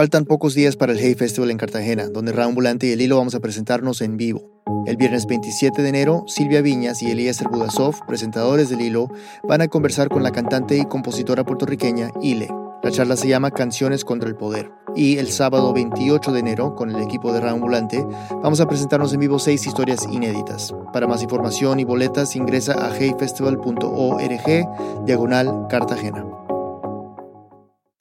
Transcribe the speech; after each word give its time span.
Faltan 0.00 0.24
pocos 0.24 0.54
días 0.54 0.76
para 0.76 0.92
el 0.92 0.98
Hay 0.98 1.14
Festival 1.14 1.50
en 1.50 1.58
Cartagena, 1.58 2.08
donde 2.08 2.32
Raambulante 2.32 2.86
y 2.86 2.92
el 2.92 3.02
Hilo 3.02 3.18
vamos 3.18 3.34
a 3.34 3.40
presentarnos 3.40 4.00
en 4.00 4.16
vivo. 4.16 4.62
El 4.86 4.96
viernes 4.96 5.26
27 5.26 5.82
de 5.82 5.88
enero, 5.90 6.24
Silvia 6.26 6.62
Viñas 6.62 7.02
y 7.02 7.10
Elías 7.10 7.44
Budasov, 7.44 8.06
presentadores 8.06 8.70
del 8.70 8.80
Hilo, 8.80 9.10
van 9.46 9.60
a 9.60 9.68
conversar 9.68 10.08
con 10.08 10.22
la 10.22 10.32
cantante 10.32 10.78
y 10.78 10.86
compositora 10.86 11.44
puertorriqueña 11.44 12.12
Ile. 12.22 12.48
La 12.82 12.90
charla 12.90 13.14
se 13.14 13.28
llama 13.28 13.50
Canciones 13.50 14.06
contra 14.06 14.26
el 14.26 14.36
Poder. 14.36 14.70
Y 14.96 15.18
el 15.18 15.28
sábado 15.28 15.74
28 15.74 16.32
de 16.32 16.40
enero, 16.40 16.74
con 16.74 16.88
el 16.88 17.02
equipo 17.02 17.34
de 17.34 17.40
Raambulante, 17.40 18.02
vamos 18.42 18.62
a 18.62 18.66
presentarnos 18.66 19.12
en 19.12 19.20
vivo 19.20 19.38
seis 19.38 19.66
historias 19.66 20.06
inéditas. 20.10 20.74
Para 20.94 21.08
más 21.08 21.22
información 21.22 21.78
y 21.78 21.84
boletas, 21.84 22.36
ingresa 22.36 22.86
a 22.86 22.96
heyfestival.org, 22.96 25.04
diagonal 25.04 25.66
Cartagena. 25.68 26.24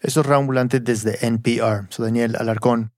Esto 0.02 0.22
es 0.22 0.28
Raambulante 0.28 0.80
desde 0.80 1.26
NPR. 1.28 1.88
Soy 1.90 2.06
Daniel 2.06 2.38
Alarcón. 2.40 2.94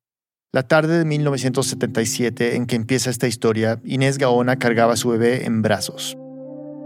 La 0.54 0.68
tarde 0.68 1.00
de 1.00 1.05
1977 1.05 2.55
en 2.55 2.68
que 2.68 2.75
empieza 2.75 3.09
esta 3.09 3.28
historia, 3.28 3.79
Inés 3.83 4.19
Gaona 4.19 4.57
cargaba 4.57 4.93
a 4.93 4.97
su 4.97 5.09
bebé 5.09 5.45
en 5.45 5.64
brazos. 5.64 6.15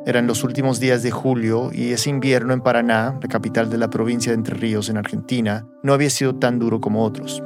Eran 0.06 0.26
los 0.26 0.46
últimos 0.46 0.80
días 0.80 1.04
de 1.04 1.12
julio 1.12 1.70
y 1.74 1.92
ese 1.92 2.12
invierno 2.12 2.54
en 2.54 2.62
Paraná, 2.62 3.20
la 3.22 3.28
capital 3.28 3.70
de 3.70 3.78
la 3.78 3.90
provincia 3.90 4.32
de 4.32 4.38
Entre 4.38 4.56
Ríos 4.56 4.88
en 4.88 4.96
Argentina, 4.96 5.68
no 5.84 5.94
había 5.94 6.10
sido 6.10 6.36
tan 6.36 6.60
duro 6.60 6.80
como 6.80 7.04
otros. 7.04 7.44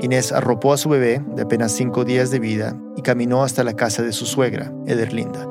Inés 0.00 0.32
arropó 0.32 0.72
a 0.72 0.78
su 0.78 0.88
bebé, 0.88 1.22
de 1.34 1.42
apenas 1.42 1.72
cinco 1.72 2.06
días 2.06 2.30
de 2.30 2.38
vida, 2.38 2.74
y 2.96 3.02
caminó 3.02 3.42
hasta 3.42 3.62
la 3.62 3.74
casa 3.74 4.02
de 4.02 4.12
su 4.12 4.24
suegra, 4.24 4.72
Ederlinda. 4.86 5.46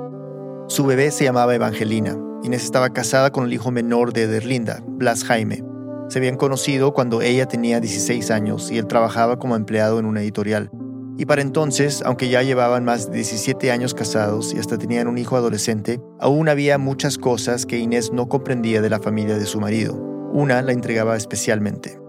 Su 0.68 0.86
bebé 0.86 1.12
se 1.12 1.26
llamaba 1.26 1.54
Evangelina. 1.54 2.18
Inés 2.42 2.64
estaba 2.64 2.90
casada 2.92 3.32
con 3.32 3.46
el 3.46 3.54
hijo 3.54 3.70
menor 3.70 4.14
de 4.14 4.24
Ederlinda, 4.24 4.82
Blas 4.88 5.24
Jaime. 5.24 5.64
Se 6.08 6.20
habían 6.20 6.38
conocido 6.38 6.94
cuando 6.94 7.22
ella 7.22 7.48
tenía 7.48 7.80
16 7.80 8.30
años 8.32 8.72
y 8.72 8.78
él 8.78 8.86
trabajaba 8.86 9.40
como 9.40 9.56
empleado 9.56 10.00
en 10.00 10.06
una 10.06 10.22
editorial. 10.22 10.70
Y 11.18 11.26
para 11.26 11.42
entonces, 11.42 12.04
aunque 12.06 12.30
ya 12.30 12.44
llevaban 12.44 12.84
más 12.84 13.10
de 13.10 13.16
17 13.16 13.72
años 13.72 13.94
casados 13.94 14.54
y 14.54 14.60
hasta 14.60 14.78
tenían 14.78 15.08
un 15.08 15.18
hijo 15.18 15.36
adolescente, 15.36 16.02
aún 16.20 16.50
había 16.50 16.78
muchas 16.78 17.18
cosas 17.18 17.66
que 17.66 17.80
Inés 17.80 18.12
no 18.12 18.28
comprendía 18.28 18.82
de 18.82 18.90
la 18.90 19.00
familia 19.00 19.38
de 19.38 19.46
su 19.46 19.60
marido. 19.60 19.96
Una 20.34 20.62
la 20.62 20.74
intrigaba 20.74 21.16
especialmente. 21.16 22.00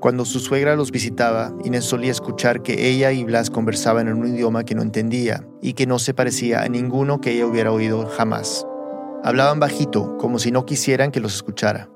Cuando 0.00 0.24
su 0.24 0.40
suegra 0.40 0.74
los 0.74 0.90
visitaba, 0.90 1.52
Inés 1.64 1.84
solía 1.84 2.10
escuchar 2.10 2.62
que 2.62 2.88
ella 2.88 3.12
y 3.12 3.24
Blas 3.24 3.50
conversaban 3.50 4.08
en 4.08 4.14
un 4.14 4.28
idioma 4.28 4.64
que 4.64 4.74
no 4.74 4.82
entendía 4.82 5.46
y 5.60 5.74
que 5.74 5.86
no 5.86 5.98
se 5.98 6.14
parecía 6.14 6.62
a 6.62 6.68
ninguno 6.68 7.20
que 7.20 7.32
ella 7.32 7.46
hubiera 7.46 7.70
oído 7.70 8.06
jamás. 8.06 8.66
Hablaban 9.24 9.60
bajito, 9.60 10.16
como 10.18 10.38
si 10.38 10.50
no 10.50 10.66
quisieran 10.66 11.10
que 11.12 11.20
los 11.20 11.34
escuchara. 11.34 11.88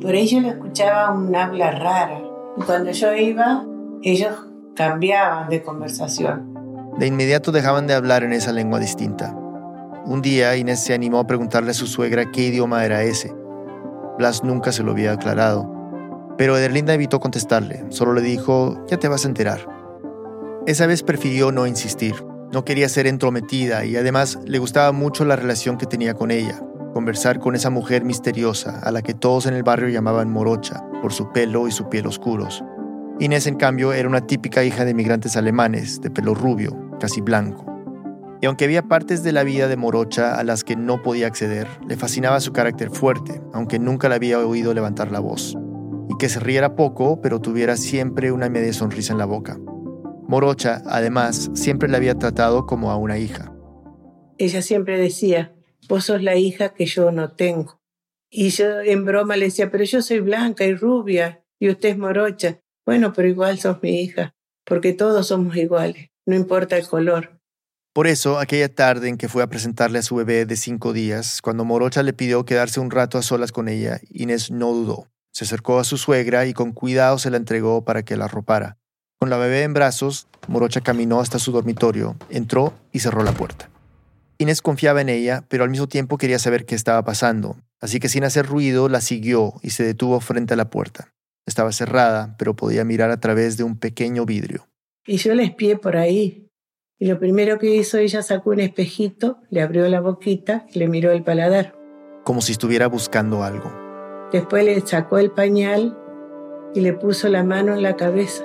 Por 0.00 0.14
ello 0.14 0.40
le 0.40 0.48
escuchaba 0.48 1.10
un 1.12 1.34
habla 1.34 1.70
rara. 1.70 2.20
Y 2.56 2.62
cuando 2.62 2.90
yo 2.90 3.14
iba, 3.14 3.64
ellos 4.02 4.36
cambiaban 4.74 5.48
de 5.48 5.62
conversación. 5.62 6.54
De 6.98 7.06
inmediato 7.06 7.52
dejaban 7.52 7.86
de 7.86 7.94
hablar 7.94 8.22
en 8.22 8.32
esa 8.32 8.52
lengua 8.52 8.78
distinta. 8.78 9.34
Un 10.04 10.22
día 10.22 10.56
Inés 10.56 10.82
se 10.82 10.94
animó 10.94 11.18
a 11.18 11.26
preguntarle 11.26 11.70
a 11.70 11.74
su 11.74 11.86
suegra 11.86 12.30
qué 12.30 12.42
idioma 12.42 12.84
era 12.84 13.02
ese. 13.02 13.34
Blas 14.18 14.44
nunca 14.44 14.70
se 14.70 14.82
lo 14.82 14.92
había 14.92 15.12
aclarado. 15.12 15.70
Pero 16.38 16.56
Ederlinda 16.56 16.94
evitó 16.94 17.18
contestarle, 17.18 17.84
solo 17.88 18.12
le 18.12 18.20
dijo, 18.20 18.84
ya 18.88 18.98
te 18.98 19.08
vas 19.08 19.24
a 19.24 19.28
enterar. 19.28 19.66
Esa 20.66 20.86
vez 20.86 21.02
prefirió 21.02 21.52
no 21.52 21.66
insistir, 21.66 22.14
no 22.52 22.64
quería 22.64 22.88
ser 22.88 23.06
entrometida 23.06 23.84
y 23.84 23.96
además 23.96 24.38
le 24.44 24.58
gustaba 24.58 24.92
mucho 24.92 25.24
la 25.24 25.36
relación 25.36 25.78
que 25.78 25.86
tenía 25.86 26.14
con 26.14 26.30
ella, 26.30 26.60
conversar 26.96 27.40
con 27.40 27.54
esa 27.54 27.68
mujer 27.68 28.06
misteriosa 28.06 28.80
a 28.80 28.90
la 28.90 29.02
que 29.02 29.12
todos 29.12 29.44
en 29.44 29.52
el 29.52 29.62
barrio 29.62 29.90
llamaban 29.90 30.32
Morocha 30.32 30.82
por 31.02 31.12
su 31.12 31.30
pelo 31.30 31.68
y 31.68 31.70
su 31.70 31.90
piel 31.90 32.06
oscuros. 32.06 32.64
Inés, 33.20 33.46
en 33.46 33.56
cambio, 33.56 33.92
era 33.92 34.08
una 34.08 34.26
típica 34.26 34.64
hija 34.64 34.86
de 34.86 34.94
migrantes 34.94 35.36
alemanes, 35.36 36.00
de 36.00 36.10
pelo 36.10 36.32
rubio, 36.34 36.74
casi 36.98 37.20
blanco. 37.20 37.66
Y 38.40 38.46
aunque 38.46 38.64
había 38.64 38.88
partes 38.88 39.22
de 39.22 39.32
la 39.32 39.44
vida 39.44 39.68
de 39.68 39.76
Morocha 39.76 40.38
a 40.38 40.42
las 40.42 40.64
que 40.64 40.74
no 40.74 41.02
podía 41.02 41.26
acceder, 41.26 41.68
le 41.86 41.98
fascinaba 41.98 42.40
su 42.40 42.54
carácter 42.54 42.88
fuerte, 42.88 43.42
aunque 43.52 43.78
nunca 43.78 44.08
la 44.08 44.14
había 44.14 44.38
oído 44.38 44.72
levantar 44.72 45.12
la 45.12 45.20
voz. 45.20 45.54
Y 46.08 46.16
que 46.16 46.30
se 46.30 46.40
riera 46.40 46.76
poco, 46.76 47.20
pero 47.20 47.42
tuviera 47.42 47.76
siempre 47.76 48.32
una 48.32 48.48
media 48.48 48.72
sonrisa 48.72 49.12
en 49.12 49.18
la 49.18 49.26
boca. 49.26 49.58
Morocha, 50.28 50.80
además, 50.86 51.50
siempre 51.52 51.90
la 51.90 51.98
había 51.98 52.14
tratado 52.14 52.64
como 52.64 52.90
a 52.90 52.96
una 52.96 53.18
hija. 53.18 53.52
Ella 54.38 54.62
siempre 54.62 54.98
decía, 54.98 55.55
vos 55.88 56.08
la 56.08 56.36
hija 56.36 56.74
que 56.74 56.86
yo 56.86 57.10
no 57.10 57.32
tengo. 57.32 57.80
Y 58.30 58.50
yo 58.50 58.80
en 58.80 59.04
broma 59.04 59.36
le 59.36 59.46
decía, 59.46 59.70
pero 59.70 59.84
yo 59.84 60.02
soy 60.02 60.20
blanca 60.20 60.64
y 60.64 60.74
rubia 60.74 61.44
y 61.58 61.70
usted 61.70 61.90
es 61.90 61.98
morocha. 61.98 62.60
Bueno, 62.84 63.12
pero 63.12 63.28
igual 63.28 63.58
sos 63.58 63.82
mi 63.82 64.00
hija, 64.00 64.34
porque 64.64 64.92
todos 64.92 65.28
somos 65.28 65.56
iguales, 65.56 66.10
no 66.26 66.36
importa 66.36 66.76
el 66.76 66.86
color. 66.86 67.40
Por 67.92 68.06
eso, 68.06 68.38
aquella 68.38 68.72
tarde 68.72 69.08
en 69.08 69.16
que 69.16 69.28
fue 69.28 69.42
a 69.42 69.48
presentarle 69.48 69.98
a 69.98 70.02
su 70.02 70.16
bebé 70.16 70.44
de 70.44 70.56
cinco 70.56 70.92
días, 70.92 71.40
cuando 71.40 71.64
Morocha 71.64 72.02
le 72.02 72.12
pidió 72.12 72.44
quedarse 72.44 72.78
un 72.78 72.90
rato 72.90 73.16
a 73.16 73.22
solas 73.22 73.52
con 73.52 73.68
ella, 73.68 74.00
Inés 74.10 74.50
no 74.50 74.72
dudó. 74.72 75.08
Se 75.32 75.44
acercó 75.44 75.78
a 75.78 75.84
su 75.84 75.96
suegra 75.96 76.46
y 76.46 76.52
con 76.52 76.72
cuidado 76.72 77.18
se 77.18 77.30
la 77.30 77.38
entregó 77.38 77.84
para 77.84 78.04
que 78.04 78.16
la 78.16 78.26
arropara. 78.26 78.78
Con 79.18 79.30
la 79.30 79.38
bebé 79.38 79.62
en 79.62 79.72
brazos, 79.72 80.28
Morocha 80.46 80.82
caminó 80.82 81.20
hasta 81.20 81.38
su 81.38 81.52
dormitorio, 81.52 82.16
entró 82.28 82.74
y 82.92 82.98
cerró 82.98 83.22
la 83.22 83.32
puerta. 83.32 83.70
Inés 84.38 84.60
confiaba 84.60 85.00
en 85.00 85.08
ella, 85.08 85.44
pero 85.48 85.64
al 85.64 85.70
mismo 85.70 85.88
tiempo 85.88 86.18
quería 86.18 86.38
saber 86.38 86.66
qué 86.66 86.74
estaba 86.74 87.04
pasando, 87.04 87.56
así 87.80 88.00
que 88.00 88.08
sin 88.08 88.24
hacer 88.24 88.46
ruido 88.46 88.88
la 88.88 89.00
siguió 89.00 89.54
y 89.62 89.70
se 89.70 89.84
detuvo 89.84 90.20
frente 90.20 90.54
a 90.54 90.56
la 90.56 90.68
puerta. 90.68 91.14
Estaba 91.46 91.72
cerrada, 91.72 92.34
pero 92.38 92.54
podía 92.54 92.84
mirar 92.84 93.10
a 93.10 93.20
través 93.20 93.56
de 93.56 93.64
un 93.64 93.78
pequeño 93.78 94.26
vidrio. 94.26 94.66
Y 95.06 95.16
yo 95.18 95.34
la 95.34 95.44
espié 95.44 95.76
por 95.76 95.96
ahí. 95.96 96.48
Y 96.98 97.06
lo 97.06 97.18
primero 97.18 97.58
que 97.58 97.74
hizo, 97.74 97.98
ella 97.98 98.22
sacó 98.22 98.50
un 98.50 98.60
espejito, 98.60 99.38
le 99.50 99.62
abrió 99.62 99.88
la 99.88 100.00
boquita 100.00 100.66
y 100.72 100.78
le 100.80 100.88
miró 100.88 101.12
el 101.12 101.22
paladar. 101.22 101.74
Como 102.24 102.40
si 102.40 102.52
estuviera 102.52 102.88
buscando 102.88 103.44
algo. 103.44 103.72
Después 104.32 104.64
le 104.64 104.80
sacó 104.80 105.18
el 105.18 105.30
pañal 105.30 105.96
y 106.74 106.80
le 106.80 106.92
puso 106.92 107.28
la 107.28 107.44
mano 107.44 107.74
en 107.74 107.82
la 107.82 107.96
cabeza. 107.96 108.44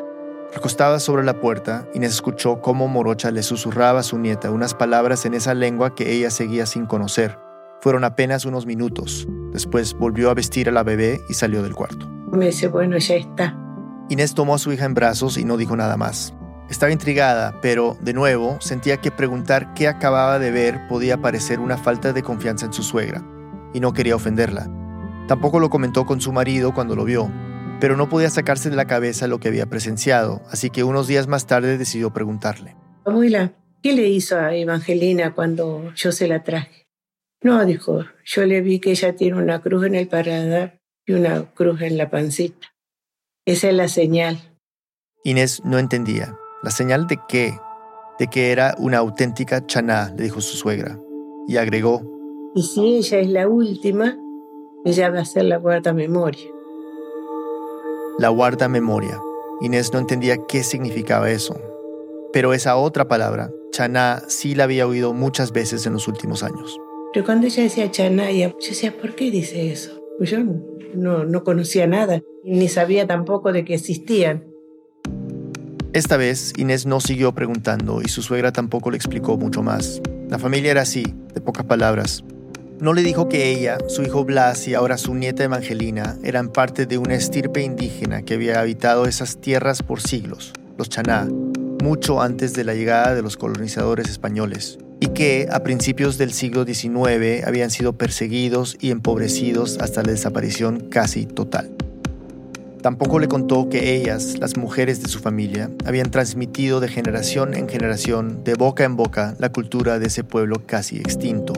Recostada 0.53 0.99
sobre 0.99 1.23
la 1.23 1.39
puerta, 1.39 1.87
Inés 1.93 2.11
escuchó 2.11 2.59
cómo 2.59 2.89
Morocha 2.89 3.31
le 3.31 3.41
susurraba 3.41 4.01
a 4.01 4.03
su 4.03 4.19
nieta 4.19 4.51
unas 4.51 4.73
palabras 4.73 5.25
en 5.25 5.33
esa 5.33 5.53
lengua 5.53 5.95
que 5.95 6.11
ella 6.11 6.29
seguía 6.29 6.65
sin 6.65 6.85
conocer. 6.85 7.39
Fueron 7.79 8.03
apenas 8.03 8.45
unos 8.45 8.65
minutos. 8.65 9.25
Después 9.53 9.93
volvió 9.93 10.29
a 10.29 10.33
vestir 10.33 10.67
a 10.67 10.73
la 10.73 10.83
bebé 10.83 11.21
y 11.29 11.35
salió 11.35 11.63
del 11.63 11.73
cuarto. 11.73 12.09
Me 12.33 12.47
dice, 12.47 12.67
bueno, 12.67 12.97
ya 12.97 13.15
está. 13.15 13.57
Inés 14.09 14.33
tomó 14.33 14.55
a 14.55 14.57
su 14.57 14.73
hija 14.73 14.83
en 14.83 14.93
brazos 14.93 15.37
y 15.37 15.45
no 15.45 15.55
dijo 15.55 15.77
nada 15.77 15.95
más. 15.95 16.33
Estaba 16.69 16.91
intrigada, 16.91 17.57
pero, 17.61 17.97
de 18.01 18.13
nuevo, 18.13 18.57
sentía 18.59 18.97
que 18.97 19.09
preguntar 19.09 19.73
qué 19.73 19.87
acababa 19.87 20.37
de 20.37 20.51
ver 20.51 20.87
podía 20.89 21.21
parecer 21.21 21.61
una 21.61 21.77
falta 21.77 22.11
de 22.11 22.23
confianza 22.23 22.65
en 22.65 22.73
su 22.73 22.83
suegra, 22.83 23.23
y 23.73 23.79
no 23.79 23.93
quería 23.93 24.15
ofenderla. 24.15 24.69
Tampoco 25.27 25.59
lo 25.59 25.69
comentó 25.69 26.05
con 26.05 26.21
su 26.21 26.31
marido 26.31 26.73
cuando 26.73 26.95
lo 26.95 27.03
vio, 27.03 27.29
pero 27.81 27.97
no 27.97 28.07
podía 28.07 28.29
sacarse 28.29 28.69
de 28.69 28.75
la 28.75 28.85
cabeza 28.85 29.27
lo 29.27 29.39
que 29.39 29.47
había 29.47 29.65
presenciado, 29.65 30.43
así 30.51 30.69
que 30.69 30.83
unos 30.83 31.07
días 31.07 31.27
más 31.27 31.47
tarde 31.47 31.79
decidió 31.79 32.13
preguntarle. 32.13 32.75
Abuela, 33.05 33.53
¿qué 33.81 33.93
le 33.93 34.07
hizo 34.07 34.37
a 34.37 34.55
Evangelina 34.55 35.33
cuando 35.33 35.91
yo 35.95 36.11
se 36.11 36.27
la 36.27 36.43
traje? 36.43 36.87
No, 37.41 37.65
dijo, 37.65 38.05
yo 38.23 38.45
le 38.45 38.61
vi 38.61 38.79
que 38.79 38.91
ella 38.91 39.15
tiene 39.15 39.41
una 39.41 39.61
cruz 39.61 39.83
en 39.87 39.95
el 39.95 40.07
paradar 40.07 40.79
y 41.07 41.13
una 41.13 41.51
cruz 41.55 41.81
en 41.81 41.97
la 41.97 42.11
pancita. 42.11 42.67
Esa 43.47 43.69
es 43.69 43.73
la 43.73 43.87
señal. 43.87 44.37
Inés 45.23 45.63
no 45.65 45.79
entendía. 45.79 46.37
¿La 46.61 46.69
señal 46.69 47.07
de 47.07 47.19
qué? 47.27 47.57
De 48.19 48.27
que 48.27 48.51
era 48.51 48.75
una 48.77 48.99
auténtica 48.99 49.65
chaná, 49.65 50.13
le 50.15 50.25
dijo 50.25 50.39
su 50.41 50.55
suegra. 50.55 50.99
Y 51.47 51.57
agregó. 51.57 52.03
Y 52.53 52.61
si 52.61 52.97
ella 52.97 53.17
es 53.17 53.29
la 53.29 53.47
última, 53.47 54.15
ella 54.85 55.09
va 55.09 55.21
a 55.21 55.25
ser 55.25 55.45
la 55.45 55.57
guarda 55.57 55.93
memoria. 55.93 56.60
La 58.21 58.29
guarda 58.29 58.67
memoria. 58.67 59.19
Inés 59.61 59.91
no 59.93 59.97
entendía 59.97 60.37
qué 60.45 60.61
significaba 60.61 61.31
eso. 61.31 61.59
Pero 62.31 62.53
esa 62.53 62.75
otra 62.77 63.07
palabra, 63.07 63.49
chaná, 63.71 64.21
sí 64.27 64.53
la 64.53 64.65
había 64.65 64.85
oído 64.85 65.11
muchas 65.11 65.51
veces 65.51 65.87
en 65.87 65.93
los 65.93 66.07
últimos 66.07 66.43
años. 66.43 66.77
Pero 67.11 67.25
cuando 67.25 67.47
ella 67.47 67.63
decía 67.63 67.89
chaná, 67.89 68.29
yo 68.29 68.53
decía, 68.59 68.95
¿por 68.95 69.15
qué 69.15 69.31
dice 69.31 69.71
eso? 69.71 69.99
Pues 70.19 70.29
yo 70.29 70.37
no, 70.93 71.23
no 71.23 71.43
conocía 71.43 71.87
nada, 71.87 72.21
ni 72.43 72.67
sabía 72.67 73.07
tampoco 73.07 73.51
de 73.51 73.65
que 73.65 73.73
existían. 73.73 74.45
Esta 75.91 76.15
vez 76.15 76.53
Inés 76.59 76.85
no 76.85 76.99
siguió 76.99 77.33
preguntando 77.33 78.03
y 78.03 78.07
su 78.07 78.21
suegra 78.21 78.51
tampoco 78.51 78.91
le 78.91 78.97
explicó 78.97 79.35
mucho 79.35 79.63
más. 79.63 79.99
La 80.29 80.37
familia 80.37 80.69
era 80.69 80.81
así, 80.81 81.15
de 81.33 81.41
pocas 81.41 81.65
palabras. 81.65 82.23
No 82.81 82.93
le 82.93 83.03
dijo 83.03 83.29
que 83.29 83.51
ella, 83.51 83.77
su 83.89 84.01
hijo 84.01 84.25
Blas 84.25 84.67
y 84.67 84.73
ahora 84.73 84.97
su 84.97 85.13
nieta 85.13 85.43
Evangelina 85.43 86.17
eran 86.23 86.49
parte 86.49 86.87
de 86.87 86.97
una 86.97 87.13
estirpe 87.13 87.61
indígena 87.61 88.23
que 88.23 88.33
había 88.33 88.59
habitado 88.59 89.05
esas 89.05 89.37
tierras 89.37 89.83
por 89.83 90.01
siglos, 90.01 90.51
los 90.79 90.89
Chaná, 90.89 91.27
mucho 91.83 92.23
antes 92.23 92.55
de 92.55 92.63
la 92.63 92.73
llegada 92.73 93.13
de 93.13 93.21
los 93.21 93.37
colonizadores 93.37 94.09
españoles 94.09 94.79
y 94.99 95.09
que 95.09 95.47
a 95.51 95.61
principios 95.61 96.17
del 96.17 96.33
siglo 96.33 96.65
XIX 96.65 97.45
habían 97.45 97.69
sido 97.69 97.93
perseguidos 97.93 98.75
y 98.81 98.89
empobrecidos 98.89 99.77
hasta 99.77 100.01
la 100.01 100.13
desaparición 100.13 100.79
casi 100.89 101.27
total. 101.27 101.69
Tampoco 102.81 103.19
le 103.19 103.27
contó 103.27 103.69
que 103.69 103.95
ellas, 103.95 104.39
las 104.39 104.57
mujeres 104.57 105.03
de 105.03 105.07
su 105.07 105.19
familia, 105.19 105.69
habían 105.85 106.09
transmitido 106.09 106.79
de 106.79 106.87
generación 106.87 107.53
en 107.53 107.69
generación, 107.69 108.43
de 108.43 108.55
boca 108.55 108.85
en 108.85 108.95
boca, 108.95 109.35
la 109.37 109.51
cultura 109.51 109.99
de 109.99 110.07
ese 110.07 110.23
pueblo 110.23 110.65
casi 110.65 110.97
extinto. 110.97 111.53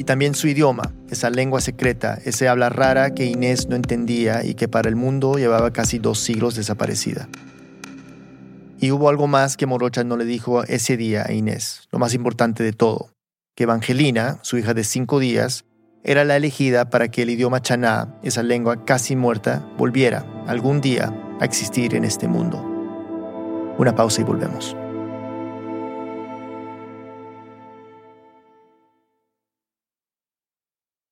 Y 0.00 0.04
también 0.04 0.34
su 0.34 0.48
idioma, 0.48 0.94
esa 1.10 1.28
lengua 1.28 1.60
secreta, 1.60 2.18
ese 2.24 2.48
habla 2.48 2.70
rara 2.70 3.12
que 3.12 3.26
Inés 3.26 3.68
no 3.68 3.76
entendía 3.76 4.42
y 4.42 4.54
que 4.54 4.66
para 4.66 4.88
el 4.88 4.96
mundo 4.96 5.34
llevaba 5.34 5.74
casi 5.74 5.98
dos 5.98 6.20
siglos 6.20 6.54
desaparecida. 6.54 7.28
Y 8.78 8.92
hubo 8.92 9.10
algo 9.10 9.26
más 9.26 9.58
que 9.58 9.66
Morocha 9.66 10.02
no 10.02 10.16
le 10.16 10.24
dijo 10.24 10.64
ese 10.64 10.96
día 10.96 11.26
a 11.28 11.34
Inés, 11.34 11.86
lo 11.92 11.98
más 11.98 12.14
importante 12.14 12.62
de 12.62 12.72
todo, 12.72 13.10
que 13.54 13.64
Evangelina, 13.64 14.38
su 14.40 14.56
hija 14.56 14.72
de 14.72 14.84
cinco 14.84 15.18
días, 15.18 15.66
era 16.02 16.24
la 16.24 16.36
elegida 16.36 16.88
para 16.88 17.08
que 17.08 17.20
el 17.20 17.28
idioma 17.28 17.60
chaná, 17.60 18.18
esa 18.22 18.42
lengua 18.42 18.86
casi 18.86 19.16
muerta, 19.16 19.68
volviera 19.76 20.24
algún 20.46 20.80
día 20.80 21.14
a 21.40 21.44
existir 21.44 21.94
en 21.94 22.06
este 22.06 22.26
mundo. 22.26 22.64
Una 23.76 23.94
pausa 23.94 24.22
y 24.22 24.24
volvemos. 24.24 24.74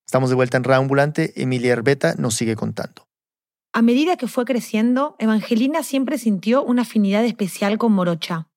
Estamos 0.09 0.31
de 0.31 0.35
vuelta 0.35 0.57
en 0.57 0.63
Raambulante. 0.63 1.39
Emilia 1.39 1.71
Herbeta 1.71 2.15
nos 2.17 2.33
sigue 2.33 2.55
contando. 2.55 3.07
A 3.73 3.83
medida 3.83 4.17
que 4.17 4.25
fue 4.27 4.43
creciendo, 4.43 5.15
Evangelina 5.19 5.83
siempre 5.83 6.17
sintió 6.17 6.63
una 6.63 6.81
afinidad 6.81 7.23
especial 7.25 7.77
con 7.77 7.91
Morocha. 7.91 8.47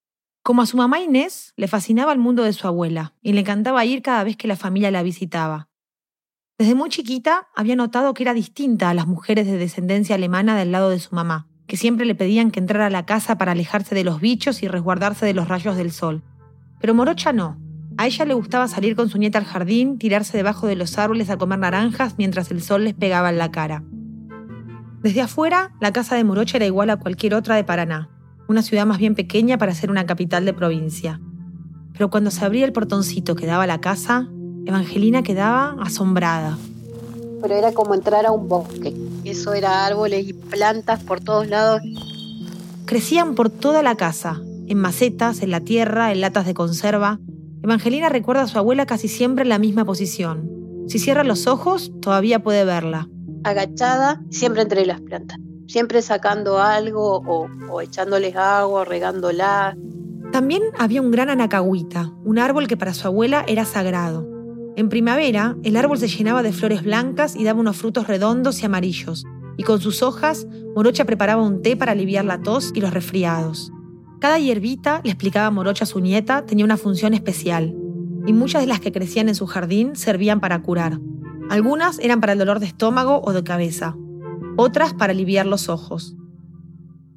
Como 0.42 0.62
a 0.62 0.66
su 0.66 0.78
mamá 0.78 1.00
Inés, 1.00 1.52
le 1.56 1.68
fascinaba 1.68 2.10
el 2.14 2.18
mundo 2.18 2.42
de 2.42 2.54
su 2.54 2.66
abuela 2.66 3.12
y 3.20 3.34
le 3.34 3.40
encantaba 3.40 3.84
ir 3.84 4.00
cada 4.00 4.24
vez 4.24 4.38
que 4.38 4.48
la 4.48 4.56
familia 4.56 4.90
la 4.90 5.02
visitaba. 5.02 5.68
Desde 6.56 6.74
muy 6.74 6.88
chiquita 6.88 7.48
había 7.54 7.76
notado 7.76 8.14
que 8.14 8.22
era 8.22 8.32
distinta 8.32 8.88
a 8.88 8.94
las 8.94 9.06
mujeres 9.06 9.44
de 9.46 9.58
descendencia 9.58 10.14
alemana 10.14 10.56
del 10.56 10.72
lado 10.72 10.88
de 10.88 11.00
su 11.00 11.14
mamá, 11.14 11.48
que 11.66 11.76
siempre 11.76 12.06
le 12.06 12.14
pedían 12.14 12.50
que 12.50 12.60
entrara 12.60 12.86
a 12.86 12.90
la 12.90 13.04
casa 13.04 13.36
para 13.36 13.52
alejarse 13.52 13.94
de 13.94 14.04
los 14.04 14.22
bichos 14.22 14.62
y 14.62 14.68
resguardarse 14.68 15.26
de 15.26 15.34
los 15.34 15.48
rayos 15.48 15.76
del 15.76 15.92
sol. 15.92 16.22
Pero 16.80 16.94
Morocha 16.94 17.34
no. 17.34 17.61
A 17.96 18.06
ella 18.06 18.24
le 18.24 18.34
gustaba 18.34 18.68
salir 18.68 18.96
con 18.96 19.08
su 19.08 19.18
nieta 19.18 19.38
al 19.38 19.44
jardín, 19.44 19.98
tirarse 19.98 20.36
debajo 20.36 20.66
de 20.66 20.76
los 20.76 20.98
árboles 20.98 21.30
a 21.30 21.36
comer 21.36 21.58
naranjas 21.58 22.14
mientras 22.18 22.50
el 22.50 22.62
sol 22.62 22.84
les 22.84 22.94
pegaba 22.94 23.30
en 23.30 23.38
la 23.38 23.50
cara. 23.50 23.84
Desde 25.02 25.20
afuera, 25.20 25.72
la 25.80 25.92
casa 25.92 26.14
de 26.14 26.24
Morocha 26.24 26.58
era 26.58 26.66
igual 26.66 26.90
a 26.90 26.96
cualquier 26.96 27.34
otra 27.34 27.56
de 27.56 27.64
Paraná, 27.64 28.08
una 28.48 28.62
ciudad 28.62 28.86
más 28.86 28.98
bien 28.98 29.14
pequeña 29.14 29.58
para 29.58 29.74
ser 29.74 29.90
una 29.90 30.06
capital 30.06 30.44
de 30.44 30.52
provincia. 30.52 31.20
Pero 31.92 32.08
cuando 32.10 32.30
se 32.30 32.44
abría 32.44 32.64
el 32.64 32.72
portoncito 32.72 33.34
que 33.34 33.46
daba 33.46 33.64
a 33.64 33.66
la 33.66 33.80
casa, 33.80 34.28
Evangelina 34.64 35.22
quedaba 35.22 35.76
asombrada. 35.80 36.56
Pero 37.42 37.54
era 37.54 37.72
como 37.72 37.94
entrar 37.94 38.24
a 38.26 38.30
un 38.30 38.48
bosque. 38.48 38.94
Eso 39.24 39.52
era 39.54 39.84
árboles 39.84 40.28
y 40.28 40.32
plantas 40.32 41.02
por 41.02 41.20
todos 41.20 41.48
lados. 41.48 41.82
Crecían 42.84 43.34
por 43.34 43.50
toda 43.50 43.82
la 43.82 43.96
casa, 43.96 44.40
en 44.68 44.78
macetas, 44.78 45.42
en 45.42 45.50
la 45.50 45.60
tierra, 45.60 46.12
en 46.12 46.20
latas 46.20 46.46
de 46.46 46.54
conserva. 46.54 47.18
Evangelina 47.62 48.08
recuerda 48.08 48.42
a 48.42 48.46
su 48.48 48.58
abuela 48.58 48.86
casi 48.86 49.06
siempre 49.06 49.42
en 49.42 49.48
la 49.48 49.58
misma 49.58 49.84
posición. 49.84 50.50
Si 50.88 50.98
cierra 50.98 51.22
los 51.22 51.46
ojos, 51.46 51.92
todavía 52.00 52.42
puede 52.42 52.64
verla. 52.64 53.08
Agachada, 53.44 54.20
siempre 54.30 54.62
entre 54.62 54.84
las 54.84 55.00
plantas. 55.00 55.38
Siempre 55.68 56.02
sacando 56.02 56.58
algo 56.58 57.22
o, 57.24 57.48
o 57.70 57.80
echándoles 57.80 58.34
agua, 58.34 58.84
regándolas. 58.84 59.76
También 60.32 60.62
había 60.76 61.00
un 61.00 61.12
gran 61.12 61.30
anacahuita, 61.30 62.12
un 62.24 62.38
árbol 62.40 62.66
que 62.66 62.76
para 62.76 62.94
su 62.94 63.06
abuela 63.06 63.44
era 63.46 63.64
sagrado. 63.64 64.26
En 64.74 64.88
primavera, 64.88 65.56
el 65.62 65.76
árbol 65.76 65.98
se 65.98 66.08
llenaba 66.08 66.42
de 66.42 66.52
flores 66.52 66.82
blancas 66.82 67.36
y 67.36 67.44
daba 67.44 67.60
unos 67.60 67.76
frutos 67.76 68.08
redondos 68.08 68.62
y 68.62 68.66
amarillos, 68.66 69.24
y 69.56 69.62
con 69.62 69.80
sus 69.80 70.02
hojas, 70.02 70.46
Morocha 70.74 71.04
preparaba 71.04 71.42
un 71.42 71.62
té 71.62 71.76
para 71.76 71.92
aliviar 71.92 72.24
la 72.24 72.40
tos 72.40 72.72
y 72.74 72.80
los 72.80 72.92
resfriados. 72.92 73.70
Cada 74.22 74.38
hierbita, 74.38 75.00
le 75.02 75.10
explicaba 75.10 75.50
Morocha 75.50 75.82
a 75.82 75.88
su 75.88 75.98
nieta, 75.98 76.46
tenía 76.46 76.64
una 76.64 76.76
función 76.76 77.12
especial, 77.12 77.74
y 78.24 78.32
muchas 78.32 78.62
de 78.62 78.68
las 78.68 78.78
que 78.78 78.92
crecían 78.92 79.28
en 79.28 79.34
su 79.34 79.48
jardín 79.48 79.96
servían 79.96 80.38
para 80.38 80.62
curar. 80.62 81.00
Algunas 81.50 81.98
eran 81.98 82.20
para 82.20 82.34
el 82.34 82.38
dolor 82.38 82.60
de 82.60 82.66
estómago 82.66 83.20
o 83.24 83.32
de 83.32 83.42
cabeza, 83.42 83.96
otras 84.56 84.94
para 84.94 85.12
aliviar 85.12 85.46
los 85.46 85.68
ojos. 85.68 86.14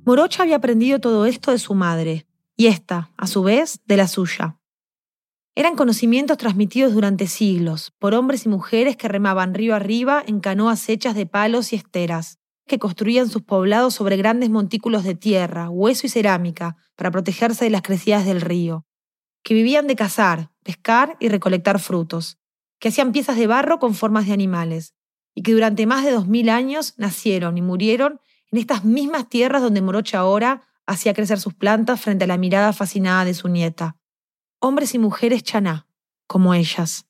Morocha 0.03 0.41
había 0.41 0.55
aprendido 0.55 0.99
todo 0.99 1.27
esto 1.27 1.51
de 1.51 1.59
su 1.59 1.75
madre, 1.75 2.25
y 2.57 2.65
esta, 2.65 3.11
a 3.17 3.27
su 3.27 3.43
vez, 3.43 3.81
de 3.85 3.97
la 3.97 4.07
suya. 4.07 4.57
Eran 5.53 5.75
conocimientos 5.75 6.39
transmitidos 6.39 6.95
durante 6.95 7.27
siglos 7.27 7.93
por 7.99 8.15
hombres 8.15 8.47
y 8.47 8.49
mujeres 8.49 8.97
que 8.97 9.09
remaban 9.09 9.53
río 9.53 9.75
arriba 9.75 10.23
en 10.25 10.39
canoas 10.39 10.89
hechas 10.89 11.13
de 11.13 11.27
palos 11.27 11.71
y 11.71 11.75
esteras, 11.75 12.39
que 12.67 12.79
construían 12.79 13.29
sus 13.29 13.43
poblados 13.43 13.93
sobre 13.93 14.17
grandes 14.17 14.49
montículos 14.49 15.03
de 15.03 15.15
tierra, 15.15 15.69
hueso 15.69 16.07
y 16.07 16.09
cerámica 16.09 16.77
para 16.95 17.11
protegerse 17.11 17.65
de 17.65 17.71
las 17.71 17.81
crecidas 17.81 18.25
del 18.25 18.41
río, 18.41 18.85
que 19.43 19.53
vivían 19.53 19.87
de 19.87 19.95
cazar, 19.95 20.51
pescar 20.63 21.17
y 21.19 21.29
recolectar 21.29 21.79
frutos, 21.79 22.37
que 22.79 22.89
hacían 22.89 23.11
piezas 23.11 23.37
de 23.37 23.47
barro 23.47 23.79
con 23.79 23.93
formas 23.93 24.25
de 24.27 24.33
animales, 24.33 24.93
y 25.33 25.43
que 25.43 25.53
durante 25.53 25.85
más 25.85 26.05
de 26.05 26.11
dos 26.11 26.27
mil 26.27 26.49
años 26.49 26.93
nacieron 26.97 27.57
y 27.57 27.61
murieron 27.61 28.19
en 28.51 28.59
estas 28.59 28.85
mismas 28.85 29.29
tierras 29.29 29.61
donde 29.61 29.81
Morocha 29.81 30.19
ahora 30.19 30.61
hacía 30.85 31.13
crecer 31.13 31.39
sus 31.39 31.53
plantas 31.53 31.99
frente 32.01 32.23
a 32.23 32.27
la 32.27 32.37
mirada 32.37 32.73
fascinada 32.73 33.25
de 33.25 33.33
su 33.33 33.49
nieta 33.49 33.97
hombres 34.65 34.95
y 34.95 34.99
mujeres 34.99 35.43
chaná, 35.43 35.87
como 36.27 36.55
ellas. 36.55 37.05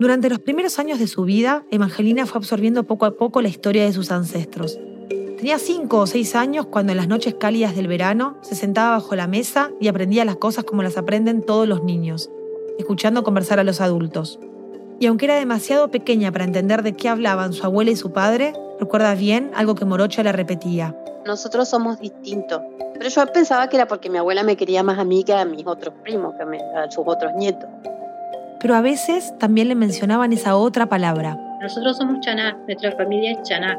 Durante 0.00 0.28
los 0.28 0.40
primeros 0.40 0.78
años 0.78 0.98
de 0.98 1.06
su 1.06 1.24
vida, 1.24 1.64
Evangelina 1.70 2.26
fue 2.26 2.38
absorbiendo 2.38 2.84
poco 2.84 3.06
a 3.06 3.16
poco 3.16 3.40
la 3.40 3.48
historia 3.48 3.84
de 3.84 3.92
sus 3.92 4.10
ancestros. 4.10 4.78
Tenía 5.08 5.58
cinco 5.58 6.00
o 6.00 6.06
seis 6.06 6.34
años 6.34 6.66
cuando 6.66 6.92
en 6.92 6.98
las 6.98 7.06
noches 7.06 7.34
cálidas 7.34 7.76
del 7.76 7.86
verano 7.86 8.36
se 8.42 8.54
sentaba 8.54 8.96
bajo 8.96 9.14
la 9.14 9.26
mesa 9.26 9.70
y 9.80 9.88
aprendía 9.88 10.24
las 10.24 10.36
cosas 10.36 10.64
como 10.64 10.82
las 10.82 10.96
aprenden 10.96 11.42
todos 11.42 11.68
los 11.68 11.84
niños, 11.84 12.30
escuchando 12.78 13.22
conversar 13.22 13.60
a 13.60 13.64
los 13.64 13.80
adultos. 13.80 14.40
Y 14.98 15.06
aunque 15.06 15.26
era 15.26 15.36
demasiado 15.36 15.90
pequeña 15.90 16.32
para 16.32 16.44
entender 16.44 16.82
de 16.82 16.94
qué 16.94 17.08
hablaban 17.08 17.52
su 17.52 17.64
abuela 17.64 17.90
y 17.90 17.96
su 17.96 18.12
padre, 18.12 18.52
recuerda 18.80 19.14
bien 19.14 19.50
algo 19.54 19.74
que 19.74 19.84
Morocha 19.84 20.22
le 20.22 20.32
repetía. 20.32 20.96
Nosotros 21.26 21.68
somos 21.68 22.00
distintos. 22.00 22.60
Pero 22.94 23.08
yo 23.08 23.26
pensaba 23.32 23.68
que 23.68 23.76
era 23.76 23.88
porque 23.88 24.08
mi 24.08 24.18
abuela 24.18 24.42
me 24.42 24.56
quería 24.56 24.82
más 24.82 24.98
a 24.98 25.04
mí 25.04 25.24
que 25.24 25.34
a 25.34 25.44
mis 25.44 25.66
otros 25.66 25.94
primos, 26.02 26.34
que 26.34 26.42
a, 26.42 26.90
sus 26.90 27.04
otros 27.06 27.32
nietos. 27.34 27.68
Pero 28.64 28.76
a 28.76 28.80
veces 28.80 29.34
también 29.36 29.68
le 29.68 29.74
mencionaban 29.74 30.32
esa 30.32 30.56
otra 30.56 30.86
palabra. 30.86 31.36
Nosotros 31.60 31.98
somos 31.98 32.20
chaná, 32.20 32.56
nuestra 32.66 32.92
familia 32.92 33.32
es 33.32 33.42
chaná. 33.42 33.78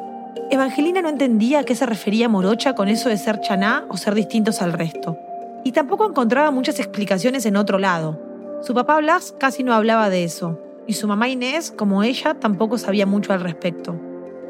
Evangelina 0.52 1.02
no 1.02 1.10
entendía 1.10 1.62
a 1.62 1.64
qué 1.64 1.74
se 1.74 1.88
refería 1.88 2.30
Morocha 2.30 2.76
con 2.76 2.88
eso 2.88 3.10
de 3.10 3.18
ser 3.18 3.42
chaná 3.42 3.86
o 3.90 3.98
ser 3.98 4.14
distintos 4.14 4.62
al 4.62 4.74
resto. 4.74 5.18
Y 5.64 5.72
tampoco 5.72 6.08
encontraba 6.08 6.52
muchas 6.52 6.78
explicaciones 6.78 7.48
en 7.48 7.58
otro 7.58 7.80
lado. 7.80 8.20
Su 8.62 8.76
papá 8.76 8.98
Blas 8.98 9.34
casi 9.40 9.64
no 9.64 9.74
hablaba 9.74 10.12
de 10.12 10.24
eso, 10.24 10.62
y 10.86 10.94
su 10.94 11.08
mamá 11.08 11.30
Inés, 11.30 11.72
como 11.72 12.04
ella, 12.04 12.36
tampoco 12.36 12.78
sabía 12.78 13.08
mucho 13.08 13.34
al 13.34 13.42
respecto. 13.42 14.00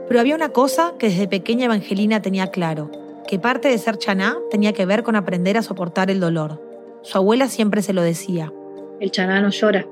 Pero 0.09 0.19
había 0.19 0.35
una 0.35 0.49
cosa 0.49 0.95
que 0.99 1.07
desde 1.07 1.29
pequeña 1.29 1.67
Evangelina 1.67 2.21
tenía 2.21 2.47
claro, 2.47 2.91
que 3.25 3.39
parte 3.39 3.69
de 3.69 3.77
ser 3.77 3.97
chaná 3.99 4.35
tenía 4.51 4.73
que 4.73 4.85
ver 4.85 5.03
con 5.03 5.15
aprender 5.15 5.57
a 5.57 5.63
soportar 5.63 6.11
el 6.11 6.19
dolor. 6.19 6.61
Su 7.03 7.19
abuela 7.19 7.47
siempre 7.47 7.81
se 7.81 7.93
lo 7.93 8.01
decía. 8.01 8.51
El 8.99 9.11
chaná 9.11 9.39
no 9.39 9.49
llora. 9.49 9.85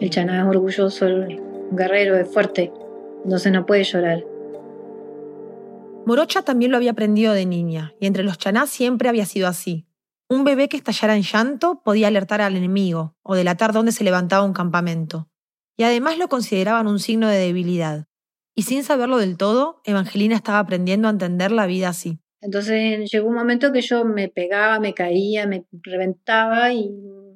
El 0.00 0.08
chaná 0.08 0.40
es 0.40 0.46
orgulloso, 0.46 1.06
un 1.06 1.76
guerrero, 1.76 2.16
es 2.16 2.26
fuerte. 2.32 2.72
Entonces 3.22 3.52
no 3.52 3.66
puede 3.66 3.84
llorar. 3.84 4.24
Morocha 6.06 6.42
también 6.42 6.70
lo 6.70 6.78
había 6.78 6.92
aprendido 6.92 7.34
de 7.34 7.44
niña, 7.44 7.92
y 8.00 8.06
entre 8.06 8.24
los 8.24 8.38
chanás 8.38 8.70
siempre 8.70 9.10
había 9.10 9.26
sido 9.26 9.46
así. 9.46 9.86
Un 10.28 10.44
bebé 10.44 10.68
que 10.68 10.78
estallara 10.78 11.16
en 11.16 11.22
llanto 11.22 11.82
podía 11.84 12.08
alertar 12.08 12.40
al 12.40 12.56
enemigo 12.56 13.14
o 13.22 13.34
delatar 13.34 13.72
dónde 13.74 13.92
se 13.92 14.04
levantaba 14.04 14.44
un 14.44 14.54
campamento. 14.54 15.28
Y 15.76 15.82
además 15.82 16.16
lo 16.16 16.28
consideraban 16.28 16.86
un 16.86 16.98
signo 16.98 17.28
de 17.28 17.36
debilidad. 17.36 18.06
Y 18.54 18.62
sin 18.62 18.84
saberlo 18.84 19.18
del 19.18 19.36
todo, 19.36 19.82
Evangelina 19.84 20.34
estaba 20.34 20.60
aprendiendo 20.60 21.08
a 21.08 21.10
entender 21.10 21.52
la 21.52 21.66
vida 21.66 21.90
así. 21.90 22.20
Entonces 22.40 23.10
llegó 23.10 23.28
un 23.28 23.34
momento 23.34 23.70
que 23.70 23.82
yo 23.82 24.04
me 24.04 24.28
pegaba, 24.28 24.80
me 24.80 24.94
caía, 24.94 25.46
me 25.46 25.66
reventaba 25.82 26.72
y 26.72 26.90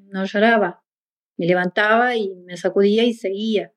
no 0.08 0.24
lloraba. 0.24 0.83
Me 1.36 1.46
levantaba 1.46 2.16
y 2.16 2.34
me 2.46 2.56
sacudía 2.56 3.04
y 3.04 3.14
seguía. 3.14 3.72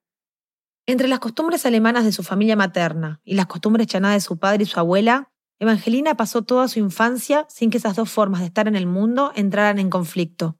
Entre 0.85 1.07
las 1.07 1.19
costumbres 1.19 1.65
alemanas 1.65 2.05
de 2.05 2.11
su 2.11 2.23
familia 2.23 2.55
materna 2.55 3.19
y 3.23 3.35
las 3.35 3.47
costumbres 3.47 3.87
chanadas 3.87 4.23
de 4.23 4.27
su 4.27 4.37
padre 4.37 4.63
y 4.63 4.67
su 4.67 4.79
abuela, 4.79 5.31
Evangelina 5.59 6.15
pasó 6.15 6.43
toda 6.43 6.67
su 6.67 6.79
infancia 6.79 7.45
sin 7.49 7.69
que 7.69 7.77
esas 7.77 7.95
dos 7.95 8.09
formas 8.09 8.41
de 8.41 8.47
estar 8.47 8.67
en 8.67 8.75
el 8.75 8.85
mundo 8.85 9.31
entraran 9.35 9.79
en 9.79 9.89
conflicto. 9.89 10.57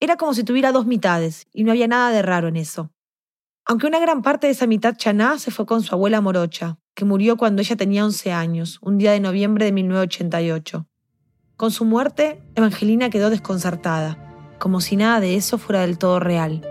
Era 0.00 0.16
como 0.16 0.34
si 0.34 0.44
tuviera 0.44 0.72
dos 0.72 0.84
mitades, 0.84 1.46
y 1.52 1.64
no 1.64 1.70
había 1.70 1.88
nada 1.88 2.10
de 2.10 2.22
raro 2.22 2.48
en 2.48 2.56
eso. 2.56 2.92
Aunque 3.64 3.86
una 3.86 3.98
gran 3.98 4.22
parte 4.22 4.46
de 4.46 4.52
esa 4.52 4.66
mitad 4.66 4.96
chaná 4.96 5.38
se 5.38 5.50
fue 5.50 5.64
con 5.64 5.82
su 5.82 5.94
abuela 5.94 6.20
morocha, 6.20 6.78
que 6.94 7.04
murió 7.04 7.36
cuando 7.36 7.62
ella 7.62 7.76
tenía 7.76 8.04
11 8.04 8.32
años, 8.32 8.78
un 8.82 8.98
día 8.98 9.12
de 9.12 9.20
noviembre 9.20 9.64
de 9.64 9.72
1988. 9.72 10.86
Con 11.56 11.70
su 11.70 11.84
muerte, 11.84 12.42
Evangelina 12.54 13.08
quedó 13.10 13.30
desconcertada, 13.30 14.25
como 14.58 14.80
si 14.80 14.96
nada 14.96 15.20
de 15.20 15.36
eso 15.36 15.58
fuera 15.58 15.82
del 15.82 15.98
todo 15.98 16.20
real. 16.20 16.62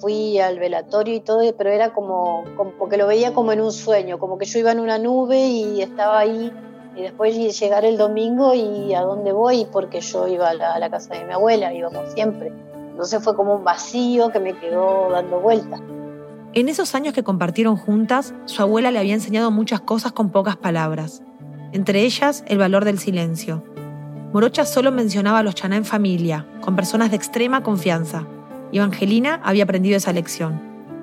fui 0.00 0.38
al 0.38 0.58
velatorio 0.58 1.14
y 1.14 1.20
todo, 1.20 1.40
pero 1.56 1.70
era 1.70 1.94
como, 1.94 2.44
como 2.56 2.88
que 2.88 2.96
lo 2.96 3.06
veía 3.06 3.32
como 3.32 3.52
en 3.52 3.60
un 3.60 3.72
sueño, 3.72 4.18
como 4.18 4.36
que 4.36 4.44
yo 4.44 4.58
iba 4.58 4.70
en 4.72 4.80
una 4.80 4.98
nube 4.98 5.38
y 5.46 5.80
estaba 5.80 6.18
ahí 6.18 6.52
y 6.96 7.02
después 7.02 7.34
llegar 7.58 7.84
el 7.84 7.96
domingo 7.96 8.54
y 8.54 8.94
a 8.94 9.00
dónde 9.00 9.32
voy, 9.32 9.66
porque 9.72 10.00
yo 10.00 10.28
iba 10.28 10.50
a 10.50 10.54
la, 10.54 10.74
a 10.74 10.78
la 10.78 10.90
casa 10.90 11.14
de 11.14 11.24
mi 11.24 11.32
abuela, 11.32 11.72
íbamos 11.72 12.12
siempre. 12.12 12.52
Entonces 12.90 13.22
fue 13.24 13.34
como 13.34 13.56
un 13.56 13.64
vacío 13.64 14.30
que 14.30 14.38
me 14.38 14.56
quedó 14.58 15.08
dando 15.10 15.40
vueltas. 15.40 15.80
En 16.52 16.68
esos 16.68 16.94
años 16.94 17.12
que 17.14 17.24
compartieron 17.24 17.76
juntas, 17.76 18.32
su 18.44 18.62
abuela 18.62 18.92
le 18.92 19.00
había 19.00 19.14
enseñado 19.14 19.50
muchas 19.50 19.80
cosas 19.80 20.12
con 20.12 20.30
pocas 20.30 20.56
palabras, 20.56 21.22
entre 21.72 22.02
ellas 22.02 22.44
el 22.46 22.58
valor 22.58 22.84
del 22.84 23.00
silencio. 23.00 23.64
Morocha 24.34 24.66
solo 24.66 24.90
mencionaba 24.90 25.38
a 25.38 25.42
los 25.44 25.54
chaná 25.54 25.76
en 25.76 25.84
familia, 25.84 26.44
con 26.60 26.74
personas 26.74 27.10
de 27.10 27.16
extrema 27.16 27.62
confianza, 27.62 28.26
y 28.72 28.78
Evangelina 28.78 29.40
había 29.44 29.62
aprendido 29.62 29.96
esa 29.96 30.12
lección. 30.12 30.60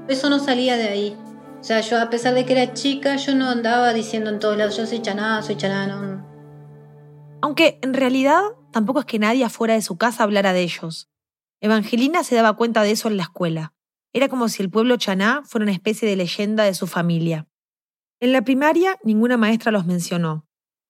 Eso 0.10 0.30
no 0.30 0.38
salía 0.38 0.76
de 0.76 0.90
ahí. 0.90 1.18
O 1.62 1.64
sea, 1.64 1.80
yo 1.80 2.02
a 2.02 2.10
pesar 2.10 2.34
de 2.34 2.46
que 2.46 2.52
era 2.52 2.74
chica, 2.74 3.16
yo 3.16 3.34
no 3.34 3.48
andaba 3.48 3.94
diciendo 3.94 4.30
en 4.32 4.40
todos 4.40 4.58
lados, 4.58 4.76
yo 4.76 4.86
soy 4.86 5.02
chaná, 5.02 5.42
soy 5.44 5.56
chaná, 5.56 5.88
no. 5.88 6.28
Aunque 7.42 7.80
en 7.82 7.94
realidad 7.94 8.42
tampoco 8.74 9.00
es 9.00 9.06
que 9.06 9.18
nadie 9.18 9.46
afuera 9.46 9.76
de 9.76 9.82
su 9.82 9.98
casa 9.98 10.24
hablara 10.24 10.52
de 10.52 10.64
ellos. 10.64 11.10
Evangelina 11.62 12.26
se 12.26 12.36
daba 12.36 12.58
cuenta 12.58 12.84
de 12.84 12.92
eso 12.92 13.08
en 13.08 13.16
la 13.16 13.24
escuela. 13.24 13.74
Era 14.12 14.28
como 14.28 14.50
si 14.50 14.62
el 14.62 14.70
pueblo 14.70 14.98
chaná 14.98 15.42
fuera 15.46 15.64
una 15.64 15.72
especie 15.72 16.06
de 16.06 16.18
leyenda 16.18 16.66
de 16.66 16.74
su 16.74 16.86
familia. 16.86 17.48
En 18.20 18.34
la 18.34 18.42
primaria 18.42 19.00
ninguna 19.06 19.38
maestra 19.38 19.72
los 19.72 19.86
mencionó. 19.86 20.46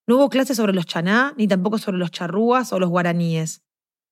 No 0.07 0.15
hubo 0.17 0.29
clases 0.29 0.57
sobre 0.57 0.73
los 0.73 0.85
chaná, 0.85 1.33
ni 1.37 1.47
tampoco 1.47 1.77
sobre 1.77 1.97
los 1.97 2.11
charrúas 2.11 2.73
o 2.73 2.79
los 2.79 2.89
guaraníes. 2.89 3.61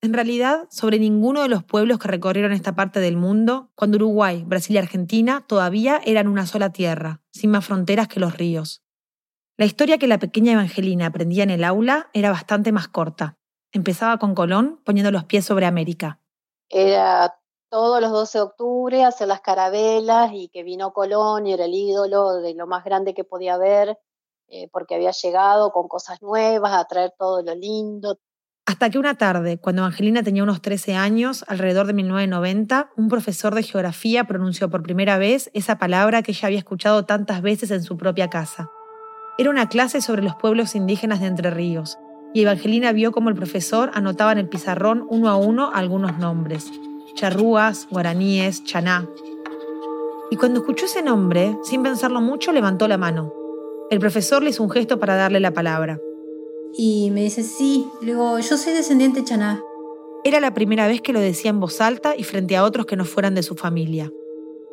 En 0.02 0.14
realidad, 0.14 0.68
sobre 0.70 0.98
ninguno 0.98 1.42
de 1.42 1.50
los 1.50 1.64
pueblos 1.64 2.00
que 2.00 2.08
recorrieron 2.08 2.54
esta 2.54 2.74
parte 2.74 3.02
del 3.02 3.18
mundo, 3.18 3.70
cuando 3.76 3.98
Uruguay, 3.98 4.44
Brasil 4.46 4.76
y 4.76 4.80
Argentina 4.80 5.44
todavía 5.46 6.00
eran 6.06 6.28
una 6.28 6.46
sola 6.46 6.72
tierra, 6.72 7.22
sin 7.32 7.52
más 7.52 7.66
fronteras 7.66 8.08
que 8.08 8.22
los 8.22 8.38
ríos. 8.38 8.82
La 9.58 9.66
historia 9.66 9.98
que 9.98 10.08
la 10.08 10.20
pequeña 10.20 10.54
Evangelina 10.54 11.08
aprendía 11.08 11.44
en 11.44 11.50
el 11.50 11.66
aula 11.66 12.10
era 12.14 12.32
bastante 12.32 12.72
más 12.72 12.88
corta. 12.88 13.38
Empezaba 13.74 14.18
con 14.18 14.34
Colón 14.34 14.82
poniendo 14.86 15.12
los 15.12 15.26
pies 15.26 15.44
sobre 15.44 15.66
América. 15.66 16.22
Era 16.70 17.36
todos 17.70 18.00
los 18.00 18.12
12 18.12 18.38
de 18.38 18.42
octubre 18.42 19.04
hacer 19.04 19.28
las 19.28 19.42
carabelas 19.42 20.32
y 20.34 20.48
que 20.48 20.64
vino 20.64 20.94
Colón 20.94 21.46
y 21.46 21.54
era 21.54 21.66
el 21.66 21.74
ídolo 21.74 22.38
de 22.38 22.54
lo 22.54 22.68
más 22.68 22.86
grande 22.86 23.14
que 23.14 23.26
podía 23.26 23.56
haber, 23.56 24.00
eh, 24.50 24.70
porque 24.72 24.96
había 24.96 25.12
llegado 25.12 25.72
con 25.72 25.88
cosas 25.88 26.22
nuevas, 26.22 26.74
a 26.74 26.86
traer 26.86 27.14
todo 27.18 27.42
lo 27.42 27.56
lindo. 27.56 28.18
Hasta 28.66 28.90
que 28.90 29.00
una 29.00 29.16
tarde, 29.16 29.58
cuando 29.58 29.84
Angelina 29.84 30.22
tenía 30.22 30.44
unos 30.44 30.62
13 30.62 30.96
años, 30.96 31.44
alrededor 31.48 31.88
de 31.88 31.94
1990, 31.94 32.92
un 32.98 33.10
profesor 33.10 33.56
de 33.56 33.64
geografía 33.64 34.26
pronunció 34.26 34.70
por 34.70 34.84
primera 34.84 35.18
vez 35.18 35.50
esa 35.54 35.78
palabra 35.80 36.22
que 36.22 36.32
ella 36.32 36.48
había 36.48 36.60
escuchado 36.60 37.06
tantas 37.06 37.42
veces 37.42 37.72
en 37.72 37.84
su 37.84 37.98
propia 37.98 38.30
casa. 38.30 38.70
Era 39.38 39.50
una 39.50 39.70
clase 39.70 40.02
sobre 40.02 40.22
los 40.22 40.36
pueblos 40.36 40.76
indígenas 40.76 41.20
de 41.20 41.28
Entre 41.28 41.50
Ríos, 41.50 41.98
y 42.34 42.44
Evangelina 42.44 42.92
vio 42.92 43.12
cómo 43.12 43.30
el 43.30 43.36
profesor 43.36 43.90
anotaba 43.96 44.34
en 44.34 44.38
el 44.38 44.50
pizarrón 44.50 45.08
uno 45.10 45.30
a 45.30 45.36
uno 45.36 45.72
algunos 45.74 46.20
nombres 46.20 46.72
charrúas, 47.20 47.88
guaraníes, 47.90 48.64
chaná. 48.64 49.06
Y 50.32 50.38
cuando 50.38 50.62
escuchó 50.62 50.86
ese 50.86 51.02
nombre, 51.02 51.58
sin 51.64 51.84
pensarlo 51.84 52.22
mucho, 52.22 52.54
levantó 52.54 52.88
la 52.88 52.98
mano. 52.98 53.34
El 53.90 54.00
profesor 54.00 54.44
le 54.44 54.52
hizo 54.52 54.62
un 54.62 54.70
gesto 54.70 55.00
para 55.00 55.16
darle 55.16 55.40
la 55.40 55.52
palabra. 55.52 56.00
Y 56.78 57.10
me 57.12 57.24
dice, 57.24 57.42
sí, 57.42 57.88
le 58.02 58.14
digo, 58.14 58.38
yo 58.38 58.56
soy 58.56 58.74
descendiente 58.74 59.24
chaná. 59.24 59.64
Era 60.24 60.40
la 60.40 60.54
primera 60.54 60.88
vez 60.88 61.02
que 61.02 61.12
lo 61.12 61.20
decía 61.20 61.50
en 61.50 61.60
voz 61.60 61.82
alta 61.82 62.16
y 62.16 62.24
frente 62.24 62.56
a 62.56 62.64
otros 62.64 62.86
que 62.86 62.96
no 62.96 63.06
fueran 63.06 63.34
de 63.34 63.42
su 63.42 63.56
familia. 63.56 64.12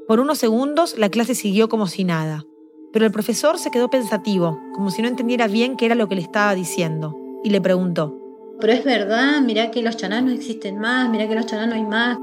Por 0.07 0.21
unos 0.21 0.37
segundos 0.37 0.99
la 0.99 1.09
clase 1.09 1.35
siguió 1.35 1.71
como 1.71 1.87
si 1.87 2.05
nada, 2.05 2.45
pero 2.93 3.07
el 3.07 3.13
profesor 3.13 3.59
se 3.59 3.71
quedó 3.71 3.89
pensativo, 3.89 4.61
como 4.75 4.91
si 4.91 5.01
no 5.01 5.09
entendiera 5.09 5.47
bien 5.49 5.77
qué 5.77 5.87
era 5.87 5.95
lo 5.95 6.09
que 6.09 6.15
le 6.15 6.21
estaba 6.21 6.55
diciendo, 6.55 7.17
y 7.43 7.51
le 7.51 7.63
preguntó. 7.63 8.19
Pero 8.61 8.73
es 8.75 8.85
verdad, 8.85 9.41
mirá 9.41 9.71
que 9.71 9.83
los 9.83 9.97
chanás 9.97 10.25
no 10.25 10.31
existen 10.31 10.79
más, 10.79 11.09
mirá 11.09 11.27
que 11.27 11.35
los 11.35 11.47
chanás 11.47 11.69
no 11.69 11.75
hay 11.75 11.85
más. 11.85 12.19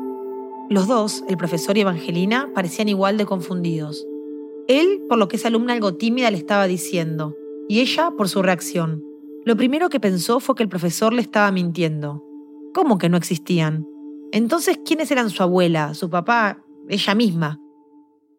Los 0.70 0.88
dos, 0.88 1.24
el 1.28 1.38
profesor 1.38 1.78
y 1.78 1.82
Evangelina, 1.82 2.50
parecían 2.54 2.88
igual 2.88 3.18
de 3.18 3.26
confundidos. 3.26 4.06
Él 4.68 5.04
por 5.08 5.18
lo 5.18 5.28
que 5.28 5.36
esa 5.36 5.50
alumna 5.50 5.74
algo 5.74 5.96
tímida 5.96 6.32
le 6.32 6.38
estaba 6.38 6.68
diciendo, 6.68 7.36
y 7.68 7.80
ella 7.80 8.12
por 8.18 8.30
su 8.30 8.42
reacción. 8.42 9.04
Lo 9.46 9.58
primero 9.58 9.90
que 9.90 10.00
pensó 10.00 10.40
fue 10.40 10.56
que 10.56 10.64
el 10.64 10.70
profesor 10.70 11.14
le 11.14 11.22
estaba 11.22 11.52
mintiendo. 11.52 12.24
¿Cómo 12.74 12.98
que 12.98 13.10
no 13.10 13.18
existían? 13.18 13.86
Entonces, 14.32 14.80
¿quiénes 14.86 15.12
eran 15.12 15.30
su 15.30 15.44
abuela, 15.44 15.94
su 15.94 16.10
papá, 16.10 16.64
ella 16.90 17.16
misma? 17.16 17.60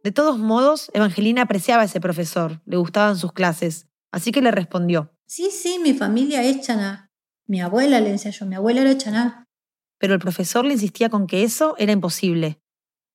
De 0.03 0.13
todos 0.13 0.39
modos, 0.39 0.91
Evangelina 0.95 1.43
apreciaba 1.43 1.83
a 1.83 1.87
ese 1.87 2.01
profesor, 2.01 2.61
le 2.67 2.77
gustaban 2.77 3.17
sus 3.17 3.33
clases, 3.33 3.87
así 4.13 4.33
que 4.33 4.43
le 4.43 4.51
respondió. 4.51 5.13
Sí, 5.27 5.51
sí, 5.51 5.79
mi 5.83 5.95
familia 5.95 6.43
es 6.43 6.61
chaná. 6.61 7.11
Mi 7.47 7.61
abuela 7.61 8.01
le 8.01 8.13
decía 8.13 8.31
yo, 8.31 8.47
mi 8.47 8.55
abuela 8.55 8.81
era 8.81 8.97
chaná 8.97 9.45
pero 10.05 10.13
el 10.13 10.21
profesor 10.21 10.67
le 10.67 10.75
insistía 10.75 11.09
con 11.09 11.27
que 11.27 11.45
eso 11.45 11.77
era 11.79 11.91
imposible. 11.91 12.61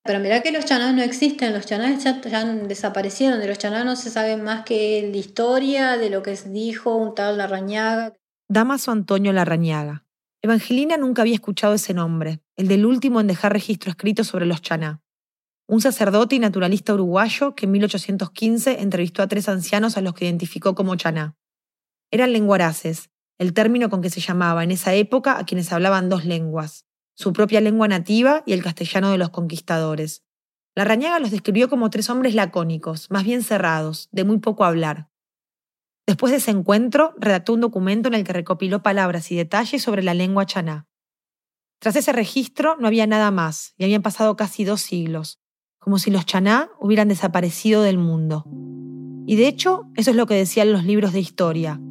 Pero 0.03 0.19
mirá 0.19 0.41
que 0.41 0.51
los 0.51 0.65
chanás 0.65 0.93
no 0.95 1.01
existen, 1.01 1.53
los 1.53 1.65
chanás 1.65 2.03
ya, 2.03 2.13
desaparecieron, 2.13 3.39
de 3.39 3.47
los 3.47 3.57
chanás 3.57 3.85
no 3.85 3.95
se 3.95 4.09
sabe 4.09 4.37
más 4.37 4.63
que 4.63 5.07
la 5.11 5.17
historia, 5.17 5.97
de 5.97 6.09
lo 6.09 6.23
que 6.23 6.35
dijo 6.47 6.95
un 6.95 7.15
tal 7.15 7.37
Larrañaga. 7.37 8.13
Damaso 8.47 8.91
Antonio 8.91 9.33
Larrañaga. 9.33 10.05
Evangelina 10.41 10.95
nunca 10.95 11.21
había 11.21 11.35
escuchado 11.35 11.73
ese 11.73 11.93
nombre, 11.93 12.39
el 12.55 12.69
del 12.69 12.85
último 12.85 13.19
en 13.19 13.27
dejar 13.27 13.51
registro 13.51 13.91
escrito 13.91 14.23
sobre 14.23 14.45
los 14.45 14.61
chaná. 14.61 15.01
Un 15.67 15.81
sacerdote 15.81 16.35
y 16.35 16.39
naturalista 16.39 16.93
uruguayo 16.93 17.53
que 17.55 17.65
en 17.65 17.73
1815 17.73 18.81
entrevistó 18.81 19.21
a 19.21 19.27
tres 19.27 19.49
ancianos 19.49 19.97
a 19.97 20.01
los 20.01 20.13
que 20.13 20.25
identificó 20.25 20.75
como 20.75 20.95
chaná. 20.95 21.35
Eran 22.09 22.31
lenguaraces, 22.31 23.09
el 23.37 23.53
término 23.53 23.89
con 23.89 24.01
que 24.01 24.09
se 24.09 24.21
llamaba 24.21 24.63
en 24.63 24.71
esa 24.71 24.93
época 24.93 25.37
a 25.37 25.45
quienes 25.45 25.71
hablaban 25.71 26.09
dos 26.09 26.25
lenguas, 26.25 26.85
su 27.19 27.33
propia 27.33 27.59
lengua 27.59 27.89
nativa 27.89 28.43
y 28.45 28.53
el 28.53 28.63
castellano 28.63 29.11
de 29.11 29.17
los 29.17 29.29
conquistadores. 29.29 30.23
La 30.73 30.85
Rañaga 30.85 31.19
los 31.19 31.31
describió 31.31 31.67
como 31.67 31.89
tres 31.89 32.09
hombres 32.09 32.33
lacónicos, 32.33 33.11
más 33.11 33.25
bien 33.25 33.43
cerrados, 33.43 34.07
de 34.13 34.23
muy 34.23 34.37
poco 34.37 34.63
hablar. 34.63 35.09
Después 36.07 36.31
de 36.31 36.37
ese 36.37 36.51
encuentro, 36.51 37.13
redactó 37.17 37.55
un 37.55 37.59
documento 37.59 38.07
en 38.07 38.13
el 38.13 38.23
que 38.23 38.31
recopiló 38.31 38.81
palabras 38.81 39.33
y 39.33 39.35
detalles 39.35 39.83
sobre 39.83 40.01
la 40.01 40.13
lengua 40.13 40.45
chaná. 40.45 40.87
Tras 41.79 41.97
ese 41.97 42.13
registro 42.13 42.77
no 42.79 42.87
había 42.87 43.05
nada 43.05 43.31
más, 43.31 43.73
y 43.75 43.83
habían 43.83 44.01
pasado 44.01 44.37
casi 44.37 44.63
dos 44.63 44.79
siglos, 44.79 45.41
como 45.77 45.99
si 45.99 46.11
los 46.11 46.25
chaná 46.25 46.69
hubieran 46.79 47.09
desaparecido 47.09 47.81
del 47.81 47.97
mundo. 47.97 48.45
Y 49.27 49.35
de 49.35 49.49
hecho, 49.49 49.89
eso 49.97 50.11
es 50.11 50.15
lo 50.15 50.25
que 50.25 50.35
decían 50.35 50.71
los 50.71 50.85
libros 50.85 51.11
de 51.11 51.19
historia, 51.19 51.81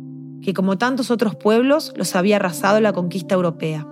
que 0.41 0.55
como 0.55 0.79
tantos 0.79 1.11
otros 1.11 1.37
pueblos 1.37 1.93
los 1.97 2.17
había 2.17 2.37
arrasado 2.37 2.81
la 2.81 2.95
conquista 2.95 3.35
europea. 3.35 3.87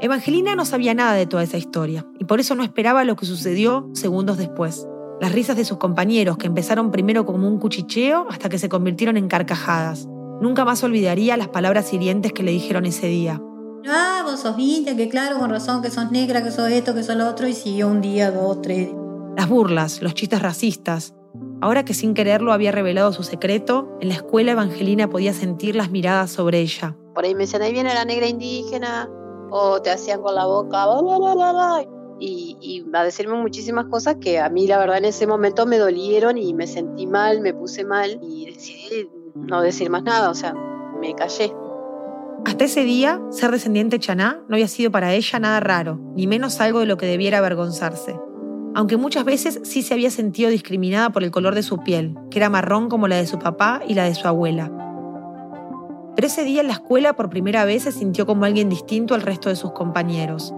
Evangelina 0.00 0.54
no 0.54 0.64
sabía 0.64 0.94
nada 0.94 1.14
de 1.14 1.26
toda 1.26 1.42
esa 1.42 1.56
historia 1.56 2.06
y 2.18 2.24
por 2.24 2.40
eso 2.40 2.54
no 2.54 2.62
esperaba 2.62 3.04
lo 3.04 3.16
que 3.16 3.24
sucedió 3.26 3.88
segundos 3.94 4.36
después. 4.36 4.86
Las 5.20 5.32
risas 5.32 5.56
de 5.56 5.64
sus 5.64 5.78
compañeros, 5.78 6.36
que 6.36 6.46
empezaron 6.46 6.90
primero 6.90 7.24
como 7.24 7.48
un 7.48 7.58
cuchicheo 7.58 8.26
hasta 8.28 8.50
que 8.50 8.58
se 8.58 8.68
convirtieron 8.68 9.16
en 9.16 9.28
carcajadas. 9.28 10.06
Nunca 10.42 10.66
más 10.66 10.84
olvidaría 10.84 11.38
las 11.38 11.48
palabras 11.48 11.92
hirientes 11.92 12.34
que 12.34 12.42
le 12.42 12.52
dijeron 12.52 12.84
ese 12.84 13.06
día. 13.06 13.40
Ah, 13.88 14.20
vos 14.24 14.40
sos 14.40 14.58
india, 14.58 14.94
que 14.94 15.08
claro, 15.08 15.38
con 15.38 15.48
razón, 15.48 15.80
que 15.80 15.90
sos 15.90 16.10
negra, 16.10 16.44
que 16.44 16.50
sos 16.50 16.68
esto, 16.68 16.94
que 16.94 17.02
sos 17.02 17.16
lo 17.16 17.26
otro, 17.26 17.48
y 17.48 17.54
siguió 17.54 17.88
un 17.88 18.02
día, 18.02 18.30
dos, 18.30 18.60
tres. 18.60 18.90
Las 19.36 19.48
burlas, 19.48 20.02
los 20.02 20.12
chistes 20.12 20.42
racistas, 20.42 21.14
Ahora 21.60 21.84
que 21.84 21.94
sin 21.94 22.12
quererlo 22.12 22.52
había 22.52 22.70
revelado 22.70 23.12
su 23.12 23.22
secreto, 23.22 23.96
en 24.00 24.08
la 24.08 24.14
escuela 24.14 24.52
Evangelina 24.52 25.08
podía 25.08 25.32
sentir 25.32 25.74
las 25.74 25.90
miradas 25.90 26.30
sobre 26.30 26.60
ella. 26.60 26.96
Por 27.14 27.24
ahí 27.24 27.34
me 27.34 27.40
decían, 27.40 27.62
ahí 27.62 27.72
viene 27.72 27.94
la 27.94 28.04
negra 28.04 28.26
indígena, 28.26 29.08
o 29.50 29.80
te 29.80 29.90
hacían 29.90 30.22
con 30.22 30.34
la 30.34 30.46
boca, 30.46 30.86
bla, 30.86 31.18
bla, 31.18 31.34
bla, 31.34 31.86
y, 32.18 32.56
y 32.60 32.84
a 32.94 33.04
decirme 33.04 33.34
muchísimas 33.34 33.86
cosas 33.86 34.16
que 34.20 34.38
a 34.38 34.48
mí 34.48 34.66
la 34.66 34.78
verdad 34.78 34.98
en 34.98 35.04
ese 35.04 35.26
momento 35.26 35.66
me 35.66 35.78
dolieron 35.78 36.38
y 36.38 36.54
me 36.54 36.66
sentí 36.66 37.06
mal, 37.06 37.40
me 37.40 37.52
puse 37.52 37.84
mal 37.84 38.18
y 38.22 38.46
decidí 38.46 39.10
no 39.34 39.60
decir 39.60 39.90
más 39.90 40.02
nada, 40.02 40.30
o 40.30 40.34
sea, 40.34 40.54
me 41.00 41.14
callé. 41.14 41.52
Hasta 42.44 42.64
ese 42.64 42.84
día, 42.84 43.20
ser 43.30 43.50
descendiente 43.50 43.98
chaná 43.98 44.42
no 44.48 44.54
había 44.54 44.68
sido 44.68 44.90
para 44.90 45.12
ella 45.12 45.38
nada 45.38 45.60
raro, 45.60 45.98
ni 46.14 46.26
menos 46.26 46.60
algo 46.60 46.80
de 46.80 46.86
lo 46.86 46.96
que 46.96 47.06
debiera 47.06 47.38
avergonzarse 47.38 48.18
aunque 48.76 48.98
muchas 48.98 49.24
veces 49.24 49.58
sí 49.64 49.80
se 49.80 49.94
había 49.94 50.10
sentido 50.10 50.50
discriminada 50.50 51.08
por 51.08 51.24
el 51.24 51.30
color 51.30 51.54
de 51.54 51.62
su 51.62 51.78
piel, 51.78 52.14
que 52.30 52.38
era 52.38 52.50
marrón 52.50 52.90
como 52.90 53.08
la 53.08 53.16
de 53.16 53.26
su 53.26 53.38
papá 53.38 53.80
y 53.88 53.94
la 53.94 54.04
de 54.04 54.14
su 54.14 54.28
abuela. 54.28 54.70
Pero 56.16 56.28
ese 56.28 56.44
día 56.44 56.62
en 56.62 56.68
la 56.68 56.72
escuela 56.72 57.12
por 57.12 57.28
primera 57.28 57.66
vez 57.66 57.82
se 57.82 57.92
sintió 57.92 58.24
como 58.24 58.46
alguien 58.46 58.70
distinto 58.70 59.14
al 59.14 59.20
resto 59.20 59.50
de 59.50 59.56
sus 59.56 59.72
compañeros, 59.72 60.54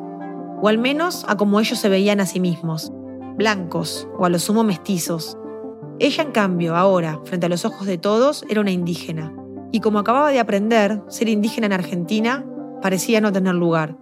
o 0.62 0.69
al 0.69 0.79
menos 0.79 1.25
a 1.29 1.37
como 1.37 1.59
ellos 1.59 1.81
se 1.81 1.88
veían 1.88 2.21
a 2.21 2.27
sí 2.27 2.38
mismos, 2.38 2.93
blancos 3.37 4.09
o 4.17 4.25
a 4.25 4.29
lo 4.29 4.38
sumo 4.38 4.62
mestizos. 4.62 5.37
Ella, 5.99 6.23
en 6.23 6.31
cambio, 6.31 6.77
ahora, 6.77 7.21
frente 7.25 7.47
a 7.47 7.49
los 7.49 7.65
ojos 7.65 7.88
de 7.88 7.99
todos, 7.99 8.45
era 8.49 8.61
una 8.61 8.71
indígena, 8.71 9.35
y 9.73 9.81
como 9.81 9.99
acababa 9.99 10.31
de 10.31 10.38
aprender, 10.38 11.03
ser 11.09 11.29
indígena 11.29 11.67
en 11.67 11.73
Argentina 11.73 12.47
parecía 12.81 13.21
no 13.21 13.33
tener 13.33 13.57
lugar. 13.57 13.97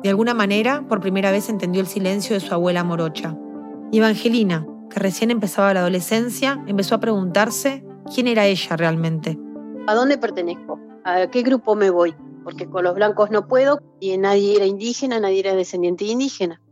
De 0.00 0.10
alguna 0.10 0.32
manera, 0.32 0.86
por 0.88 1.00
primera 1.00 1.32
vez 1.32 1.48
entendió 1.48 1.80
el 1.80 1.88
silencio 1.88 2.34
de 2.34 2.40
su 2.40 2.54
abuela 2.54 2.84
morocha. 2.84 3.36
Y 3.90 3.98
Evangelina, 3.98 4.64
que 4.90 5.00
recién 5.00 5.32
empezaba 5.32 5.74
la 5.74 5.80
adolescencia, 5.80 6.62
empezó 6.68 6.94
a 6.94 7.00
preguntarse 7.00 7.84
quién 8.14 8.28
era 8.28 8.46
ella 8.46 8.76
realmente. 8.76 9.38
¿A 9.86 9.94
dónde 9.94 10.18
pertenezco? 10.18 10.83
¿A 11.04 11.30
qué 11.30 11.42
grupo 11.42 11.74
me 11.74 11.90
voy? 11.90 12.14
Porque 12.42 12.66
con 12.68 12.82
los 12.82 12.94
blancos 12.94 13.30
no 13.30 13.46
puedo 13.46 13.80
y 14.00 14.16
nadie 14.16 14.56
era 14.56 14.64
indígena, 14.64 15.20
nadie 15.20 15.40
era 15.40 15.54
descendiente 15.54 16.04
indígena. 16.06 16.62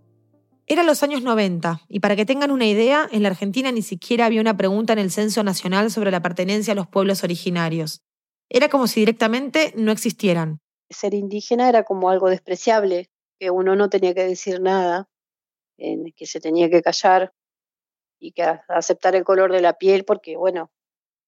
Eran 0.67 0.87
los 0.87 1.03
años 1.03 1.23
90, 1.23 1.83
y 1.89 2.01
para 2.01 2.17
que 2.17 2.25
tengan 2.25 2.51
una 2.51 2.67
idea, 2.67 3.07
en 3.13 3.23
la 3.25 3.29
Argentina 3.29 3.71
ni 3.73 3.83
siquiera 3.83 4.27
había 4.27 4.41
una 4.41 4.57
pregunta 4.57 4.95
en 4.95 5.01
el 5.01 5.11
Censo 5.11 5.43
Nacional 5.43 5.91
sobre 5.91 6.11
la 6.11 6.23
pertenencia 6.23 6.73
a 6.73 6.77
los 6.77 6.87
pueblos 6.87 7.25
originarios. 7.25 8.01
Era 8.49 8.69
como 8.71 8.87
si 8.87 9.01
directamente 9.01 9.75
no 9.77 9.93
existieran. 9.93 10.61
Ser 10.89 11.13
indígena 11.13 11.69
era 11.69 11.83
como 11.83 12.09
algo 12.09 12.31
despreciable, 12.31 13.11
que 13.39 13.51
uno 13.51 13.77
no 13.77 13.91
tenía 13.91 14.15
que 14.15 14.25
decir 14.25 14.61
nada, 14.61 15.09
que 15.77 16.27
se 16.27 16.41
tenía 16.41 16.71
que 16.71 16.81
callar 16.81 17.35
y 18.19 18.33
que 18.33 18.45
aceptar 18.69 19.15
el 19.15 19.25
color 19.25 19.53
de 19.53 19.61
la 19.61 19.75
piel 19.75 20.05
porque, 20.05 20.37
bueno, 20.37 20.71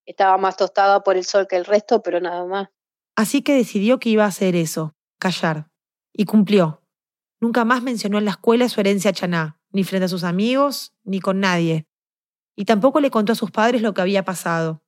estaba 0.06 0.38
más 0.38 0.56
tostada 0.56 1.02
por 1.02 1.16
el 1.16 1.24
sol 1.24 1.46
que 1.48 1.56
el 1.56 1.64
resto, 1.64 2.02
pero 2.02 2.20
nada 2.20 2.46
más. 2.46 2.68
Así 3.16 3.42
que 3.42 3.54
decidió 3.54 3.98
que 4.00 4.08
iba 4.08 4.24
a 4.24 4.28
hacer 4.28 4.56
eso, 4.56 4.96
callar. 5.18 5.70
Y 6.12 6.24
cumplió. 6.24 6.82
Nunca 7.40 7.64
más 7.64 7.82
mencionó 7.82 8.18
en 8.18 8.24
la 8.24 8.32
escuela 8.32 8.68
su 8.68 8.80
herencia 8.80 9.12
chaná, 9.12 9.60
ni 9.70 9.84
frente 9.84 10.06
a 10.06 10.08
sus 10.08 10.24
amigos, 10.24 10.94
ni 11.04 11.20
con 11.20 11.40
nadie. 11.40 11.86
Y 12.56 12.64
tampoco 12.64 13.00
le 13.00 13.10
contó 13.10 13.32
a 13.32 13.36
sus 13.36 13.50
padres 13.50 13.82
lo 13.82 13.94
que 13.94 14.00
había 14.00 14.24
pasado. 14.24 14.82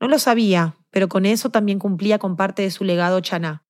No 0.00 0.08
lo 0.08 0.18
sabía, 0.18 0.78
pero 0.90 1.08
con 1.08 1.26
eso 1.26 1.50
también 1.50 1.78
cumplía 1.78 2.18
con 2.18 2.36
parte 2.36 2.62
de 2.62 2.70
su 2.70 2.84
legado 2.84 3.20
chaná. 3.20 3.64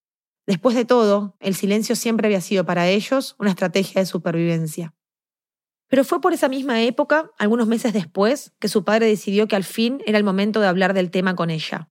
Después 0.46 0.74
de 0.76 0.84
todo, 0.84 1.36
el 1.40 1.54
silencio 1.54 1.96
siempre 1.96 2.26
había 2.26 2.40
sido 2.40 2.64
para 2.64 2.88
ellos 2.88 3.36
una 3.38 3.50
estrategia 3.50 4.00
de 4.00 4.06
supervivencia. 4.06 4.94
Pero 5.88 6.04
fue 6.04 6.20
por 6.20 6.32
esa 6.32 6.48
misma 6.48 6.82
época, 6.82 7.30
algunos 7.38 7.66
meses 7.66 7.92
después, 7.92 8.52
que 8.60 8.68
su 8.68 8.84
padre 8.84 9.06
decidió 9.06 9.48
que 9.48 9.56
al 9.56 9.64
fin 9.64 10.00
era 10.06 10.18
el 10.18 10.24
momento 10.24 10.60
de 10.60 10.68
hablar 10.68 10.94
del 10.94 11.10
tema 11.10 11.34
con 11.34 11.50
ella. 11.50 11.89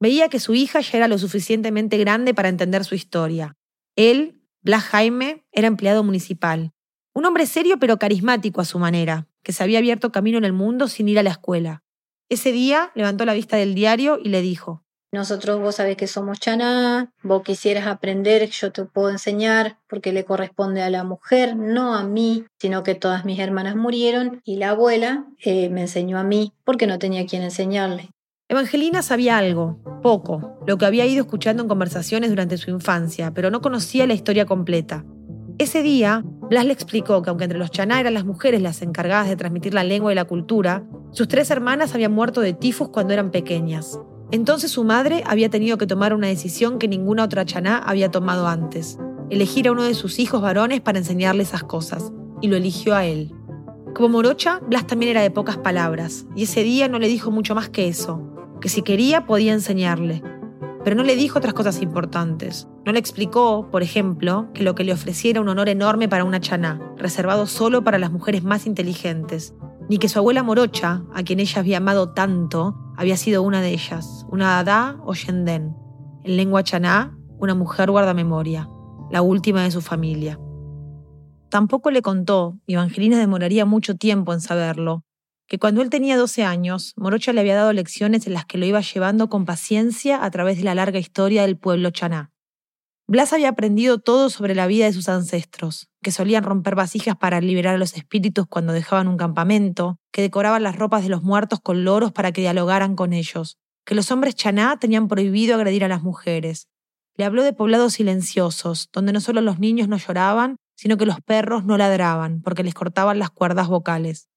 Veía 0.00 0.28
que 0.28 0.40
su 0.40 0.54
hija 0.54 0.80
ya 0.80 0.98
era 0.98 1.08
lo 1.08 1.18
suficientemente 1.18 1.98
grande 1.98 2.34
para 2.34 2.48
entender 2.48 2.84
su 2.84 2.94
historia. 2.94 3.56
Él 3.96 4.40
Blas 4.62 4.84
Jaime 4.84 5.44
era 5.52 5.68
empleado 5.68 6.02
municipal. 6.02 6.72
Un 7.14 7.24
hombre 7.24 7.46
serio 7.46 7.78
pero 7.78 7.98
carismático 7.98 8.60
a 8.60 8.66
su 8.66 8.78
manera, 8.78 9.26
que 9.42 9.52
se 9.52 9.62
había 9.62 9.78
abierto 9.78 10.12
camino 10.12 10.38
en 10.38 10.44
el 10.44 10.52
mundo 10.52 10.88
sin 10.88 11.08
ir 11.08 11.18
a 11.18 11.22
la 11.22 11.30
escuela. 11.30 11.82
Ese 12.28 12.52
día 12.52 12.92
levantó 12.94 13.24
la 13.24 13.34
vista 13.34 13.56
del 13.56 13.74
diario 13.74 14.18
y 14.22 14.28
le 14.28 14.42
dijo, 14.42 14.84
nosotros 15.12 15.58
vos 15.58 15.74
sabés 15.74 15.96
que 15.96 16.06
somos 16.06 16.38
chaná, 16.38 17.12
vos 17.24 17.42
quisieras 17.42 17.88
aprender, 17.88 18.48
yo 18.50 18.70
te 18.70 18.84
puedo 18.84 19.10
enseñar 19.10 19.78
porque 19.88 20.12
le 20.12 20.24
corresponde 20.24 20.82
a 20.82 20.90
la 20.90 21.02
mujer, 21.02 21.56
no 21.56 21.94
a 21.94 22.04
mí, 22.04 22.44
sino 22.60 22.84
que 22.84 22.94
todas 22.94 23.24
mis 23.24 23.40
hermanas 23.40 23.74
murieron 23.74 24.40
y 24.44 24.56
la 24.56 24.70
abuela 24.70 25.26
eh, 25.38 25.68
me 25.68 25.80
enseñó 25.80 26.18
a 26.18 26.22
mí 26.22 26.52
porque 26.64 26.86
no 26.86 27.00
tenía 27.00 27.26
quien 27.26 27.42
enseñarle. 27.42 28.10
Evangelina 28.50 29.00
sabía 29.00 29.38
algo, 29.38 29.78
poco, 30.02 30.58
lo 30.66 30.76
que 30.76 30.84
había 30.84 31.06
ido 31.06 31.22
escuchando 31.22 31.62
en 31.62 31.68
conversaciones 31.68 32.30
durante 32.30 32.58
su 32.58 32.70
infancia, 32.70 33.32
pero 33.32 33.48
no 33.48 33.60
conocía 33.60 34.08
la 34.08 34.14
historia 34.14 34.44
completa. 34.44 35.04
Ese 35.58 35.84
día, 35.84 36.24
Blas 36.48 36.64
le 36.64 36.72
explicó 36.72 37.22
que 37.22 37.30
aunque 37.30 37.44
entre 37.44 37.60
los 37.60 37.70
chaná 37.70 38.00
eran 38.00 38.14
las 38.14 38.24
mujeres 38.24 38.60
las 38.60 38.82
encargadas 38.82 39.28
de 39.28 39.36
transmitir 39.36 39.72
la 39.72 39.84
lengua 39.84 40.10
y 40.10 40.16
la 40.16 40.24
cultura, 40.24 40.82
sus 41.12 41.28
tres 41.28 41.48
hermanas 41.52 41.94
habían 41.94 42.10
muerto 42.10 42.40
de 42.40 42.52
tifus 42.52 42.88
cuando 42.88 43.12
eran 43.12 43.30
pequeñas. 43.30 44.00
Entonces 44.32 44.72
su 44.72 44.82
madre 44.82 45.22
había 45.28 45.48
tenido 45.48 45.78
que 45.78 45.86
tomar 45.86 46.12
una 46.12 46.26
decisión 46.26 46.80
que 46.80 46.88
ninguna 46.88 47.22
otra 47.22 47.44
chaná 47.44 47.78
había 47.78 48.10
tomado 48.10 48.48
antes, 48.48 48.98
elegir 49.30 49.68
a 49.68 49.72
uno 49.72 49.84
de 49.84 49.94
sus 49.94 50.18
hijos 50.18 50.42
varones 50.42 50.80
para 50.80 50.98
enseñarle 50.98 51.44
esas 51.44 51.62
cosas, 51.62 52.10
y 52.40 52.48
lo 52.48 52.56
eligió 52.56 52.96
a 52.96 53.06
él. 53.06 53.32
Como 53.94 54.08
morocha, 54.08 54.58
Blas 54.66 54.88
también 54.88 55.12
era 55.12 55.22
de 55.22 55.30
pocas 55.30 55.56
palabras, 55.56 56.26
y 56.34 56.42
ese 56.42 56.64
día 56.64 56.88
no 56.88 56.98
le 56.98 57.06
dijo 57.06 57.30
mucho 57.30 57.54
más 57.54 57.68
que 57.68 57.86
eso, 57.86 58.26
que 58.60 58.68
si 58.68 58.82
quería 58.82 59.26
podía 59.26 59.52
enseñarle. 59.52 60.22
Pero 60.84 60.96
no 60.96 61.02
le 61.02 61.16
dijo 61.16 61.38
otras 61.38 61.54
cosas 61.54 61.82
importantes. 61.82 62.66
No 62.86 62.92
le 62.92 62.98
explicó, 62.98 63.68
por 63.70 63.82
ejemplo, 63.82 64.48
que 64.54 64.62
lo 64.62 64.74
que 64.74 64.84
le 64.84 64.92
ofrecía 64.92 65.32
era 65.32 65.40
un 65.40 65.48
honor 65.48 65.68
enorme 65.68 66.08
para 66.08 66.24
una 66.24 66.40
chaná, 66.40 66.80
reservado 66.96 67.46
solo 67.46 67.84
para 67.84 67.98
las 67.98 68.10
mujeres 68.10 68.42
más 68.42 68.66
inteligentes, 68.66 69.54
ni 69.88 69.98
que 69.98 70.08
su 70.08 70.18
abuela 70.18 70.42
morocha, 70.42 71.02
a 71.14 71.22
quien 71.22 71.40
ella 71.40 71.60
había 71.60 71.78
amado 71.78 72.12
tanto, 72.12 72.76
había 72.96 73.16
sido 73.16 73.42
una 73.42 73.60
de 73.60 73.70
ellas, 73.70 74.26
una 74.30 74.58
Adá 74.58 74.98
o 75.04 75.14
Yendén. 75.14 75.76
En 76.24 76.36
lengua 76.36 76.62
chaná, 76.62 77.18
una 77.38 77.54
mujer 77.54 77.90
guardamemoria, 77.90 78.68
la 79.10 79.22
última 79.22 79.62
de 79.62 79.70
su 79.70 79.80
familia. 79.80 80.38
Tampoco 81.50 81.90
le 81.90 82.00
contó, 82.00 82.58
y 82.66 82.74
Evangelina 82.74 83.18
demoraría 83.18 83.64
mucho 83.64 83.96
tiempo 83.96 84.32
en 84.32 84.40
saberlo, 84.40 85.04
que 85.50 85.58
cuando 85.58 85.82
él 85.82 85.90
tenía 85.90 86.16
12 86.16 86.44
años, 86.44 86.94
Morocha 86.96 87.32
le 87.32 87.40
había 87.40 87.56
dado 87.56 87.72
lecciones 87.72 88.24
en 88.28 88.34
las 88.34 88.44
que 88.44 88.56
lo 88.56 88.66
iba 88.66 88.80
llevando 88.82 89.28
con 89.28 89.46
paciencia 89.46 90.24
a 90.24 90.30
través 90.30 90.58
de 90.58 90.62
la 90.62 90.76
larga 90.76 91.00
historia 91.00 91.42
del 91.42 91.58
pueblo 91.58 91.90
chaná. 91.90 92.30
Blas 93.08 93.32
había 93.32 93.48
aprendido 93.48 93.98
todo 93.98 94.30
sobre 94.30 94.54
la 94.54 94.68
vida 94.68 94.84
de 94.84 94.92
sus 94.92 95.08
ancestros, 95.08 95.88
que 96.04 96.12
solían 96.12 96.44
romper 96.44 96.76
vasijas 96.76 97.16
para 97.16 97.40
liberar 97.40 97.74
a 97.74 97.78
los 97.78 97.96
espíritus 97.96 98.46
cuando 98.46 98.72
dejaban 98.72 99.08
un 99.08 99.16
campamento, 99.16 99.98
que 100.12 100.22
decoraban 100.22 100.62
las 100.62 100.76
ropas 100.76 101.02
de 101.02 101.08
los 101.08 101.24
muertos 101.24 101.58
con 101.58 101.84
loros 101.84 102.12
para 102.12 102.30
que 102.30 102.42
dialogaran 102.42 102.94
con 102.94 103.12
ellos, 103.12 103.58
que 103.84 103.96
los 103.96 104.12
hombres 104.12 104.36
chaná 104.36 104.78
tenían 104.78 105.08
prohibido 105.08 105.56
agredir 105.56 105.82
a 105.82 105.88
las 105.88 106.04
mujeres. 106.04 106.68
Le 107.16 107.24
habló 107.24 107.42
de 107.42 107.52
poblados 107.52 107.94
silenciosos, 107.94 108.88
donde 108.92 109.12
no 109.12 109.20
solo 109.20 109.40
los 109.40 109.58
niños 109.58 109.88
no 109.88 109.96
lloraban, 109.96 110.58
sino 110.76 110.96
que 110.96 111.06
los 111.06 111.20
perros 111.20 111.64
no 111.64 111.76
ladraban, 111.76 112.40
porque 112.40 112.62
les 112.62 112.74
cortaban 112.74 113.18
las 113.18 113.30
cuerdas 113.30 113.66
vocales. 113.66 114.29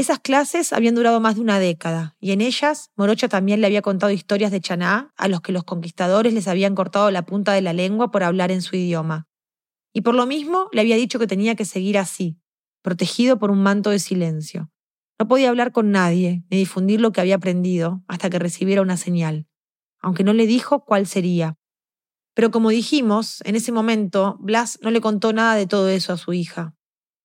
Esas 0.00 0.18
clases 0.18 0.72
habían 0.72 0.94
durado 0.94 1.20
más 1.20 1.34
de 1.34 1.42
una 1.42 1.58
década, 1.58 2.16
y 2.20 2.32
en 2.32 2.40
ellas 2.40 2.90
Morocha 2.96 3.28
también 3.28 3.60
le 3.60 3.66
había 3.66 3.82
contado 3.82 4.10
historias 4.10 4.50
de 4.50 4.62
Chaná 4.62 5.12
a 5.14 5.28
los 5.28 5.42
que 5.42 5.52
los 5.52 5.64
conquistadores 5.64 6.32
les 6.32 6.48
habían 6.48 6.74
cortado 6.74 7.10
la 7.10 7.26
punta 7.26 7.52
de 7.52 7.60
la 7.60 7.74
lengua 7.74 8.10
por 8.10 8.22
hablar 8.22 8.50
en 8.50 8.62
su 8.62 8.76
idioma. 8.76 9.28
Y 9.92 10.00
por 10.00 10.14
lo 10.14 10.24
mismo 10.24 10.70
le 10.72 10.80
había 10.80 10.96
dicho 10.96 11.18
que 11.18 11.26
tenía 11.26 11.54
que 11.54 11.66
seguir 11.66 11.98
así, 11.98 12.38
protegido 12.80 13.38
por 13.38 13.50
un 13.50 13.62
manto 13.62 13.90
de 13.90 13.98
silencio. 13.98 14.70
No 15.18 15.28
podía 15.28 15.50
hablar 15.50 15.70
con 15.70 15.90
nadie, 15.90 16.44
ni 16.48 16.56
difundir 16.56 16.98
lo 17.02 17.12
que 17.12 17.20
había 17.20 17.34
aprendido, 17.34 18.02
hasta 18.08 18.30
que 18.30 18.38
recibiera 18.38 18.80
una 18.80 18.96
señal, 18.96 19.48
aunque 20.00 20.24
no 20.24 20.32
le 20.32 20.46
dijo 20.46 20.86
cuál 20.86 21.06
sería. 21.06 21.58
Pero 22.32 22.50
como 22.50 22.70
dijimos, 22.70 23.42
en 23.44 23.54
ese 23.54 23.70
momento, 23.70 24.38
Blas 24.40 24.78
no 24.80 24.90
le 24.92 25.02
contó 25.02 25.34
nada 25.34 25.56
de 25.56 25.66
todo 25.66 25.90
eso 25.90 26.14
a 26.14 26.16
su 26.16 26.32
hija. 26.32 26.74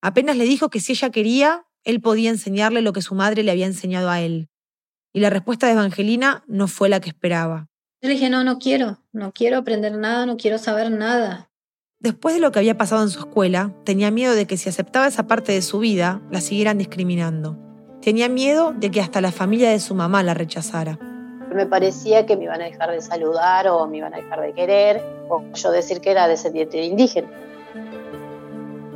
Apenas 0.02 0.36
le 0.36 0.44
dijo 0.44 0.70
que 0.70 0.82
si 0.82 0.92
ella 0.92 1.10
quería, 1.10 1.65
él 1.86 2.02
podía 2.02 2.32
enseñarle 2.32 2.82
lo 2.82 2.92
que 2.92 3.02
su 3.02 3.16
madre 3.16 3.44
le 3.44 3.52
había 3.52 3.68
enseñado 3.68 4.10
a 4.10 4.20
él. 4.20 4.50
Y 5.14 5.22
la 5.22 5.30
respuesta 5.30 5.68
de 5.68 5.74
Evangelina 5.74 6.44
no 6.48 6.68
fue 6.68 6.90
la 6.90 7.00
que 7.00 7.10
esperaba. 7.10 7.70
Yo 8.02 8.10
le 8.10 8.16
dije, 8.16 8.30
no, 8.30 8.44
no 8.44 8.60
quiero, 8.60 9.00
no 9.14 9.32
quiero 9.32 9.58
aprender 9.58 9.94
nada, 9.98 10.26
no 10.26 10.36
quiero 10.36 10.58
saber 10.58 10.92
nada. 10.92 11.50
Después 12.00 12.36
de 12.36 12.42
lo 12.42 12.52
que 12.52 12.60
había 12.60 12.78
pasado 12.78 13.02
en 13.02 13.10
su 13.10 13.20
escuela, 13.20 13.74
tenía 13.86 14.12
miedo 14.12 14.36
de 14.36 14.46
que 14.46 14.58
si 14.58 14.68
aceptaba 14.68 15.08
esa 15.08 15.28
parte 15.28 15.54
de 15.54 15.62
su 15.62 15.80
vida, 15.80 16.22
la 16.30 16.42
siguieran 16.42 16.78
discriminando. 16.78 17.58
Tenía 18.02 18.30
miedo 18.30 18.74
de 18.78 18.92
que 18.92 19.00
hasta 19.00 19.22
la 19.22 19.32
familia 19.32 19.70
de 19.70 19.80
su 19.80 19.96
mamá 19.96 20.22
la 20.22 20.34
rechazara. 20.34 21.00
Me 21.54 21.66
parecía 21.66 22.26
que 22.26 22.36
me 22.36 22.44
iban 22.44 22.62
a 22.62 22.66
dejar 22.66 22.92
de 22.92 23.02
saludar 23.02 23.68
o 23.70 23.88
me 23.88 23.98
iban 23.98 24.14
a 24.14 24.18
dejar 24.18 24.42
de 24.42 24.54
querer, 24.54 25.02
o 25.30 25.42
yo 25.54 25.72
decir 25.72 26.02
que 26.02 26.12
era 26.12 26.28
descendiente 26.28 26.78
de 26.78 26.86
indígena. 26.86 27.30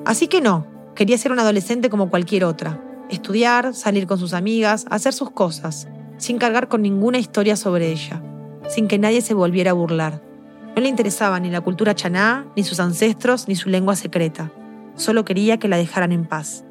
Así 0.06 0.28
que 0.28 0.42
no, 0.42 0.68
Quería 1.00 1.18
ser 1.18 1.32
una 1.32 1.44
adolescente 1.44 1.90
como 1.90 2.10
cualquier 2.10 2.44
otra, 2.44 2.84
estudiar, 3.10 3.74
salir 3.74 4.06
con 4.06 4.20
sus 4.20 4.34
amigas, 4.34 4.86
hacer 4.90 5.14
sus 5.14 5.32
cosas, 5.32 5.88
sin 6.18 6.38
cargar 6.38 6.68
con 6.68 6.82
ninguna 6.82 7.20
historia 7.20 7.56
sobre 7.56 7.90
ella, 7.90 8.22
sin 8.68 8.90
que 8.90 9.00
nadie 9.00 9.22
se 9.22 9.34
volviera 9.34 9.72
a 9.72 9.76
burlar. 9.76 10.22
No 10.76 10.82
le 10.82 10.90
interesaba 10.90 11.40
ni 11.40 11.50
la 11.50 11.62
cultura 11.62 11.96
chaná, 11.96 12.48
ni 12.58 12.66
sus 12.66 12.82
ancestros, 12.82 13.48
ni 13.48 13.56
su 13.56 13.70
lengua 13.70 13.96
secreta. 13.96 14.52
Solo 14.96 15.24
quería 15.24 15.58
que 15.58 15.70
la 15.70 15.78
dejaran 15.78 16.12
en 16.12 16.26
paz. 16.26 16.66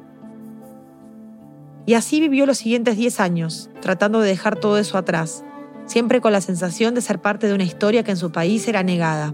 Y 1.87 1.95
así 1.95 2.19
vivió 2.19 2.45
los 2.45 2.59
siguientes 2.59 2.97
10 2.97 3.19
años, 3.21 3.71
tratando 3.81 4.21
de 4.21 4.29
dejar 4.29 4.57
todo 4.57 4.77
eso 4.77 4.99
atrás, 4.99 5.43
siempre 5.87 6.21
con 6.21 6.33
la 6.33 6.41
sensación 6.41 6.93
de 6.93 7.01
ser 7.01 7.19
parte 7.19 7.47
de 7.47 7.55
una 7.55 7.63
historia 7.63 8.03
que 8.03 8.11
en 8.11 8.17
su 8.17 8.31
país 8.31 8.67
era 8.67 8.83
negada. 8.83 9.33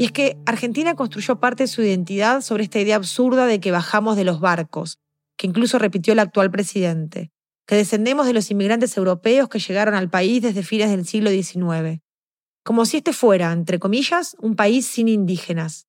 Y 0.00 0.06
es 0.06 0.12
que 0.12 0.38
Argentina 0.46 0.94
construyó 0.94 1.40
parte 1.40 1.64
de 1.64 1.66
su 1.66 1.82
identidad 1.82 2.40
sobre 2.40 2.64
esta 2.64 2.80
idea 2.80 2.96
absurda 2.96 3.44
de 3.44 3.60
que 3.60 3.70
bajamos 3.70 4.16
de 4.16 4.24
los 4.24 4.40
barcos, 4.40 4.98
que 5.36 5.46
incluso 5.46 5.78
repitió 5.78 6.14
el 6.14 6.20
actual 6.20 6.50
presidente, 6.50 7.32
que 7.66 7.76
descendemos 7.76 8.24
de 8.24 8.32
los 8.32 8.50
inmigrantes 8.50 8.96
europeos 8.96 9.50
que 9.50 9.58
llegaron 9.58 9.94
al 9.94 10.08
país 10.08 10.40
desde 10.40 10.62
fines 10.62 10.88
del 10.88 11.04
siglo 11.04 11.28
XIX. 11.28 12.00
Como 12.64 12.86
si 12.86 12.96
este 12.96 13.12
fuera, 13.12 13.52
entre 13.52 13.78
comillas, 13.78 14.38
un 14.40 14.56
país 14.56 14.86
sin 14.86 15.06
indígenas. 15.06 15.86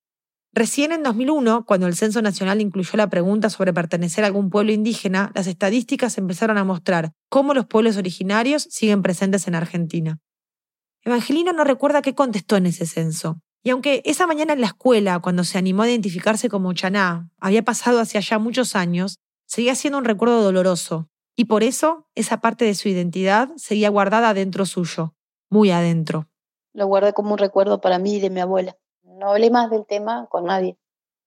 Recién 0.51 0.91
en 0.91 1.03
2001, 1.03 1.65
cuando 1.65 1.87
el 1.87 1.95
Censo 1.95 2.21
Nacional 2.21 2.59
incluyó 2.59 2.97
la 2.97 3.09
pregunta 3.09 3.49
sobre 3.49 3.71
pertenecer 3.71 4.25
a 4.25 4.27
algún 4.27 4.49
pueblo 4.49 4.73
indígena, 4.73 5.31
las 5.35 5.47
estadísticas 5.47 6.17
empezaron 6.17 6.57
a 6.57 6.65
mostrar 6.65 7.13
cómo 7.29 7.53
los 7.53 7.65
pueblos 7.65 7.95
originarios 7.95 8.67
siguen 8.69 9.03
presentes 9.03 9.47
en 9.47 9.55
Argentina. 9.55 10.19
Evangelina 11.05 11.53
no 11.53 11.63
recuerda 11.63 12.01
qué 12.01 12.13
contestó 12.13 12.57
en 12.57 12.65
ese 12.65 12.85
censo, 12.85 13.41
Y 13.63 13.69
aunque 13.69 14.01
esa 14.05 14.25
mañana 14.25 14.53
en 14.53 14.61
la 14.61 14.67
escuela, 14.67 15.19
cuando 15.19 15.43
se 15.43 15.57
animó 15.57 15.83
a 15.83 15.89
identificarse 15.89 16.49
como 16.49 16.73
Chaná, 16.73 17.29
había 17.39 17.63
pasado 17.63 17.99
hacia 17.99 18.19
allá 18.19 18.39
muchos 18.39 18.75
años, 18.75 19.19
seguía 19.45 19.75
siendo 19.75 19.99
un 19.99 20.05
recuerdo 20.05 20.41
doloroso. 20.41 21.09
Y 21.35 21.45
por 21.45 21.63
eso 21.63 22.07
esa 22.15 22.41
parte 22.41 22.65
de 22.65 22.75
su 22.75 22.89
identidad 22.89 23.49
seguía 23.57 23.89
guardada 23.89 24.33
dentro 24.33 24.65
suyo, 24.65 25.13
muy 25.49 25.71
adentro. 25.71 26.27
Lo 26.73 26.87
guardé 26.87 27.13
como 27.13 27.33
un 27.33 27.37
recuerdo 27.37 27.81
para 27.81 27.99
mí 27.99 28.15
y 28.15 28.19
de 28.19 28.29
mi 28.29 28.39
abuela. 28.39 28.77
No 29.03 29.29
hablé 29.29 29.51
más 29.51 29.69
del 29.69 29.85
tema 29.85 30.27
con 30.29 30.45
nadie. 30.45 30.77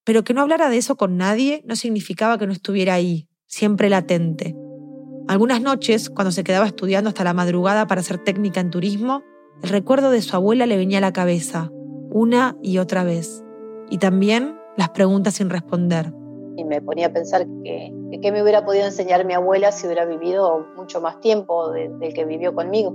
Pero 0.04 0.24
que 0.24 0.34
no 0.34 0.42
hablara 0.42 0.68
de 0.68 0.76
eso 0.76 0.96
con 0.96 1.16
nadie 1.16 1.62
no 1.66 1.76
significaba 1.76 2.38
que 2.38 2.46
no 2.46 2.52
estuviera 2.52 2.94
ahí, 2.94 3.28
siempre 3.46 3.88
latente. 3.88 4.56
Algunas 5.28 5.62
noches, 5.62 6.10
cuando 6.10 6.32
se 6.32 6.44
quedaba 6.44 6.66
estudiando 6.66 7.08
hasta 7.08 7.24
la 7.24 7.32
madrugada 7.32 7.86
para 7.86 8.02
ser 8.02 8.18
técnica 8.18 8.60
en 8.60 8.70
turismo, 8.70 9.22
el 9.62 9.70
recuerdo 9.70 10.10
de 10.10 10.20
su 10.20 10.36
abuela 10.36 10.66
le 10.66 10.76
venía 10.76 10.98
a 10.98 11.00
la 11.00 11.12
cabeza, 11.12 11.70
una 12.14 12.56
y 12.62 12.78
otra 12.78 13.04
vez. 13.04 13.44
Y 13.90 13.98
también 13.98 14.56
las 14.76 14.90
preguntas 14.90 15.34
sin 15.34 15.50
responder. 15.50 16.12
Y 16.56 16.64
me 16.64 16.80
ponía 16.80 17.08
a 17.08 17.12
pensar 17.12 17.44
que, 17.64 17.92
que 18.22 18.32
me 18.32 18.40
hubiera 18.40 18.64
podido 18.64 18.86
enseñar 18.86 19.26
mi 19.26 19.34
abuela 19.34 19.72
si 19.72 19.86
hubiera 19.86 20.06
vivido 20.06 20.64
mucho 20.76 21.00
más 21.00 21.20
tiempo 21.20 21.72
del 21.72 22.14
que 22.14 22.24
vivió 22.24 22.54
conmigo. 22.54 22.94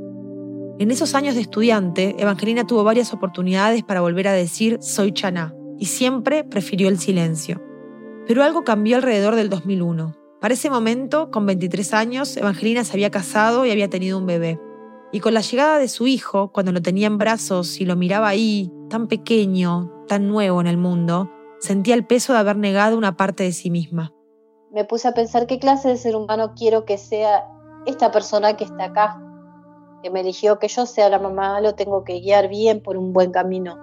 En 0.79 0.89
esos 0.89 1.13
años 1.15 1.35
de 1.35 1.41
estudiante, 1.41 2.15
Evangelina 2.17 2.65
tuvo 2.65 2.85
varias 2.85 3.13
oportunidades 3.13 3.83
para 3.83 3.99
volver 3.99 4.29
a 4.29 4.33
decir 4.33 4.77
soy 4.79 5.11
Chaná, 5.11 5.53
y 5.77 5.85
siempre 5.87 6.45
prefirió 6.45 6.87
el 6.87 6.97
silencio. 6.97 7.61
Pero 8.25 8.43
algo 8.43 8.63
cambió 8.63 8.95
alrededor 8.95 9.35
del 9.35 9.49
2001. 9.49 10.15
Para 10.39 10.53
ese 10.53 10.69
momento, 10.69 11.29
con 11.29 11.45
23 11.45 11.93
años, 11.93 12.37
Evangelina 12.37 12.85
se 12.85 12.93
había 12.93 13.11
casado 13.11 13.65
y 13.65 13.71
había 13.71 13.89
tenido 13.89 14.17
un 14.17 14.25
bebé. 14.25 14.57
Y 15.11 15.19
con 15.19 15.33
la 15.33 15.41
llegada 15.41 15.77
de 15.77 15.89
su 15.89 16.07
hijo, 16.07 16.53
cuando 16.53 16.71
lo 16.71 16.81
tenía 16.81 17.07
en 17.07 17.17
brazos 17.17 17.81
y 17.81 17.85
lo 17.85 17.97
miraba 17.97 18.29
ahí, 18.29 18.71
tan 18.89 19.07
pequeño, 19.07 20.05
tan 20.07 20.27
nuevo 20.27 20.59
en 20.59 20.67
el 20.67 20.77
mundo, 20.77 21.29
sentía 21.59 21.95
el 21.95 22.05
peso 22.05 22.33
de 22.33 22.39
haber 22.39 22.57
negado 22.57 22.97
una 22.97 23.15
parte 23.15 23.43
de 23.43 23.51
sí 23.51 23.69
misma. 23.69 24.13
Me 24.71 24.85
puse 24.85 25.07
a 25.07 25.13
pensar 25.13 25.47
qué 25.47 25.59
clase 25.59 25.89
de 25.89 25.97
ser 25.97 26.15
humano 26.15 26.53
quiero 26.55 26.85
que 26.85 26.97
sea 26.97 27.47
esta 27.85 28.11
persona 28.11 28.57
que 28.57 28.65
está 28.65 28.85
acá, 28.85 29.21
que 30.03 30.09
me 30.09 30.21
eligió 30.21 30.59
que 30.59 30.67
yo 30.67 30.85
sea 30.85 31.09
la 31.09 31.19
mamá, 31.19 31.61
lo 31.61 31.75
tengo 31.75 32.03
que 32.03 32.19
guiar 32.19 32.49
bien 32.49 32.81
por 32.81 32.97
un 32.97 33.13
buen 33.13 33.31
camino. 33.31 33.77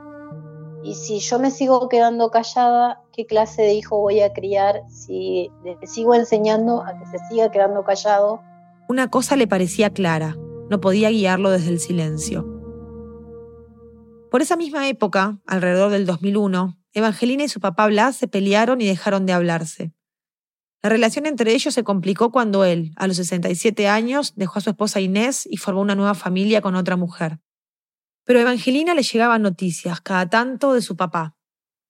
Y 0.83 0.95
si 0.95 1.19
yo 1.19 1.39
me 1.39 1.51
sigo 1.51 1.89
quedando 1.89 2.31
callada, 2.31 3.03
¿qué 3.13 3.27
clase 3.27 3.63
de 3.63 3.75
hijo 3.75 3.99
voy 3.99 4.21
a 4.21 4.33
criar 4.33 4.83
si 4.89 5.51
le 5.65 5.77
sigo 5.87 6.15
enseñando 6.15 6.83
a 6.83 6.97
que 6.99 7.07
se 7.07 7.19
siga 7.29 7.51
quedando 7.51 7.83
callado? 7.83 8.41
Una 8.89 9.11
cosa 9.11 9.35
le 9.35 9.49
parecía 9.49 9.91
clara, 9.91 10.37
no 10.71 10.81
podía 10.81 11.11
guiarlo 11.11 11.51
desde 11.51 11.71
el 11.71 11.81
silencio. 11.81 12.56
Por 14.37 14.43
esa 14.43 14.57
misma 14.57 14.87
época, 14.87 15.41
alrededor 15.47 15.91
del 15.91 16.05
2001, 16.05 16.79
Evangelina 16.93 17.45
y 17.45 17.49
su 17.49 17.59
papá 17.59 17.87
Blas 17.87 18.17
se 18.17 18.29
pelearon 18.29 18.83
y 18.83 18.87
dejaron 18.87 19.25
de 19.25 19.33
hablarse. 19.33 19.95
La 20.83 20.91
relación 20.91 21.25
entre 21.25 21.55
ellos 21.55 21.73
se 21.73 21.85
complicó 21.85 22.31
cuando 22.31 22.67
él, 22.67 22.93
a 22.97 23.07
los 23.07 23.17
67 23.17 23.89
años, 23.89 24.35
dejó 24.37 24.59
a 24.59 24.61
su 24.61 24.69
esposa 24.69 25.01
Inés 25.01 25.49
y 25.51 25.57
formó 25.57 25.81
una 25.81 25.95
nueva 25.95 26.13
familia 26.13 26.61
con 26.61 26.75
otra 26.75 26.97
mujer. 26.97 27.39
Pero 28.25 28.39
a 28.39 28.43
Evangelina 28.43 28.93
le 28.93 29.05
llegaban 29.05 29.41
noticias, 29.41 30.03
cada 30.03 30.29
tanto, 30.29 30.75
de 30.75 30.83
su 30.83 30.97
papá. 30.97 31.35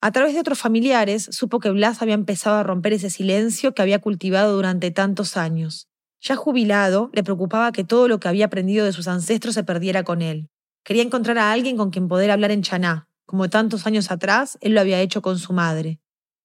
A 0.01 0.13
través 0.13 0.35
de 0.35 0.39
otros 0.39 0.61
familiares, 0.61 1.29
supo 1.33 1.59
que 1.59 1.71
Blas 1.71 2.01
había 2.01 2.15
empezado 2.15 2.59
a 2.59 2.63
romper 2.63 2.93
ese 2.93 3.11
silencio 3.11 3.75
que 3.75 3.83
había 3.83 3.99
cultivado 3.99 4.55
durante 4.55 4.93
tantos 4.93 5.37
años. 5.37 5.89
Ya 6.21 6.37
jubilado, 6.37 7.11
le 7.13 7.25
preocupaba 7.25 7.73
que 7.73 7.83
todo 7.83 8.07
lo 8.07 8.21
que 8.21 8.29
había 8.29 8.47
aprendido 8.47 8.87
de 8.87 8.93
sus 8.93 9.09
ancestros 9.09 9.55
se 9.55 9.65
perdiera 9.65 10.05
con 10.05 10.23
él. 10.23 10.49
Quería 10.87 11.03
encontrar 11.03 11.37
a 11.39 11.51
alguien 11.51 11.77
con 11.77 11.91
quien 11.91 12.07
poder 12.07 12.31
hablar 12.31 12.53
en 12.53 12.63
chaná, 12.63 13.09
como 13.27 13.51
tantos 13.51 13.89
años 13.89 14.13
atrás 14.13 14.57
él 14.61 14.73
lo 14.73 14.81
había 14.81 15.01
hecho 15.01 15.21
con 15.21 15.37
su 15.37 15.53
madre. 15.53 16.01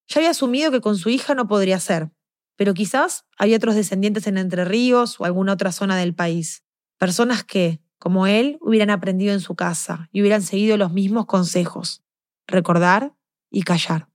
Ya 0.07 0.17
había 0.17 0.31
asumido 0.31 0.71
que 0.71 0.81
con 0.81 0.97
su 0.97 1.09
hija 1.09 1.35
no 1.35 1.47
podría 1.47 1.79
ser, 1.79 2.09
pero 2.55 2.73
quizás 2.73 3.25
había 3.37 3.57
otros 3.57 3.75
descendientes 3.75 4.25
en 4.25 4.39
Entre 4.39 4.65
Ríos 4.65 5.19
o 5.19 5.25
alguna 5.25 5.53
otra 5.53 5.71
zona 5.71 5.95
del 5.95 6.15
país. 6.15 6.63
Personas 6.97 7.43
que, 7.43 7.81
como 7.99 8.25
él, 8.25 8.57
hubieran 8.61 8.89
aprendido 8.89 9.31
en 9.31 9.41
su 9.41 9.53
casa 9.53 10.09
y 10.11 10.21
hubieran 10.21 10.41
seguido 10.41 10.75
los 10.75 10.91
mismos 10.91 11.27
consejos. 11.27 12.01
Recordar 12.47 13.13
y 13.51 13.61
callar. 13.61 14.09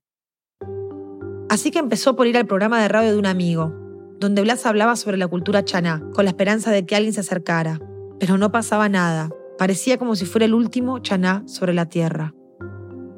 Así 1.47 1.71
que 1.71 1.79
empezó 1.79 2.17
por 2.17 2.27
ir 2.27 2.35
al 2.35 2.47
programa 2.47 2.81
de 2.81 2.89
radio 2.89 3.13
de 3.13 3.17
un 3.17 3.27
amigo, 3.27 3.73
donde 4.19 4.41
Blas 4.41 4.65
hablaba 4.65 4.97
sobre 4.97 5.15
la 5.15 5.29
cultura 5.29 5.63
chaná, 5.63 6.03
con 6.13 6.25
la 6.25 6.31
esperanza 6.31 6.69
de 6.71 6.85
que 6.85 6.97
alguien 6.97 7.13
se 7.13 7.21
acercara. 7.21 7.79
Pero 8.19 8.37
no 8.37 8.51
pasaba 8.51 8.89
nada. 8.89 9.29
Parecía 9.57 9.97
como 9.97 10.15
si 10.15 10.25
fuera 10.25 10.45
el 10.45 10.53
último 10.53 10.99
chaná 10.99 11.43
sobre 11.47 11.73
la 11.73 11.87
tierra. 11.87 12.33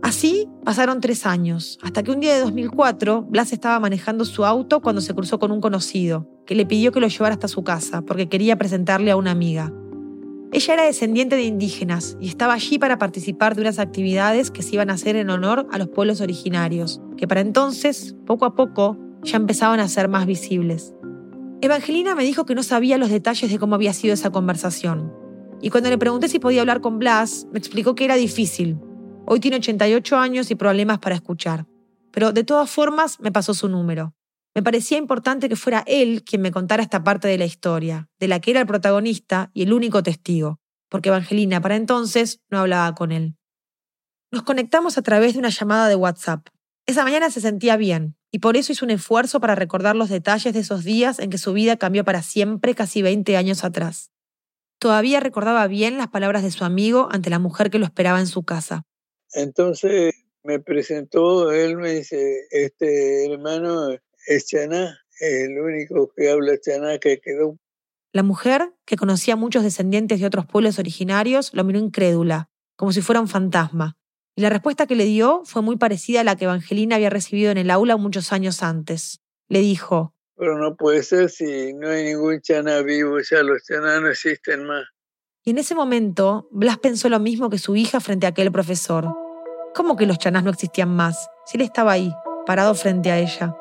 Así 0.01 0.47
pasaron 0.63 1.01
tres 1.01 1.25
años, 1.25 1.77
hasta 1.83 2.01
que 2.03 2.11
un 2.11 2.21
día 2.21 2.33
de 2.33 2.41
2004, 2.41 3.23
Blas 3.23 3.51
estaba 3.51 3.79
manejando 3.79 4.23
su 4.23 4.45
auto 4.45 4.81
cuando 4.81 5.01
se 5.01 5.13
cruzó 5.13 5.39
con 5.39 5.51
un 5.51 5.59
conocido, 5.59 6.27
que 6.45 6.55
le 6.55 6.65
pidió 6.65 6.91
que 6.91 7.01
lo 7.01 7.07
llevara 7.07 7.33
hasta 7.33 7.47
su 7.47 7.63
casa, 7.63 8.01
porque 8.01 8.29
quería 8.29 8.57
presentarle 8.57 9.11
a 9.11 9.17
una 9.17 9.31
amiga. 9.31 9.73
Ella 10.51 10.73
era 10.73 10.83
descendiente 10.83 11.35
de 11.35 11.43
indígenas 11.43 12.17
y 12.19 12.27
estaba 12.27 12.53
allí 12.53 12.79
para 12.79 12.97
participar 12.97 13.55
de 13.55 13.61
unas 13.61 13.77
actividades 13.77 14.49
que 14.49 14.63
se 14.63 14.75
iban 14.75 14.89
a 14.89 14.93
hacer 14.93 15.15
en 15.15 15.29
honor 15.29 15.67
a 15.69 15.77
los 15.77 15.89
pueblos 15.89 16.21
originarios, 16.21 17.01
que 17.17 17.27
para 17.27 17.41
entonces, 17.41 18.15
poco 18.25 18.45
a 18.45 18.55
poco, 18.55 18.97
ya 19.21 19.37
empezaban 19.37 19.79
a 19.79 19.87
ser 19.87 20.07
más 20.07 20.25
visibles. 20.25 20.95
Evangelina 21.61 22.15
me 22.15 22.23
dijo 22.23 22.45
que 22.45 22.55
no 22.55 22.63
sabía 22.63 22.97
los 22.97 23.09
detalles 23.09 23.51
de 23.51 23.59
cómo 23.59 23.75
había 23.75 23.93
sido 23.93 24.13
esa 24.13 24.31
conversación. 24.31 25.18
Y 25.61 25.69
cuando 25.69 25.89
le 25.89 25.97
pregunté 25.97 26.29
si 26.29 26.39
podía 26.39 26.61
hablar 26.61 26.81
con 26.81 26.99
Blas, 26.99 27.47
me 27.51 27.59
explicó 27.59 27.95
que 27.95 28.05
era 28.05 28.15
difícil. 28.15 28.77
Hoy 29.25 29.39
tiene 29.39 29.57
88 29.57 30.17
años 30.17 30.49
y 30.51 30.55
problemas 30.55 30.99
para 30.99 31.15
escuchar. 31.15 31.65
Pero 32.11 32.31
de 32.31 32.43
todas 32.43 32.69
formas 32.69 33.19
me 33.19 33.31
pasó 33.31 33.53
su 33.53 33.67
número. 33.67 34.15
Me 34.55 34.63
parecía 34.63 34.97
importante 34.97 35.47
que 35.47 35.55
fuera 35.55 35.83
él 35.85 36.23
quien 36.23 36.41
me 36.41 36.51
contara 36.51 36.81
esta 36.81 37.03
parte 37.03 37.27
de 37.27 37.37
la 37.37 37.45
historia, 37.45 38.09
de 38.19 38.27
la 38.27 38.39
que 38.39 38.51
era 38.51 38.61
el 38.61 38.67
protagonista 38.67 39.51
y 39.53 39.61
el 39.61 39.73
único 39.73 40.01
testigo, 40.01 40.59
porque 40.89 41.09
Evangelina 41.09 41.61
para 41.61 41.75
entonces 41.75 42.41
no 42.49 42.59
hablaba 42.59 42.95
con 42.95 43.11
él. 43.11 43.35
Nos 44.31 44.43
conectamos 44.43 44.97
a 44.97 45.01
través 45.01 45.33
de 45.33 45.39
una 45.39 45.49
llamada 45.49 45.87
de 45.87 45.95
WhatsApp. 45.95 46.47
Esa 46.87 47.03
mañana 47.03 47.29
se 47.29 47.41
sentía 47.41 47.77
bien, 47.77 48.15
y 48.31 48.39
por 48.39 48.57
eso 48.57 48.71
hizo 48.71 48.85
un 48.85 48.91
esfuerzo 48.91 49.39
para 49.39 49.55
recordar 49.55 49.95
los 49.95 50.09
detalles 50.09 50.53
de 50.53 50.59
esos 50.59 50.83
días 50.83 51.19
en 51.19 51.29
que 51.29 51.37
su 51.37 51.53
vida 51.53 51.77
cambió 51.77 52.03
para 52.03 52.21
siempre 52.21 52.73
casi 52.73 53.01
20 53.01 53.37
años 53.37 53.63
atrás. 53.63 54.11
Todavía 54.79 55.19
recordaba 55.19 55.67
bien 55.67 55.97
las 55.97 56.07
palabras 56.07 56.41
de 56.41 56.51
su 56.51 56.63
amigo 56.63 57.09
ante 57.11 57.29
la 57.29 57.39
mujer 57.39 57.69
que 57.69 57.79
lo 57.79 57.85
esperaba 57.85 58.19
en 58.19 58.27
su 58.27 58.43
casa. 58.43 58.83
Entonces 59.33 60.15
me 60.43 60.59
presentó, 60.59 61.51
él 61.51 61.75
me 61.75 61.91
dice, 61.91 62.47
este 62.51 63.31
hermano 63.31 63.89
es 64.25 64.47
Chaná, 64.47 64.97
es 65.19 65.49
el 65.49 65.59
único 65.59 66.11
que 66.15 66.31
habla 66.31 66.57
Chaná 66.59 66.97
que 66.97 67.19
quedó. 67.19 67.57
La 68.13 68.23
mujer, 68.23 68.73
que 68.85 68.95
conocía 68.95 69.35
a 69.35 69.37
muchos 69.37 69.63
descendientes 69.63 70.19
de 70.19 70.25
otros 70.25 70.45
pueblos 70.47 70.79
originarios, 70.79 71.53
lo 71.53 71.63
miró 71.63 71.77
incrédula, 71.77 72.49
como 72.75 72.91
si 72.91 73.01
fuera 73.01 73.21
un 73.21 73.27
fantasma, 73.27 73.97
y 74.35 74.41
la 74.41 74.49
respuesta 74.49 74.87
que 74.87 74.95
le 74.95 75.03
dio 75.03 75.41
fue 75.43 75.61
muy 75.61 75.75
parecida 75.75 76.21
a 76.21 76.23
la 76.23 76.37
que 76.37 76.45
Evangelina 76.45 76.95
había 76.95 77.09
recibido 77.09 77.51
en 77.51 77.57
el 77.57 77.69
aula 77.69 77.97
muchos 77.97 78.31
años 78.31 78.63
antes. 78.63 79.19
Le 79.49 79.59
dijo, 79.59 80.15
Pero 80.39 80.57
no 80.57 80.77
puede 80.77 81.03
ser 81.03 81.29
si 81.29 81.73
no 81.73 81.89
hay 81.89 82.05
ningún 82.05 82.39
chana 82.39 82.81
vivo, 82.81 83.19
ya 83.19 83.43
los 83.43 83.61
chaná 83.65 83.99
no 83.99 84.07
existen 84.07 84.65
más. 84.65 84.85
Y 85.43 85.49
en 85.51 85.57
ese 85.57 85.75
momento, 85.75 86.47
Blas 86.49 86.77
pensó 86.77 87.09
lo 87.09 87.19
mismo 87.19 87.49
que 87.49 87.57
su 87.57 87.75
hija 87.75 87.99
frente 87.99 88.25
a 88.25 88.29
aquel 88.29 88.49
profesor. 88.49 89.13
¿Cómo 89.75 89.97
que 89.97 90.05
los 90.05 90.17
chanás 90.17 90.45
no 90.45 90.51
existían 90.51 90.95
más? 90.95 91.29
Si 91.45 91.57
él 91.57 91.63
estaba 91.63 91.91
ahí, 91.91 92.13
parado 92.45 92.73
frente 92.73 93.11
a 93.11 93.19
ella. 93.19 93.53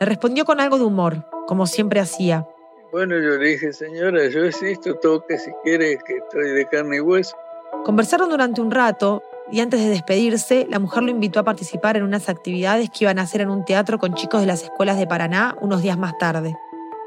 Le 0.00 0.06
respondió 0.06 0.44
con 0.44 0.60
algo 0.60 0.78
de 0.78 0.84
humor, 0.84 1.24
como 1.46 1.64
siempre 1.64 2.00
hacía. 2.00 2.44
Bueno, 2.90 3.14
yo 3.20 3.36
le 3.36 3.50
dije, 3.50 3.72
señora, 3.72 4.26
yo 4.28 4.44
existo, 4.46 4.96
toque 4.96 5.38
si 5.38 5.52
quiere, 5.62 5.96
que 6.04 6.16
estoy 6.16 6.50
de 6.50 6.66
carne 6.66 6.96
y 6.96 7.00
hueso. 7.00 7.36
Conversaron 7.84 8.30
durante 8.30 8.60
un 8.60 8.72
rato 8.72 9.22
y 9.50 9.60
antes 9.60 9.80
de 9.80 9.88
despedirse, 9.88 10.66
la 10.68 10.78
mujer 10.78 11.04
lo 11.04 11.10
invitó 11.10 11.38
a 11.38 11.44
participar 11.44 11.96
en 11.96 12.02
unas 12.02 12.28
actividades 12.28 12.90
que 12.90 13.04
iban 13.04 13.18
a 13.18 13.22
hacer 13.22 13.40
en 13.40 13.50
un 13.50 13.64
teatro 13.64 13.98
con 13.98 14.14
chicos 14.14 14.40
de 14.40 14.46
las 14.46 14.62
escuelas 14.62 14.98
de 14.98 15.06
Paraná 15.06 15.56
unos 15.60 15.82
días 15.82 15.98
más 15.98 16.18
tarde. 16.18 16.56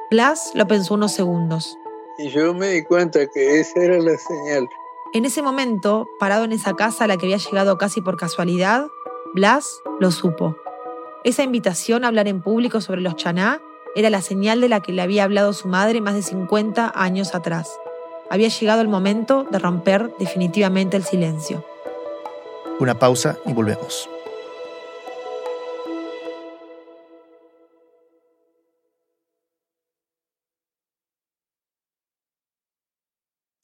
Blas 0.10 0.52
lo 0.56 0.66
pensó 0.66 0.94
unos 0.94 1.12
segundos. 1.12 1.78
Y 2.18 2.30
yo 2.30 2.54
me 2.54 2.68
di 2.70 2.84
cuenta 2.84 3.28
que 3.28 3.60
esa 3.60 3.82
era 3.82 4.00
la 4.00 4.18
señal. 4.18 4.68
En 5.14 5.26
ese 5.26 5.42
momento, 5.42 6.08
parado 6.20 6.46
en 6.46 6.52
esa 6.52 6.76
casa 6.76 7.04
a 7.04 7.08
la 7.08 7.18
que 7.18 7.26
había 7.26 7.38
llegado 7.38 7.78
casi 7.78 8.02
por 8.02 8.18
casualidad, 8.18 8.88
Blas 9.34 9.82
lo 10.00 10.12
supo. 10.12 10.56
Esa 11.24 11.44
invitación 11.44 12.04
a 12.04 12.08
hablar 12.08 12.28
en 12.28 12.42
público 12.42 12.80
sobre 12.80 13.02
los 13.02 13.16
chaná 13.16 13.62
era 13.96 14.10
la 14.10 14.22
señal 14.22 14.62
de 14.62 14.70
la 14.70 14.80
que 14.80 14.94
le 14.94 15.02
había 15.02 15.24
hablado 15.24 15.52
su 15.54 15.68
madre 15.68 16.00
más 16.00 16.14
de 16.14 16.22
50 16.22 16.94
años 16.96 17.36
atrás. 17.36 17.80
Había 18.30 18.48
llegado 18.48 18.82
el 18.82 18.88
momento 18.88 19.46
de 19.50 19.60
romper 19.60 20.16
definitivamente 20.18 20.96
el 20.96 21.04
silencio. 21.04 21.66
Una 22.80 22.98
pausa 22.98 23.38
y 23.46 23.52
volvemos. 23.52 24.10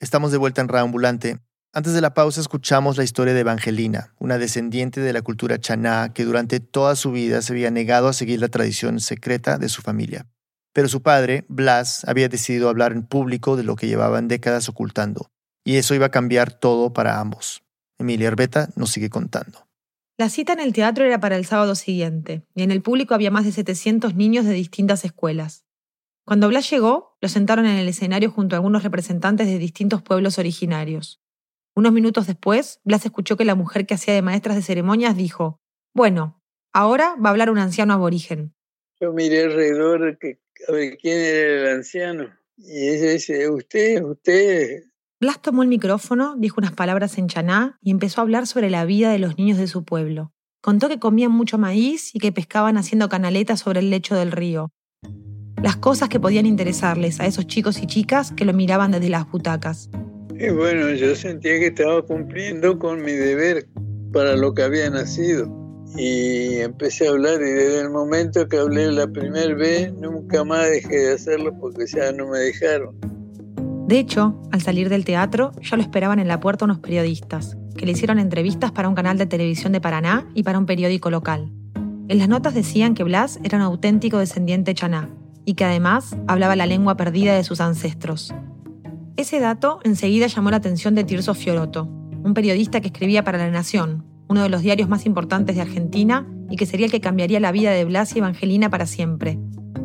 Estamos 0.01 0.33
de 0.33 0.37
vuelta 0.37 0.59
en 0.59 0.67
Reambulante. 0.67 1.39
Antes 1.71 1.93
de 1.93 2.01
la 2.01 2.13
pausa 2.13 2.41
escuchamos 2.41 2.97
la 2.97 3.05
historia 3.05 3.33
de 3.33 3.39
Evangelina, 3.39 4.13
una 4.19 4.37
descendiente 4.37 4.99
de 4.99 5.13
la 5.13 5.21
cultura 5.21 5.59
chaná 5.59 6.11
que 6.13 6.25
durante 6.25 6.59
toda 6.59 6.97
su 6.97 7.13
vida 7.13 7.41
se 7.41 7.53
había 7.53 7.71
negado 7.71 8.09
a 8.09 8.13
seguir 8.13 8.41
la 8.41 8.49
tradición 8.49 8.99
secreta 8.99 9.57
de 9.57 9.69
su 9.69 9.81
familia. 9.81 10.27
Pero 10.73 10.89
su 10.89 11.01
padre, 11.01 11.45
Blas, 11.47 12.03
había 12.03 12.27
decidido 12.27 12.67
hablar 12.67 12.91
en 12.91 13.07
público 13.07 13.55
de 13.55 13.63
lo 13.63 13.77
que 13.77 13.87
llevaban 13.87 14.27
décadas 14.27 14.67
ocultando, 14.67 15.29
y 15.63 15.77
eso 15.77 15.95
iba 15.95 16.07
a 16.07 16.11
cambiar 16.11 16.51
todo 16.51 16.91
para 16.91 17.21
ambos. 17.21 17.64
Emilia 17.99 18.27
Herbeta 18.27 18.69
nos 18.75 18.91
sigue 18.91 19.09
contando. 19.09 19.67
La 20.17 20.29
cita 20.29 20.53
en 20.53 20.59
el 20.59 20.73
teatro 20.73 21.03
era 21.03 21.19
para 21.19 21.35
el 21.35 21.45
sábado 21.45 21.75
siguiente, 21.75 22.43
y 22.55 22.63
en 22.63 22.71
el 22.71 22.81
público 22.81 23.13
había 23.13 23.31
más 23.31 23.45
de 23.45 23.51
700 23.51 24.15
niños 24.15 24.45
de 24.45 24.53
distintas 24.53 25.03
escuelas. 25.03 25.65
Cuando 26.25 26.47
Blas 26.47 26.69
llegó, 26.69 27.17
lo 27.21 27.29
sentaron 27.29 27.65
en 27.65 27.77
el 27.77 27.87
escenario 27.87 28.31
junto 28.31 28.55
a 28.55 28.57
algunos 28.57 28.83
representantes 28.83 29.47
de 29.47 29.59
distintos 29.59 30.01
pueblos 30.01 30.39
originarios. 30.39 31.21
Unos 31.75 31.91
minutos 31.91 32.27
después, 32.27 32.79
Blas 32.83 33.05
escuchó 33.05 33.35
que 33.35 33.45
la 33.45 33.55
mujer 33.55 33.85
que 33.85 33.93
hacía 33.93 34.13
de 34.13 34.21
maestras 34.21 34.55
de 34.55 34.61
ceremonias 34.61 35.17
dijo, 35.17 35.59
Bueno, 35.93 36.41
ahora 36.73 37.15
va 37.23 37.29
a 37.29 37.31
hablar 37.31 37.49
un 37.49 37.59
anciano 37.59 37.93
aborigen. 37.93 38.55
Yo 38.99 39.11
miré 39.11 39.43
alrededor 39.43 40.17
que, 40.17 40.39
a 40.67 40.71
ver 40.71 40.97
quién 40.97 41.19
era 41.19 41.71
el 41.71 41.75
anciano. 41.75 42.33
Y 42.57 42.87
ella 42.87 43.11
dice, 43.11 43.49
usted, 43.49 44.01
usted. 44.01 44.85
Blas 45.25 45.41
tomó 45.41 45.63
el 45.63 45.69
micrófono, 45.69 46.35
dijo 46.37 46.57
unas 46.59 46.73
palabras 46.73 47.17
en 47.17 47.27
chaná 47.27 47.79
y 47.81 47.89
empezó 47.89 48.21
a 48.21 48.25
hablar 48.25 48.45
sobre 48.45 48.69
la 48.69 48.85
vida 48.85 49.11
de 49.11 49.17
los 49.17 49.39
niños 49.39 49.57
de 49.57 49.65
su 49.65 49.83
pueblo. 49.83 50.31
Contó 50.61 50.87
que 50.87 50.99
comían 50.99 51.31
mucho 51.31 51.57
maíz 51.57 52.13
y 52.13 52.19
que 52.19 52.31
pescaban 52.31 52.77
haciendo 52.77 53.09
canaletas 53.09 53.61
sobre 53.61 53.79
el 53.79 53.89
lecho 53.89 54.13
del 54.13 54.31
río. 54.31 54.71
Las 55.63 55.77
cosas 55.77 56.09
que 56.09 56.19
podían 56.19 56.45
interesarles 56.45 57.19
a 57.19 57.25
esos 57.25 57.47
chicos 57.47 57.81
y 57.81 57.87
chicas 57.87 58.33
que 58.33 58.45
lo 58.45 58.53
miraban 58.53 58.91
desde 58.91 59.09
las 59.09 59.27
butacas. 59.31 59.89
Y 60.37 60.51
bueno, 60.51 60.91
yo 60.91 61.15
sentía 61.15 61.57
que 61.57 61.67
estaba 61.69 62.03
cumpliendo 62.03 62.77
con 62.77 63.01
mi 63.01 63.13
deber 63.13 63.67
para 64.13 64.35
lo 64.35 64.53
que 64.53 64.61
había 64.61 64.91
nacido. 64.91 65.51
Y 65.97 66.57
empecé 66.57 67.07
a 67.07 67.09
hablar 67.09 67.41
y 67.41 67.49
desde 67.49 67.79
el 67.79 67.89
momento 67.89 68.47
que 68.47 68.59
hablé 68.59 68.91
la 68.91 69.07
primera 69.07 69.55
vez, 69.55 69.91
nunca 69.91 70.43
más 70.43 70.69
dejé 70.69 70.95
de 70.95 71.13
hacerlo 71.13 71.51
porque 71.59 71.87
ya 71.87 72.11
no 72.11 72.27
me 72.27 72.37
dejaron. 72.37 72.95
De 73.87 73.99
hecho, 73.99 74.41
al 74.51 74.61
salir 74.61 74.89
del 74.89 75.05
teatro, 75.05 75.51
ya 75.61 75.77
lo 75.77 75.83
esperaban 75.83 76.17
en 76.17 76.27
la 76.27 76.39
puerta 76.39 76.65
unos 76.65 76.79
periodistas, 76.79 77.55
que 77.77 77.85
le 77.85 77.91
hicieron 77.91 78.17
entrevistas 78.17 78.71
para 78.71 78.89
un 78.89 78.95
canal 78.95 79.19
de 79.19 79.27
televisión 79.27 79.73
de 79.73 79.81
Paraná 79.81 80.27
y 80.33 80.41
para 80.41 80.57
un 80.57 80.65
periódico 80.65 81.11
local. 81.11 81.51
En 82.07 82.17
las 82.17 82.27
notas 82.27 82.55
decían 82.55 82.95
que 82.95 83.03
Blas 83.03 83.39
era 83.43 83.57
un 83.57 83.63
auténtico 83.63 84.17
descendiente 84.17 84.73
chaná 84.73 85.09
y 85.45 85.53
que 85.53 85.65
además 85.65 86.17
hablaba 86.27 86.55
la 86.55 86.65
lengua 86.65 86.97
perdida 86.97 87.35
de 87.35 87.43
sus 87.43 87.61
ancestros. 87.61 88.33
Ese 89.17 89.39
dato 89.39 89.79
enseguida 89.83 90.27
llamó 90.27 90.49
la 90.49 90.57
atención 90.57 90.95
de 90.95 91.03
Tirso 91.03 91.35
Fioroto, 91.35 91.85
un 92.23 92.33
periodista 92.33 92.81
que 92.81 92.87
escribía 92.87 93.23
para 93.23 93.37
La 93.37 93.51
Nación, 93.51 94.03
uno 94.27 94.41
de 94.41 94.49
los 94.49 94.63
diarios 94.63 94.89
más 94.89 95.05
importantes 95.05 95.55
de 95.55 95.61
Argentina 95.61 96.27
y 96.49 96.55
que 96.55 96.65
sería 96.65 96.87
el 96.87 96.91
que 96.91 97.01
cambiaría 97.01 97.39
la 97.39 97.51
vida 97.51 97.71
de 97.71 97.85
Blas 97.85 98.15
y 98.15 98.19
Evangelina 98.19 98.71
para 98.71 98.87
siempre. 98.87 99.37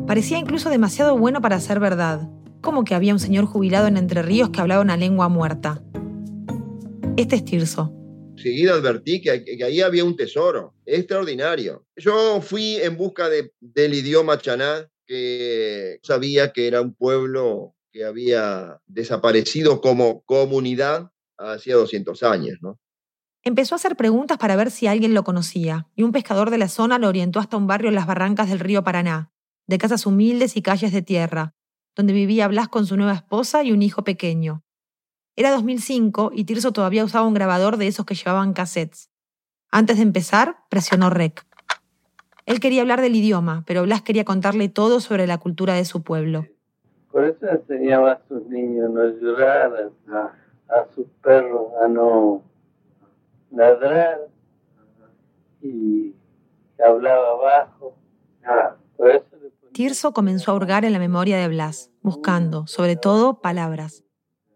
Parecía 0.07 0.39
incluso 0.39 0.71
demasiado 0.71 1.17
bueno 1.17 1.39
para 1.39 1.59
ser 1.59 1.79
verdad, 1.79 2.27
como 2.61 2.83
que 2.85 2.95
había 2.95 3.13
un 3.13 3.19
señor 3.19 3.45
jubilado 3.45 3.87
en 3.87 3.97
Entre 3.97 4.21
Ríos 4.21 4.51
que 4.51 4.61
hablaba 4.61 4.81
una 4.81 4.97
lengua 4.97 5.27
muerta. 5.29 5.83
Este 7.17 7.35
es 7.35 7.45
Tirso. 7.45 7.93
Seguida 8.37 8.73
advertí 8.73 9.21
que, 9.21 9.43
ahí 9.63 9.81
había 9.81 10.05
un 10.05 10.15
tesoro 10.15 10.73
extraordinario. 10.85 11.85
Yo 11.95 12.41
fui 12.41 12.75
en 12.77 12.97
busca 12.97 13.29
del 13.29 13.93
idioma 13.93 14.37
chaná, 14.37 14.87
que 15.05 15.99
sabía 16.03 16.53
que 16.53 16.67
era 16.67 16.81
un 16.81 16.93
pueblo 16.95 17.75
que 17.91 18.05
había 18.05 18.79
desaparecido 18.87 19.81
como 19.81 20.21
comunidad 20.23 21.11
hacía 21.37 21.75
200 21.75 22.23
años, 22.23 22.57
¿no? 22.61 22.79
Empezó 23.43 23.75
a 23.75 23.77
hacer 23.77 23.95
preguntas 23.95 24.37
para 24.37 24.55
ver 24.55 24.69
si 24.69 24.87
alguien 24.87 25.13
lo 25.13 25.23
conocía, 25.23 25.87
y 25.95 26.03
un 26.03 26.11
pescador 26.11 26.51
de 26.51 26.59
la 26.59 26.69
zona 26.69 26.99
lo 26.99 27.07
orientó 27.07 27.39
hasta 27.39 27.57
un 27.57 27.67
barrio 27.67 27.89
en 27.89 27.95
las 27.95 28.05
barrancas 28.05 28.49
del 28.49 28.59
río 28.59 28.83
Paraná, 28.83 29.33
de 29.67 29.77
casas 29.79 30.05
humildes 30.05 30.55
y 30.55 30.61
calles 30.61 30.93
de 30.93 31.01
tierra, 31.01 31.55
donde 32.01 32.13
vivía 32.13 32.47
Blas 32.47 32.67
con 32.67 32.87
su 32.87 32.97
nueva 32.97 33.13
esposa 33.13 33.63
y 33.63 33.71
un 33.71 33.83
hijo 33.83 34.03
pequeño. 34.03 34.63
Era 35.35 35.51
2005 35.51 36.31
y 36.33 36.45
Tirso 36.45 36.71
todavía 36.71 37.05
usaba 37.05 37.27
un 37.27 37.35
grabador 37.35 37.77
de 37.77 37.85
esos 37.85 38.07
que 38.07 38.15
llevaban 38.15 38.53
cassettes. 38.53 39.11
Antes 39.69 39.97
de 39.97 40.03
empezar, 40.03 40.55
presionó 40.67 41.11
rec. 41.11 41.45
Él 42.47 42.59
quería 42.59 42.81
hablar 42.81 43.01
del 43.01 43.15
idioma, 43.15 43.63
pero 43.67 43.83
Blas 43.83 44.01
quería 44.01 44.25
contarle 44.25 44.67
todo 44.67 44.99
sobre 44.99 45.27
la 45.27 45.37
cultura 45.37 45.75
de 45.75 45.85
su 45.85 46.01
pueblo. 46.01 46.47
Por 47.11 47.23
eso 47.23 47.47
enseñaba 47.47 48.13
a 48.13 48.21
sus 48.27 48.47
niños 48.47 48.89
a 48.89 48.93
no 48.93 49.05
llorar, 49.19 49.91
a, 50.69 50.85
sus 50.95 51.05
perros 51.21 51.67
a 51.83 51.87
no 51.87 52.41
ladrar 53.51 54.21
y 55.61 56.15
hablaba 56.83 57.35
bajo. 57.35 57.93
Tirso 59.73 60.11
comenzó 60.11 60.51
a 60.51 60.55
hurgar 60.55 60.83
en 60.83 60.91
la 60.91 60.99
memoria 60.99 61.37
de 61.37 61.47
Blas, 61.47 61.91
buscando, 62.01 62.67
sobre 62.67 62.97
todo, 62.97 63.39
palabras. 63.39 64.03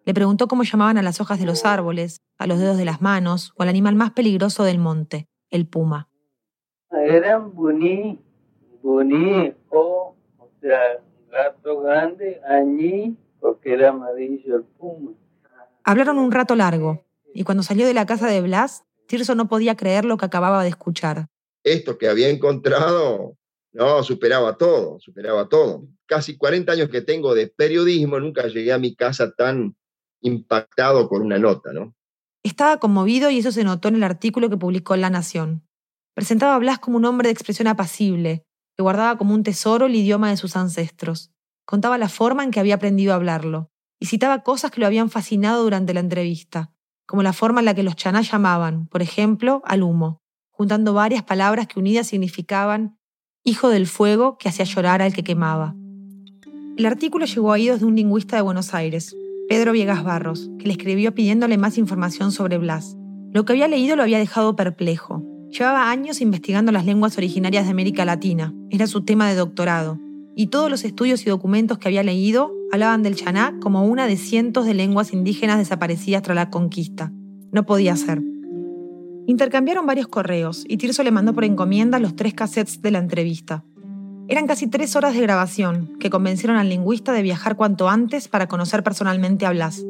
Le 0.06 0.14
preguntó 0.14 0.48
cómo 0.48 0.64
llamaban 0.64 0.98
a 0.98 1.02
las 1.02 1.22
hojas 1.22 1.40
de 1.40 1.46
los 1.46 1.64
árboles, 1.64 2.18
a 2.38 2.48
los 2.48 2.60
dedos 2.60 2.78
de 2.78 2.84
las 2.84 3.02
manos 3.02 3.54
o 3.58 3.64
al 3.64 3.70
animal 3.70 3.96
más 3.96 4.12
peligroso 4.12 4.66
del 4.66 4.78
monte, 4.78 5.30
el 5.50 5.68
puma. 5.68 6.10
Eran 6.92 7.56
buní, 7.56 8.20
buní 8.84 9.54
o, 9.70 10.16
o 10.38 10.50
sea, 10.60 11.00
gato 11.32 11.80
grande 11.80 12.42
allí 12.48 13.18
porque 13.40 13.74
era 13.74 13.90
amarillo 13.90 14.58
el 14.58 14.64
puma. 14.64 15.12
Hablaron 15.86 16.18
un 16.18 16.32
rato 16.32 16.56
largo, 16.56 17.06
y 17.34 17.44
cuando 17.44 17.64
salió 17.64 17.88
de 17.88 17.94
la 17.94 18.06
casa 18.06 18.28
de 18.28 18.42
Blas, 18.42 18.84
Tirso 19.08 19.34
no 19.36 19.48
podía 19.48 19.76
creer 19.76 20.04
lo 20.04 20.18
que 20.18 20.26
acababa 20.26 20.64
de 20.64 20.70
escuchar. 20.70 21.28
Esto 21.64 21.98
que 21.98 22.10
había 22.10 22.30
encontrado, 22.30 23.38
no, 23.76 24.04
superaba 24.04 24.58
todo, 24.58 25.00
superaba 25.02 25.50
todo. 25.50 25.86
Casi 26.06 26.38
40 26.38 26.72
años 26.72 26.90
que 26.90 27.02
tengo 27.02 27.36
de 27.36 27.48
periodismo, 27.48 28.18
nunca 28.22 28.48
llegué 28.48 28.72
a 28.72 28.78
mi 28.78 28.96
casa 28.96 29.34
tan 29.36 29.76
impactado 30.22 31.10
por 31.10 31.22
una 31.22 31.38
nota, 31.38 31.74
¿no? 31.74 31.94
Estaba 32.42 32.80
conmovido 32.80 33.30
y 33.30 33.40
eso 33.40 33.52
se 33.52 33.66
notó 33.66 33.90
en 33.90 33.96
el 33.96 34.04
artículo 34.04 34.50
que 34.50 34.56
publicó 34.56 34.96
La 34.96 35.10
Nación. 35.10 35.68
Presentaba 36.14 36.56
a 36.56 36.60
Blas 36.60 36.80
como 36.80 36.96
un 36.96 37.04
hombre 37.04 37.28
de 37.28 37.34
expresión 37.34 37.68
apacible, 37.68 38.46
que 38.78 38.82
guardaba 38.82 39.18
como 39.18 39.34
un 39.34 39.44
tesoro 39.44 39.88
el 39.88 39.96
idioma 39.96 40.30
de 40.30 40.38
sus 40.38 40.56
ancestros. 40.56 41.34
Contaba 41.66 41.98
la 41.98 42.08
forma 42.08 42.46
en 42.46 42.52
que 42.52 42.62
había 42.62 42.76
aprendido 42.76 43.12
a 43.12 43.18
hablarlo, 43.18 43.72
y 44.00 44.06
citaba 44.06 44.44
cosas 44.44 44.72
que 44.72 44.80
lo 44.80 44.88
habían 44.88 45.10
fascinado 45.10 45.64
durante 45.64 45.94
la 45.94 46.00
entrevista, 46.00 46.72
como 47.06 47.24
la 47.24 47.34
forma 47.34 47.60
en 47.60 47.66
la 47.66 47.76
que 47.76 47.84
los 47.84 47.98
chaná 47.98 48.22
llamaban, 48.22 48.88
por 48.88 49.02
ejemplo, 49.02 49.62
al 49.66 49.84
humo, 49.84 50.22
juntando 50.50 50.94
varias 50.94 51.24
palabras 51.24 51.68
que 51.68 51.80
unidas 51.80 52.08
significaban 52.08 52.95
hijo 53.46 53.70
del 53.70 53.88
fuego 53.88 54.38
que 54.38 54.50
hacía 54.50 54.66
llorar 54.66 55.02
al 55.02 55.14
que 55.14 55.24
quemaba. 55.24 55.76
El 56.76 56.86
artículo 56.86 57.26
llegó 57.26 57.52
a 57.52 57.54
oídos 57.54 57.80
de 57.80 57.86
un 57.86 57.96
lingüista 57.96 58.36
de 58.36 58.42
Buenos 58.42 58.74
Aires, 58.74 59.16
Pedro 59.48 59.72
Viegas 59.72 60.04
Barros, 60.04 60.50
que 60.60 60.66
le 60.66 60.74
escribió 60.74 61.16
pidiéndole 61.16 61.58
más 61.58 61.78
información 61.78 62.34
sobre 62.34 62.58
Blas. 62.58 62.98
Lo 63.32 63.46
que 63.46 63.54
había 63.54 63.70
leído 63.70 63.96
lo 63.96 64.04
había 64.04 64.20
dejado 64.20 64.58
perplejo, 64.58 65.24
Llevaba 65.58 65.90
años 65.90 66.20
investigando 66.20 66.74
las 66.74 66.86
lenguas 66.86 67.18
originarias 67.18 67.64
de 67.64 67.72
América 67.72 68.04
Latina, 68.04 68.54
era 68.72 68.88
su 68.88 69.06
tema 69.06 69.30
de 69.30 69.36
doctorado, 69.36 69.98
y 70.36 70.48
todos 70.48 70.70
los 70.70 70.84
estudios 70.84 71.26
y 71.26 71.30
documentos 71.30 71.78
que 71.78 71.88
había 71.88 72.04
leído 72.04 72.52
hablaban 72.74 73.04
del 73.04 73.16
chaná 73.16 73.58
como 73.62 73.86
una 73.86 74.06
de 74.06 74.18
cientos 74.18 74.66
de 74.66 74.74
lenguas 74.74 75.14
indígenas 75.14 75.58
desaparecidas 75.58 76.24
tras 76.24 76.36
la 76.36 76.50
conquista. 76.50 77.14
No 77.54 77.66
podía 77.66 77.96
ser. 77.96 78.22
Intercambiaron 79.28 79.88
varios 79.88 80.08
correos 80.08 80.66
y 80.68 80.78
Tirso 80.78 81.02
le 81.02 81.12
mandó 81.12 81.34
por 81.34 81.46
encomienda 81.46 81.98
los 82.00 82.16
tres 82.16 82.36
cassettes 82.36 82.82
de 82.82 82.92
la 82.92 83.00
entrevista. 83.00 83.64
Eran 84.28 84.46
casi 84.46 84.68
tres 84.68 84.96
horas 84.96 85.16
de 85.16 85.22
grabación 85.22 85.98
que 86.00 86.10
convencieron 86.12 86.58
al 86.58 86.70
lingüista 86.70 87.12
de 87.12 87.24
viajar 87.24 87.56
cuanto 87.56 87.90
antes 87.90 88.28
para 88.28 88.48
conocer 88.48 88.84
personalmente 88.84 89.46
a 89.46 89.52
Blas. 89.52 89.84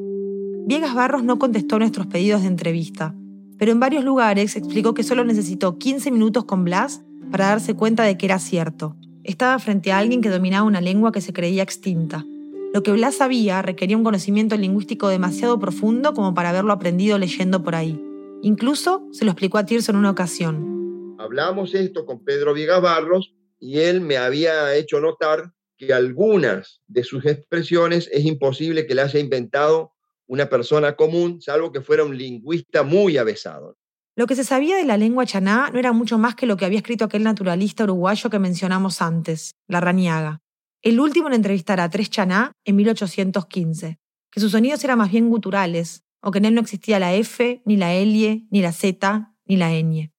Viegas 0.65 0.95
Barros 0.95 1.23
no 1.23 1.37
contestó 1.37 1.79
nuestros 1.79 2.07
pedidos 2.07 2.41
de 2.41 2.47
entrevista, 2.47 3.13
pero 3.57 3.71
en 3.71 3.79
varios 3.79 4.05
lugares 4.05 4.55
explicó 4.55 4.93
que 4.93 5.03
solo 5.03 5.25
necesitó 5.25 5.77
15 5.77 6.11
minutos 6.11 6.45
con 6.45 6.63
Blas 6.63 7.01
para 7.29 7.47
darse 7.47 7.75
cuenta 7.75 8.03
de 8.03 8.17
que 8.17 8.25
era 8.25 8.39
cierto. 8.39 8.95
Estaba 9.23 9.59
frente 9.59 9.91
a 9.91 9.97
alguien 9.97 10.21
que 10.21 10.29
dominaba 10.29 10.67
una 10.67 10.81
lengua 10.81 11.11
que 11.11 11.21
se 11.21 11.33
creía 11.33 11.63
extinta. 11.63 12.25
Lo 12.73 12.83
que 12.83 12.91
Blas 12.91 13.15
sabía 13.15 13.61
requería 13.61 13.97
un 13.97 14.03
conocimiento 14.03 14.55
lingüístico 14.55 15.07
demasiado 15.07 15.59
profundo 15.59 16.13
como 16.13 16.33
para 16.33 16.49
haberlo 16.49 16.73
aprendido 16.73 17.17
leyendo 17.17 17.63
por 17.63 17.75
ahí. 17.75 18.01
Incluso 18.45 19.07
se 19.11 19.25
lo 19.25 19.31
explicó 19.31 19.57
a 19.57 19.65
Tirso 19.65 19.91
en 19.91 19.97
una 19.97 20.11
ocasión. 20.11 21.15
Hablamos 21.17 21.73
esto 21.73 22.05
con 22.05 22.23
Pedro 22.23 22.53
Viegas 22.53 22.79
Barros 22.79 23.33
y 23.59 23.79
él 23.79 24.01
me 24.01 24.17
había 24.17 24.75
hecho 24.75 24.99
notar 24.99 25.51
que 25.77 25.91
algunas 25.91 26.79
de 26.85 27.03
sus 27.03 27.25
expresiones 27.25 28.07
es 28.13 28.23
imposible 28.23 28.85
que 28.85 28.93
le 28.93 29.01
haya 29.01 29.19
inventado 29.19 29.93
una 30.27 30.47
persona 30.47 30.95
común, 30.95 31.41
salvo 31.41 31.71
que 31.71 31.81
fuera 31.81 32.03
un 32.03 32.15
lingüista 32.15 32.83
muy 32.83 33.17
avesado. 33.17 33.79
Lo 34.15 34.27
que 34.27 34.35
se 34.35 34.43
sabía 34.43 34.77
de 34.77 34.85
la 34.85 34.97
lengua 34.97 35.25
chaná 35.25 35.71
no 35.73 35.79
era 35.79 35.91
mucho 35.91 36.19
más 36.19 36.35
que 36.35 36.45
lo 36.45 36.55
que 36.55 36.65
había 36.65 36.77
escrito 36.77 37.05
aquel 37.05 37.23
naturalista 37.23 37.85
uruguayo 37.85 38.29
que 38.29 38.37
mencionamos 38.37 39.01
antes, 39.01 39.55
Larrañaga, 39.67 40.43
el 40.83 40.99
último 40.99 41.29
en 41.29 41.33
entrevistar 41.33 41.79
a 41.79 41.89
tres 41.89 42.11
chaná 42.11 42.51
en 42.63 42.75
1815, 42.75 43.97
que 44.29 44.39
sus 44.39 44.51
sonidos 44.51 44.83
eran 44.83 44.99
más 44.99 45.09
bien 45.09 45.31
guturales, 45.31 46.04
o 46.25 46.31
que 46.31 46.39
en 46.39 46.45
él 46.45 46.55
no 46.55 46.61
existía 46.61 46.97
la 46.97 47.13
F, 47.13 47.61
ni 47.65 47.77
la 47.77 47.93
L, 47.93 48.47
ni 48.49 48.61
la 48.61 48.71
Z, 48.71 49.35
ni 49.45 49.57
la 49.57 49.69
ñ. 49.69 50.11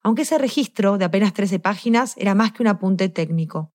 Aunque 0.00 0.22
ese 0.22 0.38
registro, 0.38 0.96
de 0.96 1.04
apenas 1.04 1.34
13 1.34 1.58
páginas, 1.58 2.16
era 2.16 2.36
más 2.36 2.52
que 2.52 2.62
un 2.62 2.68
apunte 2.68 3.08
técnico. 3.08 3.74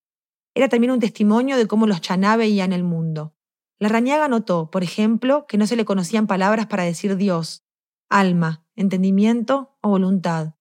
Era 0.53 0.69
también 0.69 0.91
un 0.91 1.01
testimonio 1.01 1.57
de 1.57 1.67
cómo 1.67 1.85
los 1.85 1.99
chaná 1.99 2.37
veían 2.37 2.71
el 2.71 2.85
mundo. 2.85 3.35
La 3.77 3.89
rañaga 3.89 4.29
notó, 4.29 4.71
por 4.71 4.83
ejemplo, 4.83 5.45
que 5.47 5.57
no 5.57 5.67
se 5.67 5.75
le 5.75 5.83
conocían 5.83 6.27
palabras 6.27 6.67
para 6.67 6.83
decir 6.83 7.17
Dios, 7.17 7.65
alma, 8.09 8.65
entendimiento 8.77 9.77
o 9.81 9.89
voluntad, 9.89 10.55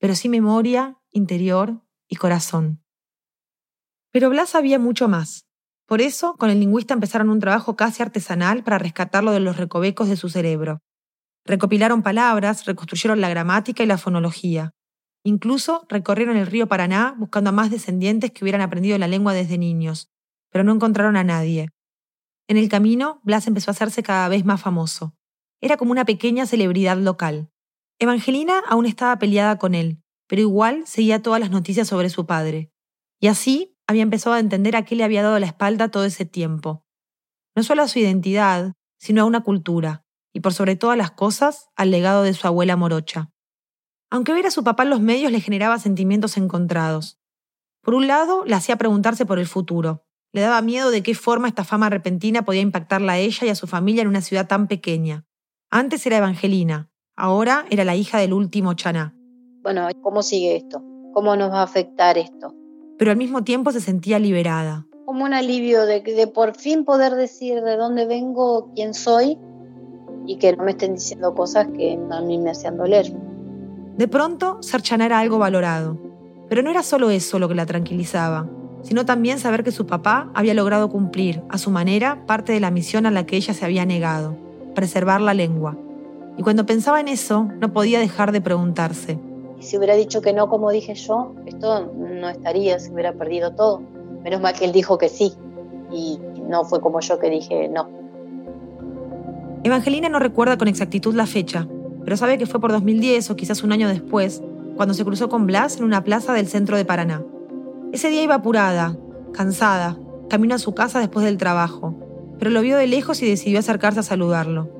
pero 0.00 0.16
sí 0.16 0.28
memoria, 0.28 0.98
interior 1.12 1.80
y 2.08 2.16
corazón. 2.16 2.82
Pero 4.10 4.30
Blas 4.30 4.50
sabía 4.50 4.80
mucho 4.80 5.06
más. 5.06 5.46
Por 5.90 6.00
eso, 6.00 6.36
con 6.36 6.50
el 6.50 6.60
lingüista 6.60 6.94
empezaron 6.94 7.30
un 7.30 7.40
trabajo 7.40 7.74
casi 7.74 8.00
artesanal 8.00 8.62
para 8.62 8.78
rescatarlo 8.78 9.32
de 9.32 9.40
los 9.40 9.56
recovecos 9.56 10.08
de 10.08 10.14
su 10.14 10.28
cerebro. 10.28 10.84
Recopilaron 11.44 12.04
palabras, 12.04 12.64
reconstruyeron 12.64 13.20
la 13.20 13.28
gramática 13.28 13.82
y 13.82 13.86
la 13.86 13.98
fonología. 13.98 14.70
Incluso 15.24 15.84
recorrieron 15.88 16.36
el 16.36 16.46
río 16.46 16.68
Paraná 16.68 17.16
buscando 17.18 17.50
a 17.50 17.52
más 17.52 17.72
descendientes 17.72 18.30
que 18.30 18.44
hubieran 18.44 18.60
aprendido 18.60 18.96
la 18.98 19.08
lengua 19.08 19.34
desde 19.34 19.58
niños, 19.58 20.08
pero 20.52 20.62
no 20.62 20.72
encontraron 20.72 21.16
a 21.16 21.24
nadie. 21.24 21.70
En 22.46 22.56
el 22.56 22.68
camino, 22.68 23.20
Blas 23.24 23.48
empezó 23.48 23.72
a 23.72 23.74
hacerse 23.74 24.04
cada 24.04 24.28
vez 24.28 24.44
más 24.44 24.60
famoso. 24.60 25.16
Era 25.60 25.76
como 25.76 25.90
una 25.90 26.04
pequeña 26.04 26.46
celebridad 26.46 26.98
local. 26.98 27.50
Evangelina 27.98 28.62
aún 28.68 28.86
estaba 28.86 29.18
peleada 29.18 29.58
con 29.58 29.74
él, 29.74 30.00
pero 30.28 30.40
igual 30.40 30.86
seguía 30.86 31.20
todas 31.20 31.40
las 31.40 31.50
noticias 31.50 31.88
sobre 31.88 32.10
su 32.10 32.26
padre. 32.26 32.70
Y 33.18 33.26
así 33.26 33.76
había 33.90 34.04
empezado 34.04 34.36
a 34.36 34.38
entender 34.38 34.76
a 34.76 34.84
qué 34.84 34.94
le 34.94 35.02
había 35.02 35.24
dado 35.24 35.40
la 35.40 35.46
espalda 35.46 35.90
todo 35.90 36.04
ese 36.04 36.24
tiempo. 36.24 36.84
No 37.56 37.64
solo 37.64 37.82
a 37.82 37.88
su 37.88 37.98
identidad, 37.98 38.74
sino 38.98 39.22
a 39.22 39.24
una 39.24 39.40
cultura, 39.40 40.04
y 40.32 40.40
por 40.40 40.54
sobre 40.54 40.76
todas 40.76 40.96
las 40.96 41.10
cosas, 41.10 41.70
al 41.74 41.90
legado 41.90 42.22
de 42.22 42.32
su 42.32 42.46
abuela 42.46 42.76
morocha. 42.76 43.32
Aunque 44.08 44.32
ver 44.32 44.46
a 44.46 44.52
su 44.52 44.62
papá 44.62 44.84
en 44.84 44.90
los 44.90 45.00
medios 45.00 45.32
le 45.32 45.40
generaba 45.40 45.80
sentimientos 45.80 46.36
encontrados. 46.36 47.18
Por 47.82 47.94
un 47.94 48.06
lado, 48.06 48.44
le 48.44 48.54
hacía 48.54 48.76
preguntarse 48.76 49.26
por 49.26 49.40
el 49.40 49.46
futuro. 49.48 50.06
Le 50.32 50.40
daba 50.40 50.62
miedo 50.62 50.92
de 50.92 51.02
qué 51.02 51.16
forma 51.16 51.48
esta 51.48 51.64
fama 51.64 51.90
repentina 51.90 52.44
podía 52.44 52.60
impactarla 52.60 53.14
a 53.14 53.18
ella 53.18 53.44
y 53.48 53.50
a 53.50 53.56
su 53.56 53.66
familia 53.66 54.02
en 54.02 54.08
una 54.08 54.20
ciudad 54.20 54.46
tan 54.46 54.68
pequeña. 54.68 55.26
Antes 55.68 56.06
era 56.06 56.18
Evangelina, 56.18 56.92
ahora 57.16 57.66
era 57.70 57.84
la 57.84 57.96
hija 57.96 58.18
del 58.18 58.34
último 58.34 58.74
Chaná. 58.74 59.16
Bueno, 59.62 59.88
¿cómo 60.00 60.22
sigue 60.22 60.54
esto? 60.54 60.80
¿Cómo 61.12 61.34
nos 61.34 61.50
va 61.50 61.62
a 61.62 61.64
afectar 61.64 62.18
esto? 62.18 62.54
Pero 63.00 63.12
al 63.12 63.16
mismo 63.16 63.44
tiempo 63.44 63.72
se 63.72 63.80
sentía 63.80 64.18
liberada. 64.18 64.86
Como 65.06 65.24
un 65.24 65.32
alivio 65.32 65.86
de, 65.86 66.02
de 66.02 66.26
por 66.26 66.54
fin 66.54 66.84
poder 66.84 67.14
decir 67.14 67.62
de 67.62 67.78
dónde 67.78 68.04
vengo, 68.04 68.70
quién 68.74 68.92
soy 68.92 69.38
y 70.26 70.36
que 70.36 70.54
no 70.54 70.64
me 70.64 70.72
estén 70.72 70.96
diciendo 70.96 71.34
cosas 71.34 71.68
que 71.74 71.98
a 72.10 72.20
mí 72.20 72.36
me 72.36 72.50
hacían 72.50 72.76
doler. 72.76 73.10
De 73.96 74.06
pronto, 74.06 74.58
Sarchana 74.60 75.06
era 75.06 75.18
algo 75.18 75.38
valorado. 75.38 75.98
Pero 76.50 76.62
no 76.62 76.68
era 76.68 76.82
solo 76.82 77.08
eso 77.08 77.38
lo 77.38 77.48
que 77.48 77.54
la 77.54 77.64
tranquilizaba, 77.64 78.50
sino 78.82 79.06
también 79.06 79.38
saber 79.38 79.64
que 79.64 79.72
su 79.72 79.86
papá 79.86 80.30
había 80.34 80.52
logrado 80.52 80.90
cumplir, 80.90 81.42
a 81.48 81.56
su 81.56 81.70
manera, 81.70 82.26
parte 82.26 82.52
de 82.52 82.60
la 82.60 82.70
misión 82.70 83.06
a 83.06 83.10
la 83.10 83.24
que 83.24 83.38
ella 83.38 83.54
se 83.54 83.64
había 83.64 83.86
negado, 83.86 84.36
preservar 84.74 85.22
la 85.22 85.32
lengua. 85.32 85.78
Y 86.36 86.42
cuando 86.42 86.66
pensaba 86.66 87.00
en 87.00 87.08
eso, 87.08 87.48
no 87.60 87.72
podía 87.72 87.98
dejar 87.98 88.30
de 88.30 88.42
preguntarse, 88.42 89.18
si 89.60 89.76
hubiera 89.76 89.94
dicho 89.94 90.22
que 90.22 90.32
no, 90.32 90.48
como 90.48 90.70
dije 90.70 90.94
yo, 90.94 91.34
esto 91.46 91.92
no 91.94 92.28
estaría, 92.28 92.78
se 92.78 92.92
hubiera 92.92 93.12
perdido 93.12 93.54
todo. 93.54 93.82
Menos 94.22 94.40
mal 94.40 94.54
que 94.54 94.64
él 94.64 94.72
dijo 94.72 94.98
que 94.98 95.08
sí. 95.08 95.34
Y 95.92 96.18
no 96.48 96.64
fue 96.64 96.80
como 96.80 97.00
yo 97.00 97.18
que 97.18 97.30
dije 97.30 97.68
no. 97.68 97.88
Evangelina 99.62 100.08
no 100.08 100.18
recuerda 100.18 100.56
con 100.56 100.68
exactitud 100.68 101.14
la 101.14 101.26
fecha, 101.26 101.68
pero 102.04 102.16
sabe 102.16 102.38
que 102.38 102.46
fue 102.46 102.60
por 102.60 102.72
2010 102.72 103.30
o 103.30 103.36
quizás 103.36 103.62
un 103.62 103.72
año 103.72 103.88
después, 103.88 104.42
cuando 104.76 104.94
se 104.94 105.04
cruzó 105.04 105.28
con 105.28 105.46
Blas 105.46 105.76
en 105.76 105.84
una 105.84 106.02
plaza 106.02 106.32
del 106.32 106.48
centro 106.48 106.78
de 106.78 106.86
Paraná. 106.86 107.22
Ese 107.92 108.08
día 108.08 108.22
iba 108.22 108.36
apurada, 108.36 108.96
cansada, 109.32 109.98
camino 110.30 110.54
a 110.54 110.58
su 110.58 110.74
casa 110.74 111.00
después 111.00 111.26
del 111.26 111.36
trabajo, 111.36 111.94
pero 112.38 112.50
lo 112.50 112.62
vio 112.62 112.78
de 112.78 112.86
lejos 112.86 113.20
y 113.20 113.28
decidió 113.28 113.58
acercarse 113.58 114.00
a 114.00 114.04
saludarlo. 114.04 114.70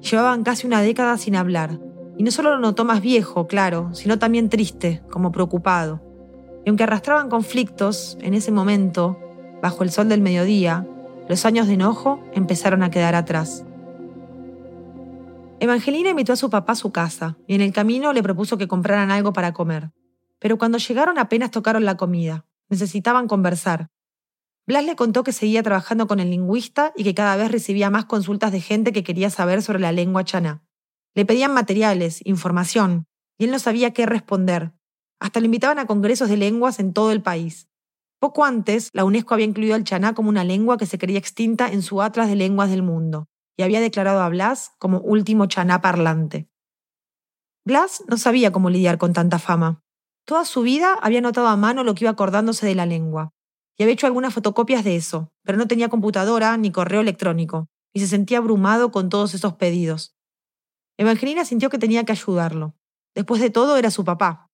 Llevaban 0.00 0.42
casi 0.42 0.66
una 0.66 0.80
década 0.80 1.18
sin 1.18 1.36
hablar, 1.36 1.78
y 2.16 2.22
no 2.22 2.30
solo 2.30 2.50
lo 2.50 2.60
notó 2.60 2.84
más 2.84 3.00
viejo, 3.00 3.46
claro, 3.46 3.94
sino 3.94 4.18
también 4.18 4.48
triste, 4.48 5.02
como 5.10 5.32
preocupado. 5.32 6.00
Y 6.64 6.68
aunque 6.68 6.84
arrastraban 6.84 7.28
conflictos, 7.28 8.16
en 8.20 8.34
ese 8.34 8.52
momento, 8.52 9.18
bajo 9.60 9.82
el 9.82 9.90
sol 9.90 10.08
del 10.08 10.20
mediodía, 10.20 10.86
los 11.28 11.44
años 11.44 11.66
de 11.66 11.74
enojo 11.74 12.22
empezaron 12.32 12.82
a 12.82 12.90
quedar 12.90 13.14
atrás. 13.14 13.64
Evangelina 15.60 16.10
invitó 16.10 16.32
a 16.34 16.36
su 16.36 16.50
papá 16.50 16.72
a 16.72 16.76
su 16.76 16.92
casa 16.92 17.38
y 17.46 17.54
en 17.54 17.60
el 17.60 17.72
camino 17.72 18.12
le 18.12 18.22
propuso 18.22 18.58
que 18.58 18.68
compraran 18.68 19.10
algo 19.10 19.32
para 19.32 19.52
comer. 19.52 19.90
Pero 20.38 20.58
cuando 20.58 20.78
llegaron 20.78 21.18
apenas 21.18 21.50
tocaron 21.50 21.84
la 21.84 21.96
comida. 21.96 22.44
Necesitaban 22.68 23.28
conversar. 23.28 23.88
Blas 24.66 24.84
le 24.84 24.96
contó 24.96 25.24
que 25.24 25.32
seguía 25.32 25.62
trabajando 25.62 26.06
con 26.06 26.20
el 26.20 26.30
lingüista 26.30 26.92
y 26.96 27.04
que 27.04 27.14
cada 27.14 27.36
vez 27.36 27.50
recibía 27.50 27.90
más 27.90 28.06
consultas 28.06 28.52
de 28.52 28.60
gente 28.60 28.92
que 28.92 29.04
quería 29.04 29.30
saber 29.30 29.62
sobre 29.62 29.80
la 29.80 29.92
lengua 29.92 30.24
chaná. 30.24 30.62
Le 31.14 31.24
pedían 31.24 31.54
materiales, 31.54 32.20
información, 32.24 33.06
y 33.38 33.44
él 33.44 33.50
no 33.50 33.58
sabía 33.58 33.92
qué 33.92 34.06
responder. 34.06 34.72
Hasta 35.20 35.40
le 35.40 35.46
invitaban 35.46 35.78
a 35.78 35.86
congresos 35.86 36.28
de 36.28 36.36
lenguas 36.36 36.80
en 36.80 36.92
todo 36.92 37.12
el 37.12 37.22
país. 37.22 37.68
Poco 38.18 38.44
antes, 38.44 38.90
la 38.92 39.04
UNESCO 39.04 39.34
había 39.34 39.46
incluido 39.46 39.74
al 39.74 39.84
chaná 39.84 40.14
como 40.14 40.28
una 40.28 40.44
lengua 40.44 40.76
que 40.76 40.86
se 40.86 40.98
creía 40.98 41.18
extinta 41.18 41.68
en 41.68 41.82
su 41.82 42.02
Atlas 42.02 42.28
de 42.28 42.36
Lenguas 42.36 42.70
del 42.70 42.82
Mundo, 42.82 43.28
y 43.56 43.62
había 43.62 43.80
declarado 43.80 44.20
a 44.20 44.28
Blas 44.28 44.72
como 44.78 44.98
último 44.98 45.46
chaná 45.46 45.80
parlante. 45.80 46.48
Blas 47.64 48.02
no 48.08 48.16
sabía 48.16 48.50
cómo 48.50 48.70
lidiar 48.70 48.98
con 48.98 49.12
tanta 49.12 49.38
fama. 49.38 49.82
Toda 50.26 50.44
su 50.44 50.62
vida 50.62 50.94
había 51.00 51.20
notado 51.20 51.48
a 51.48 51.56
mano 51.56 51.84
lo 51.84 51.94
que 51.94 52.04
iba 52.04 52.10
acordándose 52.10 52.66
de 52.66 52.74
la 52.74 52.86
lengua, 52.86 53.32
y 53.76 53.82
había 53.82 53.92
hecho 53.92 54.06
algunas 54.06 54.34
fotocopias 54.34 54.84
de 54.84 54.96
eso, 54.96 55.32
pero 55.42 55.58
no 55.58 55.68
tenía 55.68 55.88
computadora 55.88 56.56
ni 56.56 56.72
correo 56.72 57.00
electrónico, 57.00 57.68
y 57.92 58.00
se 58.00 58.06
sentía 58.06 58.38
abrumado 58.38 58.90
con 58.90 59.08
todos 59.08 59.34
esos 59.34 59.54
pedidos. 59.54 60.14
Evangelina 60.96 61.44
sintió 61.44 61.70
que 61.70 61.78
tenía 61.78 62.04
que 62.04 62.12
ayudarlo. 62.12 62.74
Después 63.14 63.40
de 63.40 63.50
todo, 63.50 63.76
era 63.76 63.90
su 63.90 64.04
papá. 64.04 64.50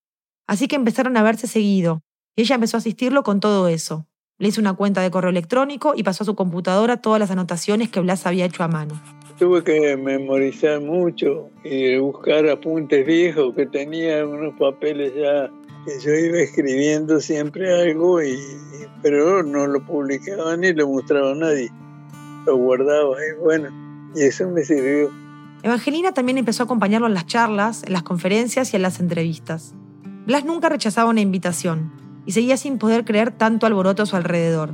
Así 0.46 0.68
que 0.68 0.76
empezaron 0.76 1.16
a 1.16 1.22
verse 1.22 1.46
seguido, 1.46 2.02
y 2.36 2.42
ella 2.42 2.54
empezó 2.54 2.76
a 2.76 2.78
asistirlo 2.78 3.22
con 3.22 3.40
todo 3.40 3.68
eso. 3.68 4.06
Le 4.38 4.48
hizo 4.48 4.60
una 4.60 4.72
cuenta 4.72 5.02
de 5.02 5.10
correo 5.10 5.30
electrónico 5.30 5.92
y 5.94 6.02
pasó 6.02 6.24
a 6.24 6.26
su 6.26 6.34
computadora 6.34 6.96
todas 6.96 7.20
las 7.20 7.30
anotaciones 7.30 7.90
que 7.90 8.00
Blas 8.00 8.26
había 8.26 8.46
hecho 8.46 8.64
a 8.64 8.68
mano. 8.68 9.00
Tuve 9.38 9.62
que 9.62 9.96
memorizar 9.96 10.80
mucho 10.80 11.50
y 11.62 11.98
buscar 11.98 12.48
apuntes 12.48 13.06
viejos 13.06 13.54
que 13.54 13.66
tenía 13.66 14.26
unos 14.26 14.54
papeles 14.58 15.12
ya 15.14 15.50
que 15.84 16.00
yo 16.02 16.14
iba 16.14 16.38
escribiendo 16.38 17.20
siempre 17.20 17.72
algo 17.72 18.22
y 18.22 18.36
pero 19.02 19.42
no 19.42 19.66
lo 19.66 19.84
publicaba 19.84 20.56
ni 20.56 20.72
lo 20.72 20.88
mostraba 20.88 21.32
a 21.32 21.34
nadie. 21.34 21.70
Lo 22.46 22.56
guardaba 22.56 23.16
y 23.16 23.38
bueno, 23.40 23.68
y 24.14 24.22
eso 24.22 24.48
me 24.48 24.64
sirvió. 24.64 25.10
Evangelina 25.62 26.12
también 26.12 26.38
empezó 26.38 26.62
a 26.62 26.64
acompañarlo 26.64 27.06
en 27.06 27.14
las 27.14 27.26
charlas, 27.26 27.82
en 27.84 27.92
las 27.92 28.02
conferencias 28.02 28.72
y 28.72 28.76
en 28.76 28.82
las 28.82 28.98
entrevistas. 28.98 29.74
Blas 30.26 30.44
nunca 30.44 30.68
rechazaba 30.68 31.10
una 31.10 31.20
invitación 31.20 31.92
y 32.24 32.32
seguía 32.32 32.56
sin 32.56 32.78
poder 32.78 33.04
creer 33.04 33.30
tanto 33.30 33.66
alboroto 33.66 34.02
a 34.02 34.06
su 34.06 34.16
alrededor. 34.16 34.70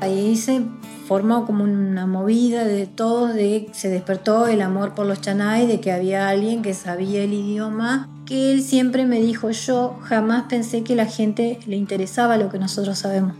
Ahí 0.00 0.36
se 0.36 0.62
formó 1.06 1.46
como 1.46 1.62
una 1.64 2.06
movida 2.06 2.64
de 2.64 2.86
todos, 2.86 3.34
de 3.34 3.68
se 3.72 3.88
despertó 3.88 4.46
el 4.46 4.60
amor 4.62 4.94
por 4.94 5.06
los 5.06 5.20
chanay, 5.20 5.66
de 5.66 5.80
que 5.80 5.92
había 5.92 6.28
alguien 6.28 6.62
que 6.62 6.74
sabía 6.74 7.22
el 7.22 7.32
idioma, 7.32 8.08
que 8.26 8.52
él 8.52 8.62
siempre 8.62 9.06
me 9.06 9.20
dijo 9.20 9.50
yo 9.50 9.96
jamás 10.02 10.44
pensé 10.48 10.82
que 10.82 10.96
la 10.96 11.06
gente 11.06 11.60
le 11.66 11.76
interesaba 11.76 12.38
lo 12.38 12.48
que 12.48 12.58
nosotros 12.58 12.98
sabemos. 12.98 13.34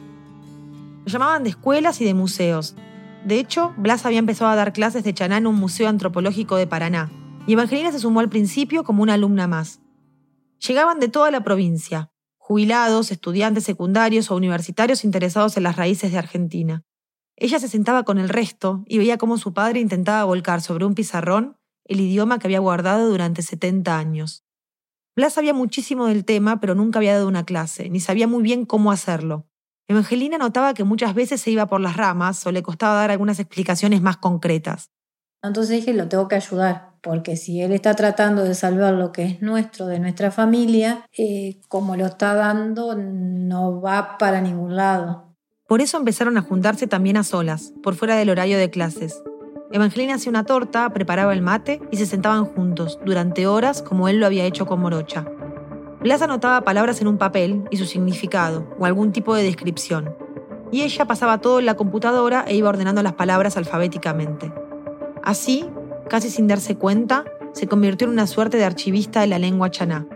Lo 1.07 1.13
llamaban 1.13 1.43
de 1.43 1.51
escuelas 1.51 2.01
y 2.01 2.05
de 2.05 2.15
museos, 2.15 2.77
de 3.25 3.39
hecho, 3.39 3.73
Blas 3.77 4.05
había 4.05 4.19
empezado 4.19 4.51
a 4.51 4.57
dar 4.57 4.73
clases 4.73 5.05
de 5.05 5.15
chaná 5.15 5.39
en 5.39 5.47
un 5.47 5.55
museo 5.55 5.89
antropológico 5.89 6.57
de 6.57 6.67
Paraná, 6.67 7.11
y 7.47 7.55
Evangelina 7.55 7.93
se 7.93 7.99
sumó 7.99 8.21
al 8.21 8.29
principio 8.29 8.85
como 8.85 9.03
una 9.03 9.15
alumna 9.15 9.47
más. 9.47 9.81
Llegaban 10.67 11.01
de 11.01 11.09
toda 11.09 11.31
la 11.31 11.43
provincia, 11.43 12.11
jubilados, 12.37 13.11
estudiantes 13.11 13.65
secundarios 13.65 14.31
o 14.31 14.37
universitarios 14.37 15.05
interesados 15.05 15.57
en 15.57 15.63
las 15.63 15.77
raíces 15.77 16.13
de 16.13 16.19
Argentina. 16.19 16.85
Ella 17.37 17.59
se 17.59 17.69
sentaba 17.69 18.05
con 18.05 18.19
el 18.19 18.29
resto 18.29 18.85
y 18.87 18.99
veía 18.99 19.19
cómo 19.19 19.39
su 19.39 19.53
padre 19.55 19.81
intentaba 19.81 20.25
volcar 20.25 20.61
sobre 20.61 20.85
un 20.85 20.95
pizarrón 20.95 21.57
el 21.85 22.01
idioma 22.01 22.39
que 22.39 22.47
había 22.47 22.61
guardado 22.61 23.09
durante 23.09 23.43
70 23.43 23.99
años. 23.99 24.45
Blas 25.17 25.35
sabía 25.35 25.55
muchísimo 25.55 26.07
del 26.07 26.25
tema, 26.25 26.61
pero 26.61 26.75
nunca 26.75 26.99
había 26.99 27.15
dado 27.15 27.29
una 27.29 27.45
clase, 27.45 27.89
ni 27.91 28.01
sabía 28.01 28.27
muy 28.27 28.43
bien 28.43 28.65
cómo 28.65 28.91
hacerlo. 28.91 29.47
Evangelina 29.87 30.39
notaba 30.39 30.73
que 30.73 30.85
muchas 30.85 31.15
veces 31.15 31.43
se 31.43 31.51
iba 31.51 31.67
por 31.67 31.81
las 31.81 31.97
ramas 31.97 32.47
o 32.47 32.53
le 32.53 32.63
costaba 32.63 32.95
dar 32.95 33.11
algunas 33.11 33.39
explicaciones 33.39 34.01
más 34.01 34.17
concretas. 34.17 34.91
Entonces 35.43 35.77
dije, 35.77 35.93
lo 35.93 36.09
tengo 36.09 36.27
que 36.27 36.37
ayudar, 36.37 36.93
porque 37.03 37.37
si 37.37 37.61
él 37.61 37.73
está 37.73 37.95
tratando 37.95 38.45
de 38.45 38.55
salvar 38.55 38.95
lo 38.95 39.13
que 39.13 39.25
es 39.25 39.43
nuestro, 39.43 39.87
de 39.87 40.01
nuestra 40.01 40.31
familia, 40.31 41.05
eh, 41.19 41.61
como 41.69 41.97
lo 41.97 42.07
está 42.07 42.33
dando, 42.35 42.95
no 42.97 43.83
va 43.83 44.17
para 44.17 44.41
ningún 44.41 44.75
lado. 44.75 45.35
Por 45.69 45.83
eso 45.83 45.99
empezaron 45.99 46.39
a 46.39 46.43
juntarse 46.43 46.87
también 46.87 47.19
a 47.19 47.25
solas, 47.25 47.75
por 47.83 47.95
fuera 47.95 48.17
del 48.17 48.31
horario 48.31 48.57
de 48.57 48.71
clases. 48.71 49.23
Evangelina 49.71 50.15
hacía 50.15 50.31
una 50.31 50.45
torta, 50.45 50.89
preparaba 50.95 51.35
el 51.35 51.43
mate 51.43 51.81
y 51.91 51.99
se 51.99 52.07
sentaban 52.07 52.47
juntos, 52.47 52.99
durante 53.05 53.47
horas 53.47 53.83
como 53.83 54.09
él 54.09 54.19
lo 54.19 54.27
había 54.27 54.45
hecho 54.47 54.65
con 54.65 54.81
Morocha. 54.81 55.27
Blas 56.05 56.21
anotaba 56.21 56.61
palabras 56.65 57.01
en 57.01 57.09
un 57.09 57.17
papel 57.17 57.65
y 57.71 57.79
su 57.79 57.87
significado, 57.87 58.69
o 58.79 58.85
algún 58.85 59.11
tipo 59.11 59.35
de 59.35 59.43
descripción. 59.43 60.15
Y 60.71 60.83
ella 60.83 61.07
pasaba 61.07 61.39
todo 61.39 61.61
en 61.61 61.65
la 61.65 61.77
computadora 61.77 62.45
e 62.47 62.55
iba 62.55 62.69
ordenando 62.69 63.03
las 63.03 63.15
palabras 63.15 63.57
alfabéticamente. 63.57 64.53
Así, 65.23 65.65
casi 66.11 66.29
sin 66.29 66.47
darse 66.47 66.77
cuenta, 66.77 67.25
se 67.55 67.69
convirtió 67.69 68.07
en 68.07 68.13
una 68.13 68.27
suerte 68.27 68.59
de 68.59 68.67
archivista 68.67 69.23
de 69.23 69.29
la 69.29 69.39
lengua 69.39 69.71
chaná. 69.71 70.07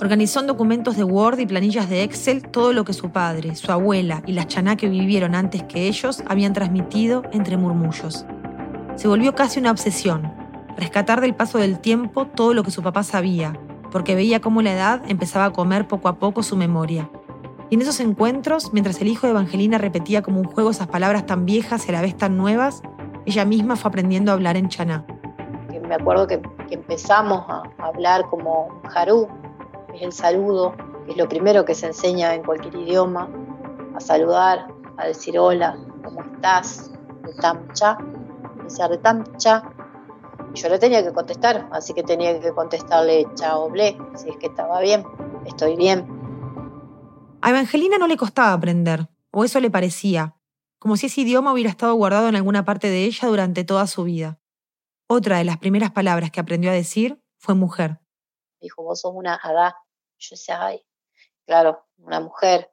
Organizó 0.00 0.40
en 0.40 0.48
documentos 0.48 0.96
de 0.96 1.04
Word 1.04 1.38
y 1.38 1.46
planillas 1.46 1.88
de 1.88 2.02
Excel 2.02 2.42
todo 2.48 2.72
lo 2.72 2.84
que 2.84 2.92
su 2.92 3.10
padre, 3.10 3.54
su 3.54 3.70
abuela 3.70 4.24
y 4.26 4.32
las 4.32 4.48
chaná 4.48 4.76
que 4.76 4.88
vivieron 4.88 5.36
antes 5.36 5.62
que 5.62 5.86
ellos 5.86 6.24
habían 6.26 6.52
transmitido 6.52 7.22
entre 7.30 7.56
murmullos. 7.56 8.26
Se 8.96 9.06
volvió 9.06 9.36
casi 9.36 9.60
una 9.60 9.70
obsesión, 9.70 10.34
rescatar 10.76 11.20
del 11.20 11.36
paso 11.36 11.58
del 11.58 11.78
tiempo 11.78 12.26
todo 12.26 12.54
lo 12.54 12.64
que 12.64 12.72
su 12.72 12.82
papá 12.82 13.04
sabía, 13.04 13.52
porque 13.92 14.14
veía 14.14 14.40
cómo 14.40 14.62
la 14.62 14.72
edad 14.72 15.02
empezaba 15.06 15.44
a 15.44 15.50
comer 15.52 15.86
poco 15.86 16.08
a 16.08 16.16
poco 16.16 16.42
su 16.42 16.56
memoria. 16.56 17.08
Y 17.70 17.76
en 17.76 17.82
esos 17.82 18.00
encuentros, 18.00 18.72
mientras 18.72 19.00
el 19.00 19.08
hijo 19.08 19.26
de 19.26 19.32
Evangelina 19.32 19.78
repetía 19.78 20.22
como 20.22 20.40
un 20.40 20.46
juego 20.46 20.70
esas 20.70 20.88
palabras 20.88 21.26
tan 21.26 21.46
viejas 21.46 21.86
y 21.86 21.90
a 21.90 21.92
la 21.92 22.02
vez 22.02 22.16
tan 22.16 22.36
nuevas, 22.36 22.82
ella 23.24 23.44
misma 23.44 23.76
fue 23.76 23.90
aprendiendo 23.90 24.32
a 24.32 24.34
hablar 24.34 24.56
en 24.56 24.68
chaná. 24.68 25.06
Me 25.86 25.94
acuerdo 25.94 26.26
que, 26.26 26.40
empezamos 26.70 27.44
a 27.48 27.62
hablar 27.78 28.26
como 28.30 28.80
que 29.90 29.96
es 29.96 30.02
el 30.02 30.12
saludo, 30.12 30.74
es 31.06 31.16
lo 31.18 31.28
primero 31.28 31.66
que 31.66 31.74
se 31.74 31.86
enseña 31.86 32.34
en 32.34 32.42
cualquier 32.42 32.74
idioma, 32.74 33.28
a 33.94 34.00
saludar, 34.00 34.68
a 34.96 35.06
decir 35.06 35.38
hola, 35.38 35.76
¿cómo 36.02 36.22
estás? 36.22 36.90
Tamcha, 37.40 37.98
de 38.88 38.98
Tamcha. 38.98 39.62
Yo 40.54 40.68
le 40.68 40.78
tenía 40.78 41.02
que 41.02 41.12
contestar, 41.12 41.68
así 41.72 41.94
que 41.94 42.02
tenía 42.02 42.38
que 42.38 42.52
contestarle 42.52 43.26
chao, 43.34 43.70
ble, 43.70 43.96
si 44.16 44.28
es 44.28 44.36
que 44.36 44.46
estaba 44.46 44.80
bien, 44.80 45.04
estoy 45.46 45.76
bien. 45.76 46.06
A 47.40 47.50
Evangelina 47.50 47.96
no 47.98 48.06
le 48.06 48.16
costaba 48.16 48.52
aprender, 48.52 49.08
o 49.30 49.44
eso 49.44 49.60
le 49.60 49.70
parecía, 49.70 50.36
como 50.78 50.96
si 50.96 51.06
ese 51.06 51.22
idioma 51.22 51.52
hubiera 51.52 51.70
estado 51.70 51.94
guardado 51.94 52.28
en 52.28 52.36
alguna 52.36 52.64
parte 52.64 52.88
de 52.88 53.04
ella 53.04 53.28
durante 53.28 53.64
toda 53.64 53.86
su 53.86 54.04
vida. 54.04 54.40
Otra 55.08 55.38
de 55.38 55.44
las 55.44 55.58
primeras 55.58 55.90
palabras 55.90 56.30
que 56.30 56.40
aprendió 56.40 56.70
a 56.70 56.74
decir 56.74 57.22
fue 57.38 57.54
mujer. 57.54 58.00
Dijo, 58.60 58.82
vos 58.82 59.00
sos 59.00 59.12
una 59.14 59.34
Adá. 59.42 59.76
Yo 60.18 60.28
decía, 60.36 60.64
ay, 60.64 60.82
claro, 61.46 61.86
una 61.96 62.20
mujer. 62.20 62.70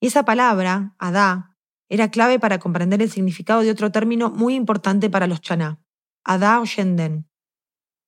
Y 0.00 0.08
esa 0.08 0.24
palabra, 0.24 0.94
Adá, 0.98 1.56
era 1.88 2.10
clave 2.10 2.38
para 2.38 2.58
comprender 2.58 3.00
el 3.00 3.10
significado 3.10 3.60
de 3.60 3.70
otro 3.70 3.92
término 3.92 4.30
muy 4.30 4.54
importante 4.54 5.08
para 5.08 5.26
los 5.26 5.40
chaná, 5.40 5.78
Adá 6.24 6.60
Oyenden. 6.60 7.28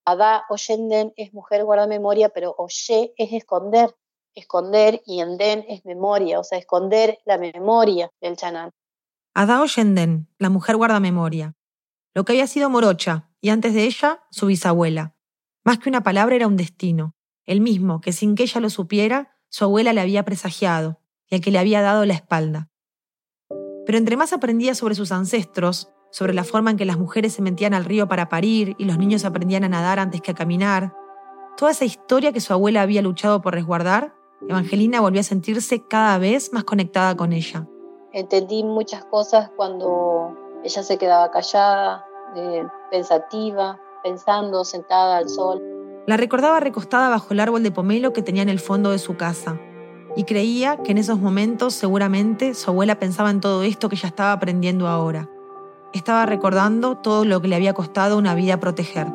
Adá 0.04 0.44
Oyenden 0.48 1.12
es 1.16 1.32
mujer 1.32 1.64
guarda 1.64 1.86
memoria, 1.86 2.28
pero 2.28 2.54
Oye 2.58 3.12
es 3.16 3.32
esconder. 3.32 3.94
Esconder 4.34 5.00
y 5.06 5.20
Enden 5.20 5.64
es 5.68 5.84
memoria, 5.84 6.40
o 6.40 6.44
sea, 6.44 6.58
esconder 6.58 7.18
la 7.24 7.38
memoria 7.38 8.10
del 8.20 8.36
chaná. 8.36 8.70
Adao 9.32 9.66
Yenden, 9.66 10.28
la 10.38 10.50
mujer 10.50 10.76
guardamemoria. 10.76 11.54
Lo 12.14 12.24
que 12.24 12.32
había 12.32 12.46
sido 12.46 12.70
Morocha, 12.70 13.30
y 13.40 13.48
antes 13.50 13.74
de 13.74 13.84
ella, 13.84 14.24
su 14.30 14.46
bisabuela. 14.46 15.16
Más 15.64 15.78
que 15.78 15.88
una 15.88 16.02
palabra 16.02 16.36
era 16.36 16.46
un 16.46 16.56
destino, 16.56 17.14
el 17.46 17.60
mismo 17.60 18.00
que 18.00 18.12
sin 18.12 18.34
que 18.34 18.44
ella 18.44 18.60
lo 18.60 18.70
supiera, 18.70 19.36
su 19.48 19.64
abuela 19.64 19.92
le 19.92 20.00
había 20.00 20.24
presagiado, 20.24 21.00
y 21.28 21.36
el 21.36 21.40
que 21.40 21.50
le 21.50 21.58
había 21.58 21.82
dado 21.82 22.04
la 22.04 22.14
espalda. 22.14 22.70
Pero 23.86 23.98
entre 23.98 24.16
más 24.16 24.32
aprendía 24.32 24.74
sobre 24.74 24.94
sus 24.94 25.10
ancestros, 25.10 25.93
sobre 26.14 26.32
la 26.32 26.44
forma 26.44 26.70
en 26.70 26.76
que 26.76 26.84
las 26.84 26.98
mujeres 26.98 27.32
se 27.34 27.42
metían 27.42 27.74
al 27.74 27.84
río 27.84 28.06
para 28.06 28.28
parir 28.28 28.76
y 28.78 28.84
los 28.84 28.98
niños 28.98 29.24
aprendían 29.24 29.64
a 29.64 29.68
nadar 29.68 29.98
antes 29.98 30.20
que 30.20 30.30
a 30.30 30.34
caminar, 30.34 30.94
toda 31.56 31.72
esa 31.72 31.84
historia 31.84 32.32
que 32.32 32.40
su 32.40 32.52
abuela 32.52 32.82
había 32.82 33.02
luchado 33.02 33.42
por 33.42 33.54
resguardar, 33.54 34.14
Evangelina 34.48 35.00
volvió 35.00 35.20
a 35.20 35.24
sentirse 35.24 35.82
cada 35.82 36.18
vez 36.18 36.52
más 36.52 36.64
conectada 36.64 37.16
con 37.16 37.32
ella 37.32 37.66
entendí 38.14 38.62
muchas 38.62 39.04
cosas 39.04 39.50
cuando 39.56 40.34
ella 40.62 40.82
se 40.82 40.96
quedaba 40.96 41.30
callada, 41.30 42.06
eh, 42.36 42.64
pensativa, 42.90 43.78
pensando, 44.02 44.64
sentada 44.64 45.18
al 45.18 45.28
sol. 45.28 45.60
La 46.06 46.16
recordaba 46.16 46.60
recostada 46.60 47.08
bajo 47.08 47.34
el 47.34 47.40
árbol 47.40 47.62
de 47.62 47.72
pomelo 47.72 48.12
que 48.12 48.22
tenía 48.22 48.42
en 48.42 48.48
el 48.48 48.60
fondo 48.60 48.90
de 48.90 48.98
su 48.98 49.16
casa, 49.16 49.58
y 50.16 50.24
creía 50.24 50.76
que 50.76 50.92
en 50.92 50.98
esos 50.98 51.18
momentos 51.18 51.74
seguramente 51.74 52.54
su 52.54 52.70
abuela 52.70 53.00
pensaba 53.00 53.30
en 53.30 53.40
todo 53.40 53.64
esto 53.64 53.88
que 53.88 53.96
ella 53.96 54.08
estaba 54.08 54.32
aprendiendo 54.32 54.86
ahora. 54.86 55.28
Estaba 55.94 56.26
recordando 56.26 56.96
todo 56.96 57.24
lo 57.24 57.40
que 57.40 57.48
le 57.48 57.56
había 57.56 57.72
costado 57.72 58.18
una 58.18 58.34
vida 58.34 58.60
proteger. 58.60 59.06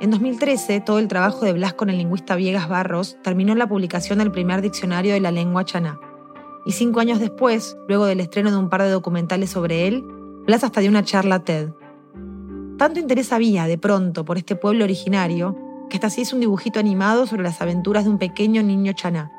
En 0.00 0.10
2013, 0.10 0.80
todo 0.80 0.98
el 0.98 1.08
trabajo 1.08 1.44
de 1.44 1.52
Blas 1.52 1.74
con 1.74 1.90
el 1.90 1.98
lingüista 1.98 2.36
Viegas 2.36 2.68
Barros 2.68 3.18
terminó 3.22 3.52
en 3.52 3.58
la 3.58 3.68
publicación 3.68 4.20
del 4.20 4.30
primer 4.30 4.62
diccionario 4.62 5.12
de 5.12 5.20
la 5.20 5.30
lengua 5.30 5.64
chaná 5.64 6.00
y 6.64 6.72
cinco 6.72 7.00
años 7.00 7.20
después, 7.20 7.76
luego 7.88 8.06
del 8.06 8.20
estreno 8.20 8.50
de 8.50 8.56
un 8.56 8.68
par 8.68 8.82
de 8.82 8.90
documentales 8.90 9.50
sobre 9.50 9.86
él, 9.86 10.04
Blas 10.46 10.64
hasta 10.64 10.80
dio 10.80 10.90
una 10.90 11.04
charla 11.04 11.44
TED. 11.44 11.70
Tanto 12.78 13.00
interés 13.00 13.32
había, 13.32 13.66
de 13.66 13.78
pronto, 13.78 14.24
por 14.24 14.38
este 14.38 14.56
pueblo 14.56 14.84
originario, 14.84 15.56
que 15.88 15.96
hasta 15.96 16.10
se 16.10 16.22
hizo 16.22 16.36
un 16.36 16.40
dibujito 16.40 16.80
animado 16.80 17.26
sobre 17.26 17.42
las 17.42 17.60
aventuras 17.60 18.04
de 18.04 18.10
un 18.10 18.18
pequeño 18.18 18.62
niño 18.62 18.92
chaná. 18.92 19.30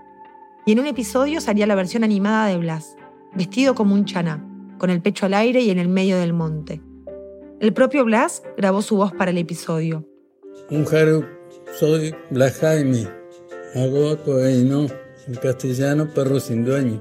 Y 0.66 0.74
en 0.74 0.80
un 0.80 0.86
episodio 0.86 1.42
salía 1.42 1.66
la 1.66 1.76
versión 1.76 2.04
animada 2.04 2.48
de 2.48 2.58
Blas, 2.58 2.96
vestido 3.34 3.76
como 3.76 3.96
un 3.96 4.06
chaná, 4.06 4.46
con 4.82 4.90
el 4.90 5.00
pecho 5.00 5.28
al 5.28 5.36
aire 5.36 5.62
y 5.62 5.70
en 5.70 5.78
el 5.78 5.88
medio 5.88 6.18
del 6.18 6.34
monte. 6.34 6.82
El 7.60 7.72
propio 7.72 8.04
Blas 8.04 8.42
grabó 8.58 8.82
su 8.82 8.96
voz 8.96 9.14
para 9.14 9.30
el 9.30 9.38
episodio. 9.38 10.08
Un 10.72 10.86
jaro, 10.86 11.24
soy 11.80 12.16
Blas 12.32 12.58
Jaime. 12.58 13.08
Hago 13.76 14.18
no, 14.26 14.88
en 15.28 15.36
castellano 15.40 16.12
perro 16.12 16.40
sin 16.40 16.66
dueño. 16.66 17.00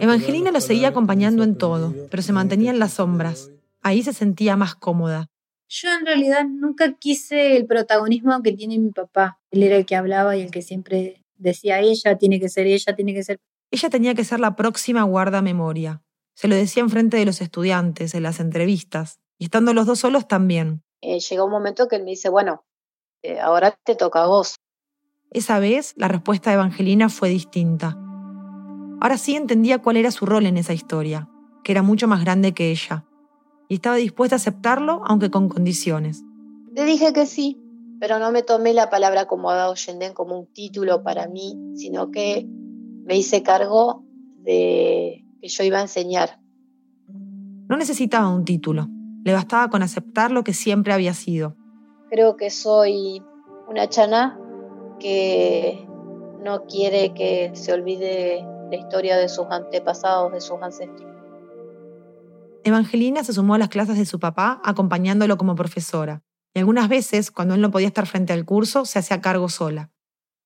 Evangelina 0.00 0.50
lo 0.50 0.62
seguía 0.62 0.88
acompañando 0.88 1.44
en 1.44 1.58
todo, 1.58 1.94
pero 2.10 2.22
se 2.22 2.32
mantenía 2.32 2.70
en 2.70 2.78
las 2.78 2.94
sombras. 2.94 3.50
Ahí 3.82 4.02
se 4.02 4.14
sentía 4.14 4.56
más 4.56 4.74
cómoda. 4.74 5.28
Yo 5.68 5.90
en 6.00 6.06
realidad 6.06 6.46
nunca 6.48 6.94
quise 6.98 7.58
el 7.58 7.66
protagonismo 7.66 8.40
que 8.42 8.54
tiene 8.54 8.78
mi 8.78 8.90
papá. 8.90 9.38
Él 9.50 9.64
era 9.64 9.76
el 9.76 9.84
que 9.84 9.96
hablaba 9.96 10.34
y 10.34 10.40
el 10.40 10.50
que 10.50 10.62
siempre 10.62 11.26
decía 11.36 11.80
ella, 11.80 12.16
tiene 12.16 12.40
que 12.40 12.48
ser 12.48 12.66
ella, 12.66 12.96
tiene 12.96 13.12
que 13.12 13.22
ser... 13.22 13.38
Ella 13.70 13.90
tenía 13.90 14.14
que 14.14 14.24
ser 14.24 14.40
la 14.40 14.56
próxima 14.56 15.02
guarda 15.02 15.42
memoria. 15.42 16.02
Se 16.38 16.46
lo 16.46 16.54
decía 16.54 16.84
en 16.84 16.88
frente 16.88 17.16
de 17.16 17.24
los 17.24 17.40
estudiantes, 17.40 18.14
en 18.14 18.22
las 18.22 18.38
entrevistas, 18.38 19.18
y 19.40 19.46
estando 19.46 19.74
los 19.74 19.86
dos 19.86 19.98
solos 19.98 20.28
también. 20.28 20.84
Eh, 21.00 21.18
llegó 21.18 21.46
un 21.46 21.50
momento 21.50 21.88
que 21.88 21.96
él 21.96 22.04
me 22.04 22.10
dice, 22.10 22.28
bueno, 22.28 22.64
eh, 23.24 23.40
ahora 23.40 23.76
te 23.82 23.96
toca 23.96 24.22
a 24.22 24.28
vos. 24.28 24.54
Esa 25.32 25.58
vez 25.58 25.94
la 25.96 26.06
respuesta 26.06 26.50
de 26.50 26.54
Evangelina 26.54 27.08
fue 27.08 27.28
distinta. 27.28 27.98
Ahora 29.00 29.18
sí 29.18 29.34
entendía 29.34 29.82
cuál 29.82 29.96
era 29.96 30.12
su 30.12 30.26
rol 30.26 30.46
en 30.46 30.58
esa 30.58 30.72
historia, 30.72 31.28
que 31.64 31.72
era 31.72 31.82
mucho 31.82 32.06
más 32.06 32.20
grande 32.22 32.54
que 32.54 32.70
ella, 32.70 33.04
y 33.68 33.74
estaba 33.74 33.96
dispuesta 33.96 34.36
a 34.36 34.38
aceptarlo, 34.38 35.02
aunque 35.06 35.32
con 35.32 35.48
condiciones. 35.48 36.22
Le 36.70 36.84
dije 36.84 37.12
que 37.12 37.26
sí, 37.26 37.60
pero 37.98 38.20
no 38.20 38.30
me 38.30 38.44
tomé 38.44 38.74
la 38.74 38.90
palabra 38.90 39.26
como 39.26 39.50
Adao 39.50 39.74
Yenden 39.74 40.14
como 40.14 40.38
un 40.38 40.46
título 40.46 41.02
para 41.02 41.26
mí, 41.26 41.58
sino 41.74 42.12
que 42.12 42.46
me 42.46 43.16
hice 43.16 43.42
cargo 43.42 44.04
de 44.36 45.24
que 45.40 45.48
yo 45.48 45.64
iba 45.64 45.78
a 45.78 45.82
enseñar. 45.82 46.40
No 47.68 47.76
necesitaba 47.76 48.28
un 48.28 48.44
título, 48.44 48.88
le 49.24 49.32
bastaba 49.32 49.68
con 49.68 49.82
aceptar 49.82 50.30
lo 50.30 50.44
que 50.44 50.54
siempre 50.54 50.92
había 50.92 51.14
sido. 51.14 51.56
Creo 52.10 52.36
que 52.36 52.50
soy 52.50 53.22
una 53.68 53.88
chana 53.88 54.38
que 54.98 55.86
no 56.42 56.64
quiere 56.64 57.12
que 57.14 57.50
se 57.54 57.72
olvide 57.72 58.44
la 58.70 58.76
historia 58.76 59.16
de 59.16 59.28
sus 59.28 59.46
antepasados, 59.50 60.32
de 60.32 60.40
sus 60.40 60.60
ancestros. 60.62 61.08
Evangelina 62.64 63.24
se 63.24 63.32
sumó 63.32 63.54
a 63.54 63.58
las 63.58 63.68
clases 63.68 63.96
de 63.98 64.06
su 64.06 64.18
papá 64.18 64.60
acompañándolo 64.64 65.36
como 65.36 65.54
profesora, 65.54 66.22
y 66.54 66.60
algunas 66.60 66.88
veces, 66.88 67.30
cuando 67.30 67.54
él 67.54 67.60
no 67.60 67.70
podía 67.70 67.88
estar 67.88 68.06
frente 68.06 68.32
al 68.32 68.44
curso, 68.44 68.84
se 68.84 68.98
hacía 68.98 69.20
cargo 69.20 69.48
sola. 69.48 69.90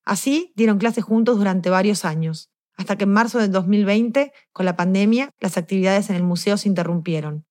Así 0.04 0.52
dieron 0.56 0.78
clases 0.78 1.04
juntos 1.04 1.38
durante 1.38 1.70
varios 1.70 2.04
años, 2.04 2.50
hasta 2.82 2.96
que 2.96 3.04
en 3.04 3.12
marzo 3.12 3.38
del 3.38 3.50
2020, 3.52 4.32
con 4.52 4.66
la 4.66 4.76
pandemia, 4.76 5.30
las 5.40 5.56
actividades 5.56 6.10
en 6.10 6.16
el 6.16 6.22
museo 6.22 6.56
se 6.56 6.68
interrumpieron. 6.68 7.46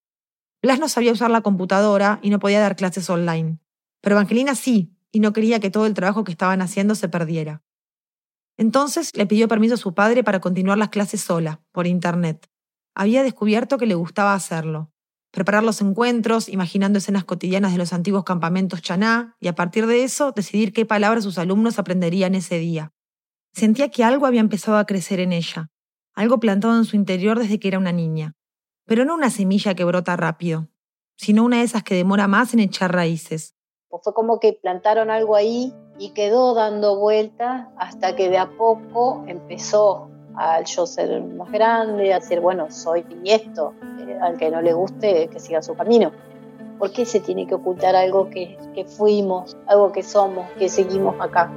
Blas 0.61 0.79
no 0.79 0.89
sabía 0.89 1.11
usar 1.11 1.31
la 1.31 1.41
computadora 1.41 2.19
y 2.21 2.29
no 2.29 2.39
podía 2.39 2.59
dar 2.59 2.75
clases 2.75 3.09
online, 3.09 3.59
pero 4.01 4.15
Evangelina 4.15 4.55
sí, 4.55 4.95
y 5.11 5.19
no 5.19 5.33
quería 5.33 5.59
que 5.59 5.71
todo 5.71 5.85
el 5.85 5.93
trabajo 5.93 6.23
que 6.23 6.31
estaban 6.31 6.61
haciendo 6.61 6.95
se 6.95 7.09
perdiera. 7.09 7.63
Entonces 8.57 9.15
le 9.15 9.25
pidió 9.25 9.47
permiso 9.47 9.75
a 9.75 9.77
su 9.77 9.93
padre 9.93 10.23
para 10.23 10.41
continuar 10.41 10.77
las 10.77 10.89
clases 10.89 11.21
sola, 11.21 11.61
por 11.71 11.87
internet. 11.87 12.47
Había 12.93 13.23
descubierto 13.23 13.77
que 13.77 13.85
le 13.85 13.95
gustaba 13.95 14.33
hacerlo. 14.33 14.91
Preparar 15.31 15.63
los 15.63 15.81
encuentros, 15.81 16.49
imaginando 16.49 16.99
escenas 16.99 17.23
cotidianas 17.23 17.71
de 17.71 17.77
los 17.77 17.93
antiguos 17.93 18.25
campamentos 18.25 18.81
chaná, 18.81 19.37
y 19.39 19.47
a 19.47 19.55
partir 19.55 19.87
de 19.87 20.03
eso 20.03 20.33
decidir 20.33 20.73
qué 20.73 20.85
palabras 20.85 21.23
sus 21.23 21.37
alumnos 21.37 21.79
aprenderían 21.79 22.35
ese 22.35 22.59
día. 22.59 22.91
Sentía 23.53 23.89
que 23.89 24.03
algo 24.03 24.25
había 24.25 24.39
empezado 24.39 24.77
a 24.77 24.85
crecer 24.85 25.19
en 25.19 25.33
ella, 25.33 25.69
algo 26.13 26.39
plantado 26.39 26.77
en 26.77 26.85
su 26.85 26.95
interior 26.95 27.37
desde 27.37 27.59
que 27.59 27.67
era 27.67 27.79
una 27.79 27.91
niña. 27.91 28.33
Pero 28.85 29.05
no 29.05 29.13
una 29.13 29.29
semilla 29.29 29.75
que 29.75 29.83
brota 29.83 30.15
rápido, 30.15 30.69
sino 31.17 31.43
una 31.43 31.57
de 31.57 31.63
esas 31.63 31.83
que 31.83 31.95
demora 31.95 32.27
más 32.27 32.53
en 32.53 32.61
echar 32.61 32.93
raíces. 32.93 33.55
Pues 33.89 34.03
fue 34.03 34.13
como 34.13 34.39
que 34.39 34.53
plantaron 34.53 35.11
algo 35.11 35.35
ahí 35.35 35.73
y 35.99 36.11
quedó 36.13 36.53
dando 36.53 36.97
vueltas 36.97 37.67
hasta 37.77 38.15
que 38.15 38.29
de 38.29 38.37
a 38.37 38.49
poco 38.57 39.23
empezó 39.27 40.09
al 40.35 40.63
yo 40.65 40.87
ser 40.87 41.21
más 41.21 41.51
grande, 41.51 42.13
a 42.13 42.19
decir, 42.19 42.39
bueno, 42.39 42.71
soy 42.71 43.05
esto, 43.25 43.73
eh, 43.99 44.17
al 44.21 44.37
que 44.37 44.49
no 44.49 44.61
le 44.61 44.71
guste, 44.71 45.27
que 45.27 45.39
siga 45.39 45.61
su 45.61 45.75
camino. 45.75 46.11
¿Por 46.79 46.91
qué 46.93 47.05
se 47.05 47.19
tiene 47.19 47.45
que 47.45 47.55
ocultar 47.55 47.95
algo 47.95 48.29
que, 48.29 48.57
que 48.73 48.85
fuimos, 48.85 49.57
algo 49.67 49.91
que 49.91 50.03
somos, 50.03 50.49
que 50.57 50.69
seguimos 50.69 51.15
acá? 51.19 51.51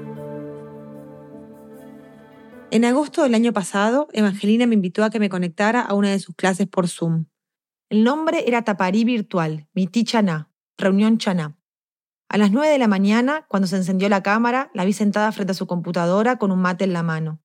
En 2.75 2.85
agosto 2.85 3.23
del 3.23 3.37
año 3.37 3.53
pasado, 3.53 4.09
Evangelina 4.13 4.67
me 4.67 4.75
invitó 4.75 5.05
a 5.05 5.11
que 5.11 5.21
me 5.21 5.29
conectara 5.29 5.81
a 5.81 5.95
una 5.95 6.11
de 6.11 6.19
sus 6.19 6.35
clases 6.35 6.67
por 6.67 6.89
Zoom. 6.89 7.27
El 7.89 8.03
nombre 8.03 8.49
era 8.49 8.63
Taparí 8.63 9.05
Virtual, 9.05 9.69
Miti 9.75 10.03
Chaná, 10.03 10.51
Reunión 10.77 11.19
Chaná. 11.19 11.57
A 12.29 12.37
las 12.37 12.51
nueve 12.51 12.73
de 12.73 12.79
la 12.79 12.89
mañana, 12.89 13.47
cuando 13.47 13.69
se 13.69 13.77
encendió 13.77 14.09
la 14.09 14.25
cámara, 14.25 14.73
la 14.75 14.85
vi 14.85 14.93
sentada 14.93 15.31
frente 15.31 15.53
a 15.53 15.55
su 15.55 15.69
computadora 15.69 16.37
con 16.37 16.51
un 16.51 16.59
mate 16.63 16.83
en 16.83 16.95
la 16.95 17.05
mano. 17.05 17.41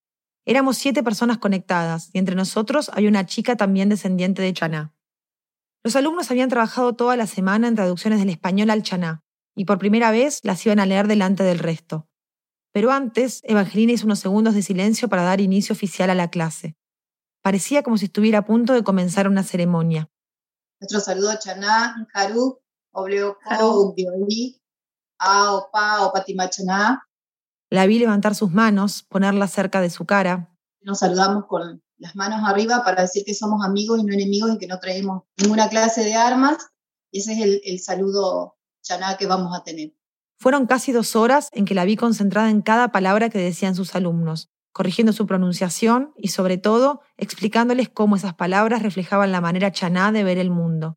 Éramos 0.46 0.78
siete 0.78 1.04
personas 1.04 1.38
conectadas 1.38 2.10
y 2.12 2.18
entre 2.18 2.34
nosotros 2.34 2.90
había 2.92 3.08
una 3.08 3.24
chica 3.24 3.54
también 3.54 3.88
descendiente 3.88 4.42
de 4.42 4.52
Chaná. 4.52 4.96
Los 5.84 5.94
alumnos 5.94 6.28
habían 6.32 6.48
trabajado 6.48 6.96
toda 6.96 7.14
la 7.14 7.28
semana 7.28 7.68
en 7.68 7.76
traducciones 7.76 8.18
del 8.18 8.30
español 8.30 8.68
al 8.70 8.82
Chaná 8.82 9.22
y 9.54 9.64
por 9.64 9.78
primera 9.78 10.10
vez 10.10 10.40
las 10.42 10.66
iban 10.66 10.80
a 10.80 10.86
leer 10.86 11.06
delante 11.06 11.44
del 11.44 11.60
resto. 11.60 12.09
Pero 12.72 12.92
antes, 12.92 13.40
Evangelina 13.44 13.92
hizo 13.92 14.06
unos 14.06 14.20
segundos 14.20 14.54
de 14.54 14.62
silencio 14.62 15.08
para 15.08 15.22
dar 15.22 15.40
inicio 15.40 15.72
oficial 15.72 16.10
a 16.10 16.14
la 16.14 16.30
clase. 16.30 16.76
Parecía 17.42 17.82
como 17.82 17.96
si 17.98 18.06
estuviera 18.06 18.38
a 18.38 18.44
punto 18.44 18.72
de 18.74 18.84
comenzar 18.84 19.26
una 19.26 19.42
ceremonia. 19.42 20.10
Nuestro 20.80 21.00
saludo 21.00 21.30
a 21.30 21.38
Chaná, 21.38 22.08
Haru, 22.14 22.60
Obleo, 22.92 23.38
A, 25.18 25.52
Opa, 25.52 26.06
Opatima 26.06 26.48
Chaná. 26.48 27.06
La 27.70 27.86
vi 27.86 27.98
levantar 27.98 28.34
sus 28.34 28.50
manos, 28.50 29.02
ponerlas 29.02 29.52
cerca 29.52 29.80
de 29.80 29.90
su 29.90 30.04
cara. 30.04 30.50
Nos 30.82 31.00
saludamos 31.00 31.44
con 31.46 31.82
las 31.98 32.16
manos 32.16 32.40
arriba 32.44 32.82
para 32.84 33.02
decir 33.02 33.24
que 33.24 33.34
somos 33.34 33.64
amigos 33.64 34.00
y 34.00 34.04
no 34.04 34.14
enemigos 34.14 34.54
y 34.54 34.58
que 34.58 34.66
no 34.66 34.80
traemos 34.80 35.24
ninguna 35.36 35.68
clase 35.68 36.02
de 36.02 36.14
armas. 36.14 36.70
Y 37.12 37.20
ese 37.20 37.32
es 37.32 37.60
el, 37.64 37.78
saludo 37.78 38.56
chaná 38.82 39.16
que 39.18 39.26
vamos 39.26 39.56
a 39.56 39.62
tener. 39.62 39.92
Fueron 40.40 40.66
casi 40.66 40.92
dos 40.92 41.16
horas 41.16 41.50
en 41.52 41.66
que 41.66 41.74
la 41.74 41.84
vi 41.84 41.96
concentrada 41.96 42.48
en 42.48 42.62
cada 42.62 42.92
palabra 42.92 43.28
que 43.28 43.38
decían 43.38 43.74
sus 43.74 43.94
alumnos, 43.94 44.48
corrigiendo 44.72 45.12
su 45.12 45.26
pronunciación 45.26 46.14
y, 46.16 46.28
sobre 46.28 46.56
todo, 46.56 47.02
explicándoles 47.18 47.90
cómo 47.90 48.16
esas 48.16 48.32
palabras 48.32 48.82
reflejaban 48.82 49.32
la 49.32 49.42
manera 49.42 49.70
chaná 49.70 50.12
de 50.12 50.24
ver 50.24 50.38
el 50.38 50.48
mundo. 50.48 50.96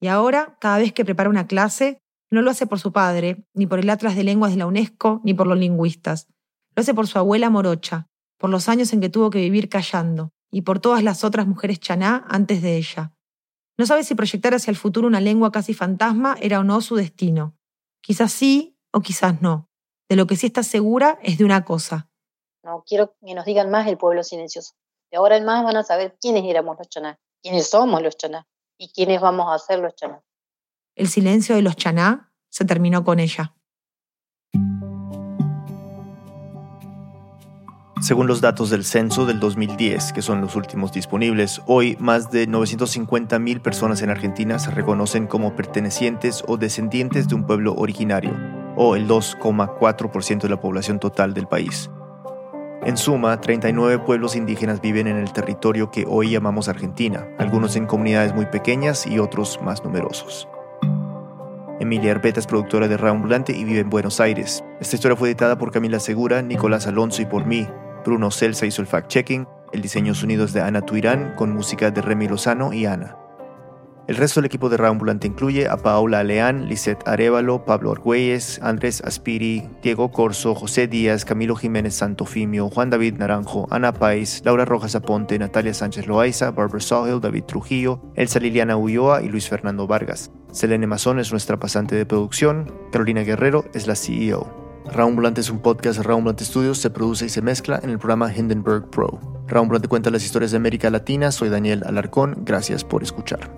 Y 0.00 0.06
ahora, 0.06 0.56
cada 0.60 0.78
vez 0.78 0.92
que 0.92 1.04
prepara 1.04 1.28
una 1.28 1.48
clase, 1.48 1.98
no 2.30 2.40
lo 2.40 2.52
hace 2.52 2.68
por 2.68 2.78
su 2.78 2.92
padre, 2.92 3.44
ni 3.52 3.66
por 3.66 3.80
el 3.80 3.90
Atlas 3.90 4.14
de 4.14 4.22
Lenguas 4.22 4.52
de 4.52 4.58
la 4.58 4.66
UNESCO, 4.66 5.22
ni 5.24 5.34
por 5.34 5.48
los 5.48 5.58
lingüistas. 5.58 6.28
Lo 6.76 6.82
hace 6.82 6.94
por 6.94 7.08
su 7.08 7.18
abuela 7.18 7.50
morocha, 7.50 8.06
por 8.38 8.48
los 8.48 8.68
años 8.68 8.92
en 8.92 9.00
que 9.00 9.08
tuvo 9.08 9.30
que 9.30 9.40
vivir 9.40 9.68
callando, 9.68 10.30
y 10.52 10.62
por 10.62 10.78
todas 10.78 11.02
las 11.02 11.24
otras 11.24 11.48
mujeres 11.48 11.80
chaná 11.80 12.24
antes 12.28 12.62
de 12.62 12.76
ella. 12.76 13.12
No 13.76 13.86
sabe 13.86 14.04
si 14.04 14.14
proyectar 14.14 14.54
hacia 14.54 14.70
el 14.70 14.76
futuro 14.76 15.08
una 15.08 15.20
lengua 15.20 15.50
casi 15.50 15.74
fantasma 15.74 16.36
era 16.40 16.60
o 16.60 16.64
no 16.64 16.80
su 16.80 16.94
destino. 16.94 17.57
Quizás 18.00 18.32
sí 18.32 18.78
o 18.92 19.00
quizás 19.00 19.40
no. 19.42 19.68
De 20.08 20.16
lo 20.16 20.26
que 20.26 20.36
sí 20.36 20.46
está 20.46 20.62
segura 20.62 21.18
es 21.22 21.38
de 21.38 21.44
una 21.44 21.64
cosa. 21.64 22.10
No 22.62 22.84
quiero 22.86 23.14
que 23.20 23.34
nos 23.34 23.44
digan 23.44 23.70
más 23.70 23.86
el 23.86 23.98
pueblo 23.98 24.22
silencioso. 24.22 24.74
De 25.10 25.18
ahora 25.18 25.36
en 25.36 25.44
más 25.44 25.64
van 25.64 25.76
a 25.76 25.84
saber 25.84 26.16
quiénes 26.20 26.44
éramos 26.44 26.76
los 26.78 26.88
chaná, 26.88 27.18
quiénes 27.42 27.68
somos 27.68 28.02
los 28.02 28.16
chaná 28.16 28.46
y 28.78 28.90
quiénes 28.92 29.20
vamos 29.20 29.46
a 29.50 29.58
ser 29.58 29.78
los 29.78 29.94
chaná 29.94 30.22
el 30.98 31.08
silencio 31.08 31.54
de 31.54 31.62
los 31.62 31.76
chaná 31.76 32.32
se 32.50 32.64
terminó 32.64 33.04
con 33.04 33.20
ella. 33.20 33.54
Según 38.00 38.28
los 38.28 38.40
datos 38.40 38.70
del 38.70 38.84
censo 38.84 39.26
del 39.26 39.40
2010, 39.40 40.12
que 40.12 40.22
son 40.22 40.40
los 40.40 40.54
últimos 40.54 40.92
disponibles, 40.92 41.60
hoy 41.66 41.96
más 41.98 42.30
de 42.30 42.48
950.000 42.48 43.60
personas 43.60 44.02
en 44.02 44.10
Argentina 44.10 44.60
se 44.60 44.70
reconocen 44.70 45.26
como 45.26 45.56
pertenecientes 45.56 46.44
o 46.46 46.56
descendientes 46.56 47.28
de 47.28 47.34
un 47.34 47.44
pueblo 47.44 47.74
originario, 47.74 48.36
o 48.76 48.94
el 48.94 49.08
2,4% 49.08 50.42
de 50.42 50.48
la 50.48 50.60
población 50.60 51.00
total 51.00 51.34
del 51.34 51.48
país. 51.48 51.90
En 52.84 52.96
suma, 52.96 53.40
39 53.40 53.98
pueblos 53.98 54.36
indígenas 54.36 54.80
viven 54.80 55.08
en 55.08 55.16
el 55.16 55.32
territorio 55.32 55.90
que 55.90 56.06
hoy 56.08 56.30
llamamos 56.30 56.68
Argentina, 56.68 57.26
algunos 57.36 57.74
en 57.74 57.86
comunidades 57.86 58.32
muy 58.32 58.46
pequeñas 58.46 59.08
y 59.08 59.18
otros 59.18 59.58
más 59.60 59.82
numerosos. 59.82 60.48
Emilia 61.80 62.12
Arbeta 62.12 62.38
es 62.38 62.46
productora 62.46 62.86
de 62.86 62.96
Raambulante 62.96 63.56
y 63.56 63.64
vive 63.64 63.80
en 63.80 63.90
Buenos 63.90 64.20
Aires. 64.20 64.64
Esta 64.80 64.94
historia 64.94 65.16
fue 65.16 65.28
editada 65.28 65.58
por 65.58 65.72
Camila 65.72 65.98
Segura, 65.98 66.42
Nicolás 66.42 66.86
Alonso 66.86 67.22
y 67.22 67.26
por 67.26 67.44
mí. 67.44 67.66
Bruno 68.08 68.30
Celsa 68.30 68.64
hizo 68.64 68.80
el 68.80 68.88
fact-checking. 68.88 69.46
El 69.70 69.82
diseño 69.82 70.14
sonido 70.14 70.46
de 70.46 70.62
Ana 70.62 70.80
Tuirán, 70.80 71.34
con 71.36 71.52
música 71.52 71.90
de 71.90 72.00
Remy 72.00 72.26
Lozano 72.26 72.72
y 72.72 72.86
Ana. 72.86 73.16
El 74.06 74.16
resto 74.16 74.40
del 74.40 74.46
equipo 74.46 74.70
de 74.70 74.78
Raambulante 74.78 75.26
incluye 75.26 75.68
a 75.68 75.76
Paula 75.76 76.24
Leán, 76.24 76.70
Lisette 76.70 77.06
Arevalo, 77.06 77.66
Pablo 77.66 77.92
Argüelles, 77.92 78.60
Andrés 78.62 79.02
Aspiri, 79.04 79.68
Diego 79.82 80.10
Corso, 80.10 80.54
José 80.54 80.86
Díaz, 80.86 81.26
Camilo 81.26 81.54
Jiménez 81.54 81.96
Santofimio, 81.96 82.70
Juan 82.70 82.88
David 82.88 83.16
Naranjo, 83.18 83.66
Ana 83.70 83.92
Pais, 83.92 84.40
Laura 84.42 84.64
Rojas 84.64 84.94
Aponte, 84.94 85.38
Natalia 85.38 85.74
Sánchez 85.74 86.06
Loaiza, 86.06 86.50
Barbara 86.52 86.80
Sawhill, 86.80 87.20
David 87.20 87.44
Trujillo, 87.44 88.00
Elsa 88.14 88.40
Liliana 88.40 88.78
Ulloa 88.78 89.20
y 89.20 89.28
Luis 89.28 89.50
Fernando 89.50 89.86
Vargas. 89.86 90.30
Selene 90.50 90.86
Mazón 90.86 91.18
es 91.18 91.30
nuestra 91.30 91.58
pasante 91.58 91.94
de 91.94 92.06
producción, 92.06 92.72
Carolina 92.90 93.20
Guerrero 93.20 93.66
es 93.74 93.86
la 93.86 93.96
CEO. 93.96 94.67
Raambulante 94.92 95.40
es 95.40 95.50
un 95.50 95.60
podcast 95.60 95.98
de 95.98 96.02
Raambulante 96.02 96.44
Studios, 96.44 96.78
se 96.78 96.90
produce 96.90 97.26
y 97.26 97.28
se 97.28 97.42
mezcla 97.42 97.78
en 97.82 97.90
el 97.90 97.98
programa 97.98 98.34
Hindenburg 98.34 98.90
Pro. 98.90 99.20
Raambulante 99.46 99.88
cuenta 99.88 100.10
las 100.10 100.24
historias 100.24 100.50
de 100.50 100.56
América 100.56 100.90
Latina, 100.90 101.30
soy 101.30 101.48
Daniel 101.48 101.82
Alarcón, 101.86 102.38
gracias 102.44 102.84
por 102.84 103.02
escuchar. 103.02 103.50